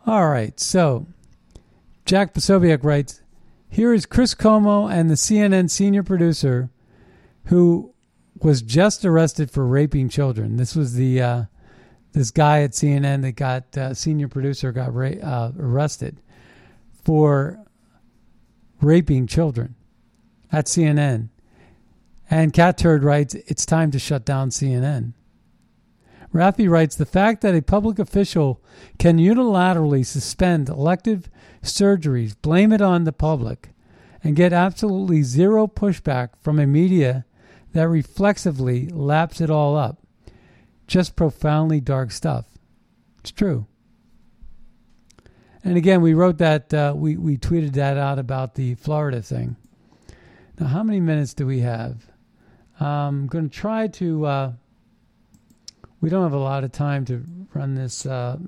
All 0.07 0.29
right, 0.29 0.59
so 0.59 1.07
Jack 2.05 2.35
Posobiec 2.35 2.83
writes 2.83 3.23
Here 3.69 3.95
is 3.95 4.07
Chris 4.07 4.35
Cuomo 4.35 4.91
and 4.91 5.09
the 5.09 5.15
CNN 5.15 5.71
senior 5.71 6.03
producer 6.03 6.71
who 7.47 7.95
was 8.41 8.63
just 8.63 9.05
arrested 9.05 9.51
for 9.51 9.67
raping 9.67 10.09
children. 10.09 10.57
This 10.57 10.75
was 10.75 10.95
the 10.95 11.23
uh, 11.23 11.45
this 12.13 12.31
guy 12.31 12.63
at 12.63 12.73
CNN 12.73 13.23
that 13.23 13.33
got 13.33 13.77
uh, 13.77 13.95
senior 13.95 14.29
producer 14.29 14.73
got 14.73 14.93
ra- 14.95 15.21
uh, 15.23 15.53
arrested 15.59 16.19
for 17.05 17.59
raping 18.83 19.27
children 19.27 19.75
at 20.51 20.67
CNN. 20.67 21.29
And 22.31 22.53
Cat 22.53 22.79
Turd 22.79 23.05
writes, 23.05 23.35
it's 23.35 23.67
time 23.67 23.91
to 23.91 23.99
shut 23.99 24.25
down 24.25 24.51
CNN. 24.51 25.13
Rafi 26.33 26.69
writes, 26.69 26.97
the 26.97 27.05
fact 27.05 27.43
that 27.43 27.55
a 27.55 27.61
public 27.61 27.99
official 27.99 28.63
can 28.99 29.19
unilaterally 29.19 30.05
suspend 30.05 30.69
elective 30.69 31.29
surgeries, 31.63 32.35
blame 32.41 32.73
it 32.73 32.81
on 32.81 33.05
the 33.05 33.13
public, 33.13 33.71
and 34.25 34.37
get 34.37 34.53
absolutely 34.53 35.23
zero 35.23 35.67
pushback 35.67 36.31
from 36.41 36.59
a 36.59 36.67
media 36.67 37.27
that 37.73 37.89
reflexively 37.89 38.89
laps 38.89 39.41
it 39.41 39.51
all 39.51 39.77
up. 39.77 39.99
Just 40.87 41.17
profoundly 41.17 41.81
dark 41.81 42.11
stuff. 42.11 42.47
It's 43.21 43.31
true. 43.31 43.67
And 45.65 45.77
again, 45.77 46.03
we 46.03 46.15
wrote 46.15 46.39
that, 46.39 46.75
uh, 46.75 46.93
we, 46.97 47.17
we 47.17 47.37
tweeted 47.37 47.73
that 47.75 47.97
out 47.97 48.19
about 48.19 48.55
the 48.55 48.75
Florida 48.75 49.23
thing. 49.23 49.57
Now, 50.59 50.67
how 50.67 50.83
many 50.83 51.01
minutes 51.01 51.35
do 51.35 51.47
we 51.47 51.61
have? 51.61 52.07
I'm 52.81 53.27
going 53.29 53.49
to 53.49 53.55
try 53.55 53.87
to, 53.89 54.27
uh, 54.27 54.53
we 56.01 56.11
don't 56.11 56.25
have 56.25 56.33
a 56.33 56.39
lot 56.39 56.65
of 56.65 56.73
time 56.73 57.05
to 57.07 57.25
run 57.55 57.75
this 57.75 58.07
uh, 58.07 58.39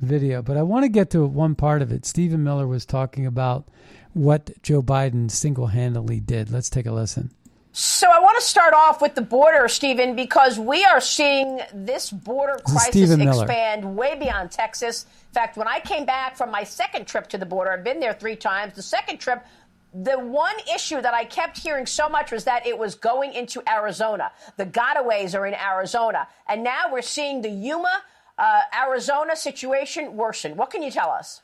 video, 0.00 0.40
but 0.40 0.56
I 0.56 0.62
want 0.62 0.84
to 0.84 0.88
get 0.88 1.10
to 1.10 1.26
one 1.26 1.54
part 1.54 1.82
of 1.82 1.92
it. 1.92 2.06
Stephen 2.06 2.42
Miller 2.42 2.66
was 2.66 2.86
talking 2.86 3.26
about 3.26 3.68
what 4.14 4.50
Joe 4.62 4.82
Biden 4.82 5.30
single 5.30 5.66
handedly 5.66 6.20
did. 6.20 6.50
Let's 6.50 6.70
take 6.70 6.86
a 6.86 6.92
listen. 6.92 7.30
So 7.72 8.10
I 8.10 8.18
want 8.18 8.38
to 8.38 8.44
start 8.44 8.72
off 8.74 9.02
with 9.02 9.14
the 9.14 9.22
border, 9.22 9.68
Stephen, 9.68 10.16
because 10.16 10.58
we 10.58 10.84
are 10.84 11.00
seeing 11.00 11.60
this 11.74 12.10
border 12.10 12.58
crisis 12.64 12.88
Stephen 12.88 13.18
Miller. 13.20 13.44
expand 13.44 13.96
way 13.96 14.18
beyond 14.18 14.50
Texas. 14.50 15.04
In 15.28 15.34
fact, 15.34 15.56
when 15.56 15.68
I 15.68 15.78
came 15.80 16.04
back 16.06 16.36
from 16.36 16.50
my 16.50 16.64
second 16.64 17.06
trip 17.06 17.28
to 17.28 17.38
the 17.38 17.46
border, 17.46 17.70
I've 17.72 17.84
been 17.84 18.00
there 18.00 18.14
three 18.14 18.36
times. 18.36 18.74
The 18.74 18.82
second 18.82 19.18
trip, 19.18 19.44
the 19.92 20.18
one 20.18 20.54
issue 20.74 21.00
that 21.00 21.14
I 21.14 21.24
kept 21.24 21.58
hearing 21.58 21.86
so 21.86 22.08
much 22.08 22.32
was 22.32 22.44
that 22.44 22.66
it 22.66 22.76
was 22.76 22.94
going 22.94 23.34
into 23.34 23.62
Arizona. 23.70 24.32
The 24.56 24.66
gotaways 24.66 25.38
are 25.38 25.46
in 25.46 25.54
Arizona. 25.54 26.26
And 26.48 26.64
now 26.64 26.84
we're 26.90 27.02
seeing 27.02 27.42
the 27.42 27.50
Yuma 27.50 28.02
uh, 28.38 28.62
Arizona 28.74 29.36
situation 29.36 30.16
worsen. 30.16 30.56
What 30.56 30.70
can 30.70 30.82
you 30.82 30.90
tell 30.90 31.10
us? 31.10 31.42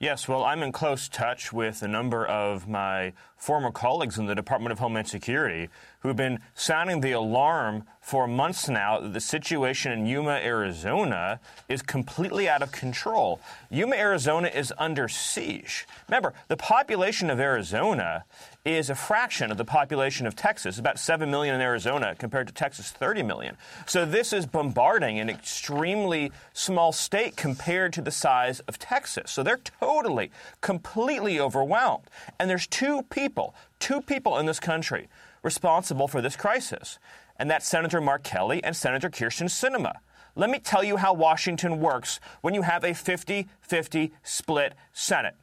Yes, 0.00 0.28
well, 0.28 0.44
I'm 0.44 0.62
in 0.62 0.72
close 0.72 1.08
touch 1.08 1.52
with 1.52 1.82
a 1.82 1.88
number 1.88 2.26
of 2.26 2.68
my 2.68 3.12
former 3.44 3.70
colleagues 3.70 4.16
in 4.16 4.24
the 4.24 4.34
Department 4.34 4.72
of 4.72 4.78
Homeland 4.78 5.06
Security 5.06 5.68
who've 6.04 6.16
been 6.16 6.38
sounding 6.54 7.00
the 7.00 7.12
alarm 7.12 7.82
for 8.00 8.28
months 8.28 8.68
now 8.68 9.00
that 9.00 9.14
the 9.14 9.20
situation 9.20 9.90
in 9.90 10.04
Yuma, 10.04 10.32
Arizona 10.32 11.40
is 11.66 11.80
completely 11.80 12.46
out 12.46 12.62
of 12.62 12.70
control. 12.70 13.40
Yuma, 13.70 13.96
Arizona 13.96 14.48
is 14.48 14.72
under 14.76 15.08
siege. 15.08 15.86
Remember, 16.06 16.34
the 16.48 16.58
population 16.58 17.30
of 17.30 17.40
Arizona 17.40 18.24
is 18.66 18.90
a 18.90 18.94
fraction 18.94 19.50
of 19.50 19.56
the 19.56 19.64
population 19.64 20.26
of 20.26 20.36
Texas, 20.36 20.78
about 20.78 20.98
7 20.98 21.30
million 21.30 21.54
in 21.54 21.62
Arizona 21.62 22.14
compared 22.18 22.46
to 22.46 22.52
Texas 22.52 22.90
30 22.90 23.22
million. 23.22 23.56
So 23.86 24.04
this 24.04 24.34
is 24.34 24.44
bombarding 24.44 25.18
an 25.18 25.30
extremely 25.30 26.32
small 26.52 26.92
state 26.92 27.36
compared 27.36 27.94
to 27.94 28.02
the 28.02 28.10
size 28.10 28.60
of 28.60 28.78
Texas. 28.78 29.30
So 29.30 29.42
they're 29.42 29.60
totally, 29.80 30.30
completely 30.60 31.40
overwhelmed. 31.40 32.04
And 32.38 32.50
there's 32.50 32.66
two 32.66 33.02
people, 33.04 33.33
two 33.78 34.00
people 34.00 34.38
in 34.38 34.46
this 34.46 34.60
country 34.60 35.08
responsible 35.42 36.08
for 36.08 36.20
this 36.20 36.36
crisis, 36.36 36.98
and 37.36 37.50
that's 37.50 37.68
Senator 37.68 38.00
Mark 38.00 38.22
Kelly 38.22 38.62
and 38.62 38.74
Senator 38.76 39.10
Kyrsten 39.10 39.48
Sinema. 39.48 39.96
Let 40.36 40.50
me 40.50 40.58
tell 40.58 40.82
you 40.82 40.96
how 40.96 41.12
Washington 41.12 41.80
works 41.80 42.18
when 42.40 42.54
you 42.54 42.62
have 42.62 42.82
a 42.84 42.94
50 42.94 43.48
50 43.60 44.12
split 44.22 44.74
Senate. 44.92 45.36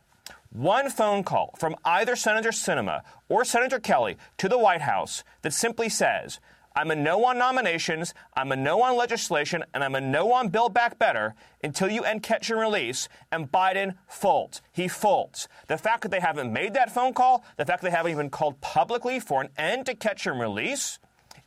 One 0.52 0.90
phone 0.90 1.24
call 1.24 1.56
from 1.58 1.78
either 1.86 2.18
Senator 2.18 2.50
Sinema 2.50 3.04
or 3.30 3.46
Senator 3.46 3.80
Kelly 3.80 4.18
to 4.38 4.50
the 4.50 4.58
White 4.58 4.82
House 4.82 5.24
that 5.44 5.54
simply 5.54 5.88
says, 5.88 6.42
I'm 6.76 6.92
a 6.92 6.96
no 6.96 7.26
on 7.26 7.38
nominations, 7.38 8.14
I'm 8.34 8.52
a 8.52 8.56
no 8.56 8.82
on 8.82 8.96
legislation, 8.96 9.64
and 9.74 9.84
I'm 9.84 9.96
a 9.96 10.02
no 10.02 10.32
on 10.32 10.50
Build 10.50 10.74
Back 10.74 10.98
Better 10.98 11.36
until 11.64 11.90
you 11.90 12.04
end 12.04 12.24
catch 12.24 12.50
and 12.50 12.60
release, 12.60 13.10
and 13.32 13.52
Biden 13.52 13.96
folds. 14.08 14.62
He 14.72 14.88
folds. 14.88 15.48
The 15.68 15.78
fact 15.78 16.04
that 16.04 16.12
they 16.12 16.22
haven't 16.22 16.54
made 16.54 16.74
that 16.76 16.92
phone 16.92 17.14
call, 17.14 17.44
the 17.58 17.66
fact 17.66 17.82
that 17.82 17.90
they 17.90 17.96
haven't 17.96 18.12
even 18.12 18.30
called 18.30 18.62
publicly 18.62 19.20
for 19.20 19.42
an 19.42 19.50
end 19.58 19.86
to 19.88 19.96
catch 19.96 20.26
and 20.26 20.40
release, 20.40 21.00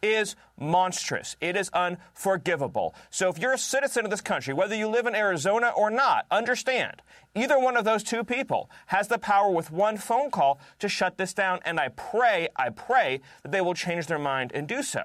is 0.02 0.36
monstrous. 0.58 1.36
It 1.40 1.56
is 1.56 1.70
unforgivable. 1.70 2.94
So 3.08 3.30
if 3.30 3.38
you're 3.38 3.54
a 3.54 3.58
citizen 3.58 4.04
of 4.04 4.10
this 4.10 4.20
country, 4.20 4.52
whether 4.52 4.74
you 4.74 4.86
live 4.86 5.06
in 5.06 5.14
Arizona 5.14 5.72
or 5.74 5.90
not, 5.90 6.26
understand 6.30 7.00
either 7.34 7.58
one 7.58 7.76
of 7.76 7.84
those 7.84 8.02
two 8.02 8.22
people 8.22 8.70
has 8.86 9.08
the 9.08 9.18
power 9.18 9.50
with 9.50 9.70
one 9.70 9.96
phone 9.96 10.30
call 10.30 10.60
to 10.80 10.88
shut 10.88 11.16
this 11.16 11.32
down. 11.32 11.60
And 11.64 11.80
I 11.80 11.88
pray, 11.88 12.48
I 12.54 12.68
pray 12.68 13.22
that 13.42 13.52
they 13.52 13.62
will 13.62 13.74
change 13.74 14.06
their 14.06 14.18
mind 14.18 14.52
and 14.54 14.68
do 14.68 14.82
so. 14.82 15.04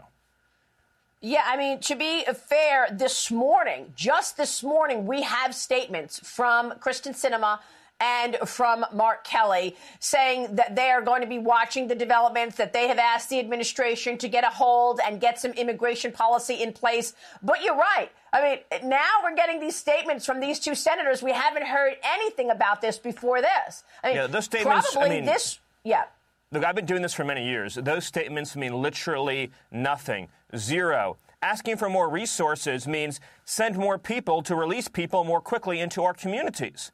Yeah, 1.22 1.44
I 1.46 1.58
mean, 1.58 1.80
to 1.82 1.96
be 1.96 2.24
fair, 2.24 2.88
this 2.92 3.30
morning, 3.30 3.92
just 3.96 4.38
this 4.38 4.64
morning, 4.64 5.06
we 5.06 5.22
have 5.24 5.54
statements 5.54 6.20
from 6.20 6.72
Kyrsten 6.80 7.14
Sinema 7.14 7.60
and 8.00 8.38
from 8.46 8.86
Mark 8.94 9.26
Kelly 9.26 9.76
saying 10.00 10.56
that 10.56 10.78
they 10.78 10.90
are 10.90 11.02
going 11.02 11.22
to 11.22 11.28
be 11.28 11.38
watching 11.38 11.90
the 11.90 11.96
developments, 11.96 12.56
that 12.56 12.72
they 12.72 12.88
have 12.88 12.98
asked 12.98 13.30
the 13.30 13.40
administration 13.40 14.18
to 14.20 14.30
get 14.30 14.46
a 14.46 14.50
hold 14.50 15.02
and 15.06 15.20
get 15.20 15.38
some 15.38 15.52
immigration 15.52 16.14
policy 16.14 16.64
in 16.64 16.72
place. 16.72 17.14
But 17.44 17.62
you're 17.64 17.76
right. 17.76 18.10
I 18.32 18.42
mean, 18.72 18.90
now 18.90 19.10
we're 19.22 19.36
getting 19.36 19.60
these 19.60 19.76
statements 19.76 20.26
from 20.26 20.40
these 20.40 20.60
two 20.60 20.76
senators. 20.76 21.22
We 21.22 21.34
haven't 21.34 21.66
heard 21.66 21.98
anything 22.02 22.50
about 22.52 22.80
this 22.80 22.98
before 22.98 23.42
this. 23.42 23.84
I 24.04 24.08
mean, 24.08 24.16
yeah, 24.16 24.28
those 24.28 24.46
statements. 24.46 24.92
Probably 24.94 25.10
I 25.10 25.14
mean, 25.16 25.26
this. 25.26 25.60
Yeah. 25.84 26.04
Look, 26.52 26.66
I've 26.66 26.74
been 26.74 26.88
doing 26.88 27.04
this 27.04 27.14
for 27.14 27.24
many 27.24 27.46
years. 27.48 27.76
Those 27.76 28.06
statements 28.06 28.56
mean 28.56 28.74
literally 28.82 29.52
nothing. 29.72 30.30
Zero. 30.58 31.18
Asking 31.44 31.78
for 31.78 31.90
more 31.90 32.10
resources 32.10 32.88
means 32.88 33.20
send 33.46 33.78
more 33.78 34.00
people 34.00 34.42
to 34.42 34.56
release 34.56 34.88
people 34.88 35.24
more 35.24 35.42
quickly 35.42 35.80
into 35.80 36.04
our 36.04 36.14
communities 36.14 36.92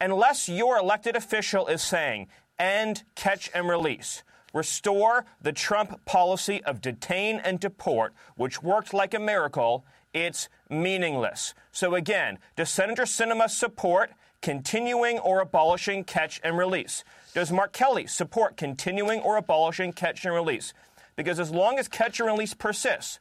unless 0.00 0.48
your 0.48 0.78
elected 0.78 1.16
official 1.16 1.66
is 1.66 1.82
saying 1.82 2.28
end, 2.58 3.02
catch, 3.14 3.50
and 3.54 3.68
release, 3.68 4.22
restore 4.54 5.26
the 5.40 5.52
Trump 5.52 6.02
policy 6.06 6.64
of 6.64 6.80
detain 6.80 7.40
and 7.44 7.60
deport, 7.60 8.14
which 8.36 8.62
worked 8.62 8.94
like 8.94 9.12
a 9.12 9.18
miracle, 9.18 9.84
it's 10.14 10.48
meaningless. 10.70 11.52
So 11.72 11.94
again, 11.94 12.38
does 12.56 12.70
Senator 12.70 13.02
Sinema 13.02 13.50
support 13.50 14.12
continuing 14.40 15.18
or 15.18 15.40
abolishing 15.40 16.04
catch 16.04 16.40
and 16.42 16.56
release? 16.56 17.04
Does 17.34 17.50
Mark 17.50 17.72
Kelly 17.72 18.06
support 18.06 18.56
continuing 18.56 19.20
or 19.20 19.36
abolishing 19.36 19.92
catch 19.92 20.24
and 20.24 20.32
release? 20.32 20.72
Because 21.16 21.40
as 21.40 21.50
long 21.50 21.80
as 21.80 21.88
catch 21.88 22.20
and 22.20 22.28
release 22.28 22.54
persists, 22.54 23.18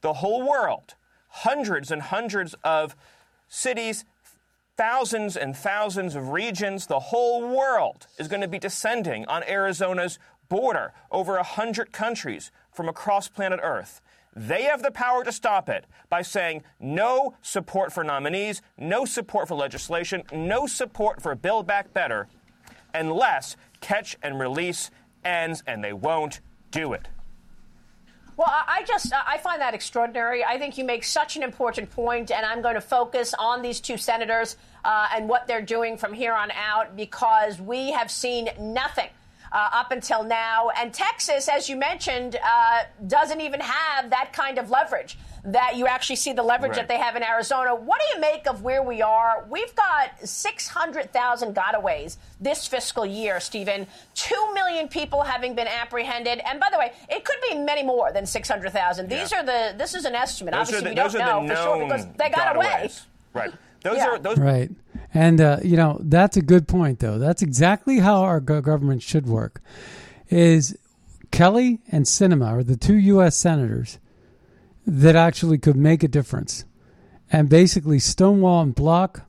the 0.00 0.14
whole 0.14 0.48
world, 0.48 0.94
hundreds 1.28 1.90
and 1.90 2.00
hundreds 2.00 2.54
of 2.64 2.96
cities, 3.48 4.06
thousands 4.78 5.36
and 5.36 5.54
thousands 5.54 6.14
of 6.14 6.30
regions, 6.30 6.86
the 6.86 6.98
whole 7.00 7.54
world 7.54 8.06
is 8.18 8.28
going 8.28 8.40
to 8.40 8.48
be 8.48 8.58
descending 8.58 9.26
on 9.26 9.42
Arizona's 9.42 10.18
border, 10.48 10.94
over 11.10 11.34
100 11.34 11.92
countries 11.92 12.50
from 12.72 12.88
across 12.88 13.28
planet 13.28 13.60
Earth. 13.62 14.00
They 14.34 14.62
have 14.62 14.82
the 14.82 14.90
power 14.90 15.22
to 15.22 15.32
stop 15.32 15.68
it 15.68 15.84
by 16.08 16.22
saying 16.22 16.62
no 16.78 17.34
support 17.42 17.92
for 17.92 18.04
nominees, 18.04 18.62
no 18.78 19.04
support 19.04 19.48
for 19.48 19.54
legislation, 19.54 20.22
no 20.32 20.66
support 20.66 21.20
for 21.20 21.34
Build 21.34 21.66
Back 21.66 21.92
Better, 21.92 22.26
unless 22.94 23.56
catch 23.80 24.16
and 24.22 24.38
release 24.38 24.90
ends, 25.24 25.62
and 25.66 25.82
they 25.82 25.92
won't 25.92 26.40
do 26.70 26.92
it. 26.92 27.08
Well, 28.36 28.48
I 28.48 28.84
just 28.84 29.12
I 29.12 29.36
find 29.36 29.60
that 29.60 29.74
extraordinary. 29.74 30.42
I 30.42 30.56
think 30.56 30.78
you 30.78 30.84
make 30.84 31.04
such 31.04 31.36
an 31.36 31.42
important 31.42 31.90
point, 31.90 32.30
and 32.30 32.46
I'm 32.46 32.62
going 32.62 32.74
to 32.74 32.80
focus 32.80 33.34
on 33.38 33.60
these 33.60 33.80
two 33.80 33.98
senators 33.98 34.56
uh, 34.82 35.08
and 35.14 35.28
what 35.28 35.46
they're 35.46 35.60
doing 35.60 35.98
from 35.98 36.14
here 36.14 36.32
on 36.32 36.50
out 36.52 36.96
because 36.96 37.60
we 37.60 37.90
have 37.90 38.10
seen 38.10 38.48
nothing. 38.58 39.10
Uh, 39.52 39.68
up 39.72 39.90
until 39.90 40.22
now. 40.22 40.70
And 40.76 40.94
Texas, 40.94 41.48
as 41.48 41.68
you 41.68 41.74
mentioned, 41.74 42.36
uh, 42.36 42.82
doesn't 43.08 43.40
even 43.40 43.58
have 43.58 44.08
that 44.10 44.32
kind 44.32 44.58
of 44.58 44.70
leverage 44.70 45.18
that 45.44 45.76
you 45.76 45.86
actually 45.86 46.16
see 46.16 46.32
the 46.32 46.42
leverage 46.42 46.70
right. 46.70 46.76
that 46.76 46.88
they 46.88 46.98
have 46.98 47.16
in 47.16 47.22
Arizona. 47.22 47.74
What 47.74 48.00
do 48.00 48.14
you 48.14 48.20
make 48.20 48.46
of 48.46 48.62
where 48.62 48.82
we 48.82 49.02
are? 49.02 49.46
We've 49.48 49.74
got 49.74 50.10
600,000 50.22 51.54
gotaways 51.54 52.16
this 52.40 52.66
fiscal 52.66 53.06
year, 53.06 53.40
Stephen. 53.40 53.86
Two 54.14 54.54
million 54.54 54.88
people 54.88 55.22
having 55.22 55.54
been 55.54 55.68
apprehended. 55.68 56.40
And 56.46 56.60
by 56.60 56.68
the 56.70 56.78
way, 56.78 56.92
it 57.08 57.24
could 57.24 57.38
be 57.48 57.56
many 57.56 57.82
more 57.82 58.12
than 58.12 58.26
600,000. 58.26 59.08
These 59.08 59.32
yeah. 59.32 59.40
are 59.40 59.44
the, 59.44 59.78
this 59.78 59.94
is 59.94 60.04
an 60.04 60.14
estimate. 60.14 60.52
Those 60.52 60.68
Obviously, 60.68 60.94
the, 60.94 61.02
we 61.02 61.24
don't 61.24 61.46
know 61.46 61.54
for 61.54 61.62
sure 61.62 61.84
because 61.84 62.06
they 62.16 62.30
got 62.30 62.54
gotaways. 62.54 62.56
away. 62.56 62.90
Right. 63.32 63.52
Those 63.82 63.96
yeah. 63.96 64.08
are 64.08 64.18
those. 64.18 64.38
Right. 64.38 64.70
And, 65.12 65.40
uh, 65.40 65.58
you 65.62 65.76
know, 65.76 65.98
that's 66.00 66.36
a 66.36 66.42
good 66.42 66.68
point, 66.68 67.00
though. 67.00 67.18
That's 67.18 67.42
exactly 67.42 67.98
how 67.98 68.22
our 68.22 68.40
government 68.40 69.02
should 69.02 69.26
work. 69.26 69.60
Is 70.28 70.78
Kelly 71.30 71.80
and 71.90 72.04
Sinema 72.04 72.46
are 72.48 72.62
the 72.62 72.76
two 72.76 72.96
U.S. 72.96 73.36
senators 73.36 73.98
that 74.86 75.16
actually 75.16 75.58
could 75.58 75.76
make 75.76 76.02
a 76.02 76.08
difference 76.08 76.64
and 77.30 77.48
basically 77.48 77.98
stonewall 77.98 78.62
and 78.62 78.74
block 78.74 79.22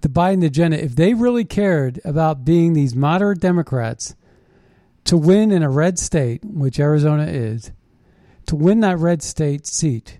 the 0.00 0.08
Biden 0.08 0.44
agenda. 0.44 0.82
If 0.82 0.96
they 0.96 1.14
really 1.14 1.44
cared 1.44 2.00
about 2.04 2.44
being 2.44 2.72
these 2.72 2.94
moderate 2.94 3.40
Democrats 3.40 4.14
to 5.04 5.16
win 5.16 5.50
in 5.50 5.62
a 5.62 5.70
red 5.70 5.98
state, 5.98 6.44
which 6.44 6.78
Arizona 6.78 7.24
is, 7.24 7.72
to 8.46 8.56
win 8.56 8.80
that 8.80 8.98
red 8.98 9.22
state 9.22 9.66
seat 9.66 10.18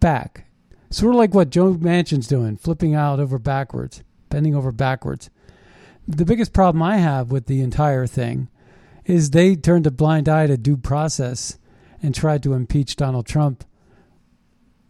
back 0.00 0.45
Sort 0.90 1.14
of 1.14 1.18
like 1.18 1.34
what 1.34 1.50
Joe 1.50 1.74
Manchin's 1.74 2.28
doing, 2.28 2.56
flipping 2.56 2.94
out 2.94 3.20
over 3.20 3.38
backwards, 3.38 4.02
bending 4.28 4.54
over 4.54 4.72
backwards. 4.72 5.30
The 6.06 6.24
biggest 6.24 6.52
problem 6.52 6.82
I 6.82 6.98
have 6.98 7.30
with 7.30 7.46
the 7.46 7.60
entire 7.60 8.06
thing 8.06 8.48
is 9.04 9.30
they 9.30 9.56
turned 9.56 9.86
a 9.86 9.90
blind 9.90 10.28
eye 10.28 10.46
to 10.46 10.56
due 10.56 10.76
process 10.76 11.58
and 12.02 12.14
tried 12.14 12.42
to 12.42 12.54
impeach 12.54 12.96
Donald 12.96 13.26
Trump, 13.26 13.64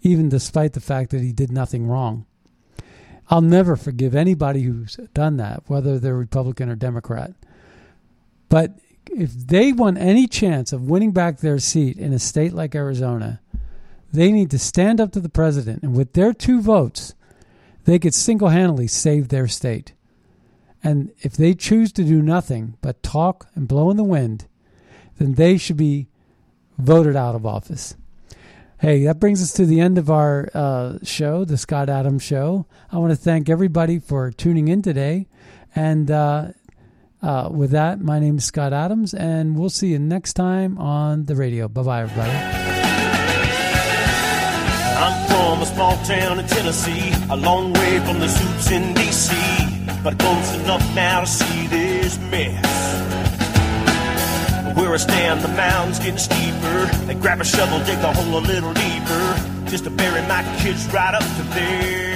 even 0.03 0.29
despite 0.29 0.75
the 0.75 0.81
fact 0.81 1.11
that 1.11 1.23
he 1.23 1.33
did 1.33 1.51
nothing 1.51 1.87
wrong. 1.87 2.27
I'll 3.29 3.41
never 3.41 3.77
forgive 3.77 4.15
anybody 4.15 4.63
who's 4.63 4.97
done 5.15 5.37
that, 5.39 5.63
whether 5.67 5.99
they're 5.99 6.17
Republican 6.17 6.69
or 6.69 6.77
Democrat. 6.77 7.33
But 8.49 8.79
if 9.11 9.33
they 9.33 9.73
want 9.73 9.99
any 9.99 10.27
chance 10.27 10.73
of 10.73 10.89
winning 10.89 11.13
back 11.13 11.39
their 11.39 11.59
seat 11.59 11.97
in 11.97 12.13
a 12.13 12.19
state 12.19 12.53
like 12.53 12.75
Arizona, 12.75 13.41
they 14.17 14.33
need 14.33 14.51
to 14.51 14.59
stand 14.59 15.01
up 15.01 15.13
to 15.13 15.21
the 15.21 15.29
president, 15.29 15.83
and 15.83 15.95
with 15.95 16.15
their 16.15 16.33
two 16.33 16.61
votes, 16.61 17.15
they 17.85 17.99
could 17.99 18.15
single 18.15 18.49
handedly 18.49 18.89
save 18.89 19.29
their 19.29 19.47
state. 19.47 19.93
And 20.83 21.13
if 21.21 21.37
they 21.37 21.55
choose 21.55 21.93
to 21.93 22.05
do 22.05 22.23
nothing 22.23 22.77
but 22.81 23.03
talk 23.03 23.49
and 23.55 23.69
blow 23.69 23.91
in 23.91 23.97
the 23.97 24.05
wind, 24.05 24.47
then 25.19 25.35
they 25.35 25.57
should 25.57 25.77
be 25.77 26.09
voted 26.79 27.17
out 27.17 27.35
of 27.35 27.47
office. 27.47 27.97
Hey, 28.79 29.05
that 29.05 29.19
brings 29.19 29.43
us 29.43 29.53
to 29.55 29.65
the 29.65 29.81
end 29.81 29.97
of 29.97 30.11
our 30.11 30.51
uh, 30.53 30.99
show, 31.03 31.45
the 31.45 31.57
Scott 31.57 31.89
Adams 31.89 32.23
Show. 32.23 32.67
I 32.93 32.99
want 32.99 33.11
to 33.11 33.17
thank 33.17 33.49
everybody 33.49 33.99
for 33.99 34.31
tuning 34.31 34.69
in 34.69 34.83
today. 34.83 35.29
And 35.75 36.11
uh, 36.11 36.49
uh, 37.23 37.49
with 37.51 37.71
that, 37.71 38.01
my 38.01 38.19
name 38.19 38.37
is 38.39 38.45
Scott 38.45 38.73
Adams, 38.73 39.15
and 39.15 39.59
we'll 39.59 39.71
see 39.71 39.89
you 39.89 39.99
next 39.99 40.35
time 40.35 40.77
on 40.79 41.25
the 41.25 41.37
radio. 41.37 41.69
Bye 41.69 41.83
bye, 41.83 42.03
everybody. 42.03 42.76
I'm 44.99 45.29
from 45.29 45.63
a 45.63 45.67
small 45.67 45.97
town 46.05 46.39
in 46.39 46.47
Tennessee, 46.47 47.13
a 47.29 47.37
long 47.37 47.73
way 47.75 47.99
from 48.01 48.19
the 48.19 48.29
suits 48.29 48.71
in 48.71 48.95
D.C., 48.95 49.35
but 50.03 50.19
close 50.19 50.55
enough 50.55 50.83
now 50.95 51.21
to 51.21 51.27
see 51.27 51.67
this 51.67 52.19
mess. 52.31 52.65
Where 54.75 54.95
I 54.95 54.97
stand, 54.97 55.43
the 55.43 55.49
mountain's 55.49 55.99
getting 55.99 56.17
steeper. 56.17 56.87
They 57.07 57.15
grab 57.15 57.43
a 57.43 57.45
shovel, 57.45 57.79
dig 57.81 57.99
the 58.01 58.11
hole 58.11 58.39
a 58.39 58.45
little 58.53 58.73
deeper, 58.73 59.69
just 59.71 59.85
to 59.85 59.91
bury 59.91 60.23
my 60.23 60.43
kids 60.61 60.87
right 60.93 61.15
up 61.15 61.23
to 61.23 61.43
there. 61.55 62.16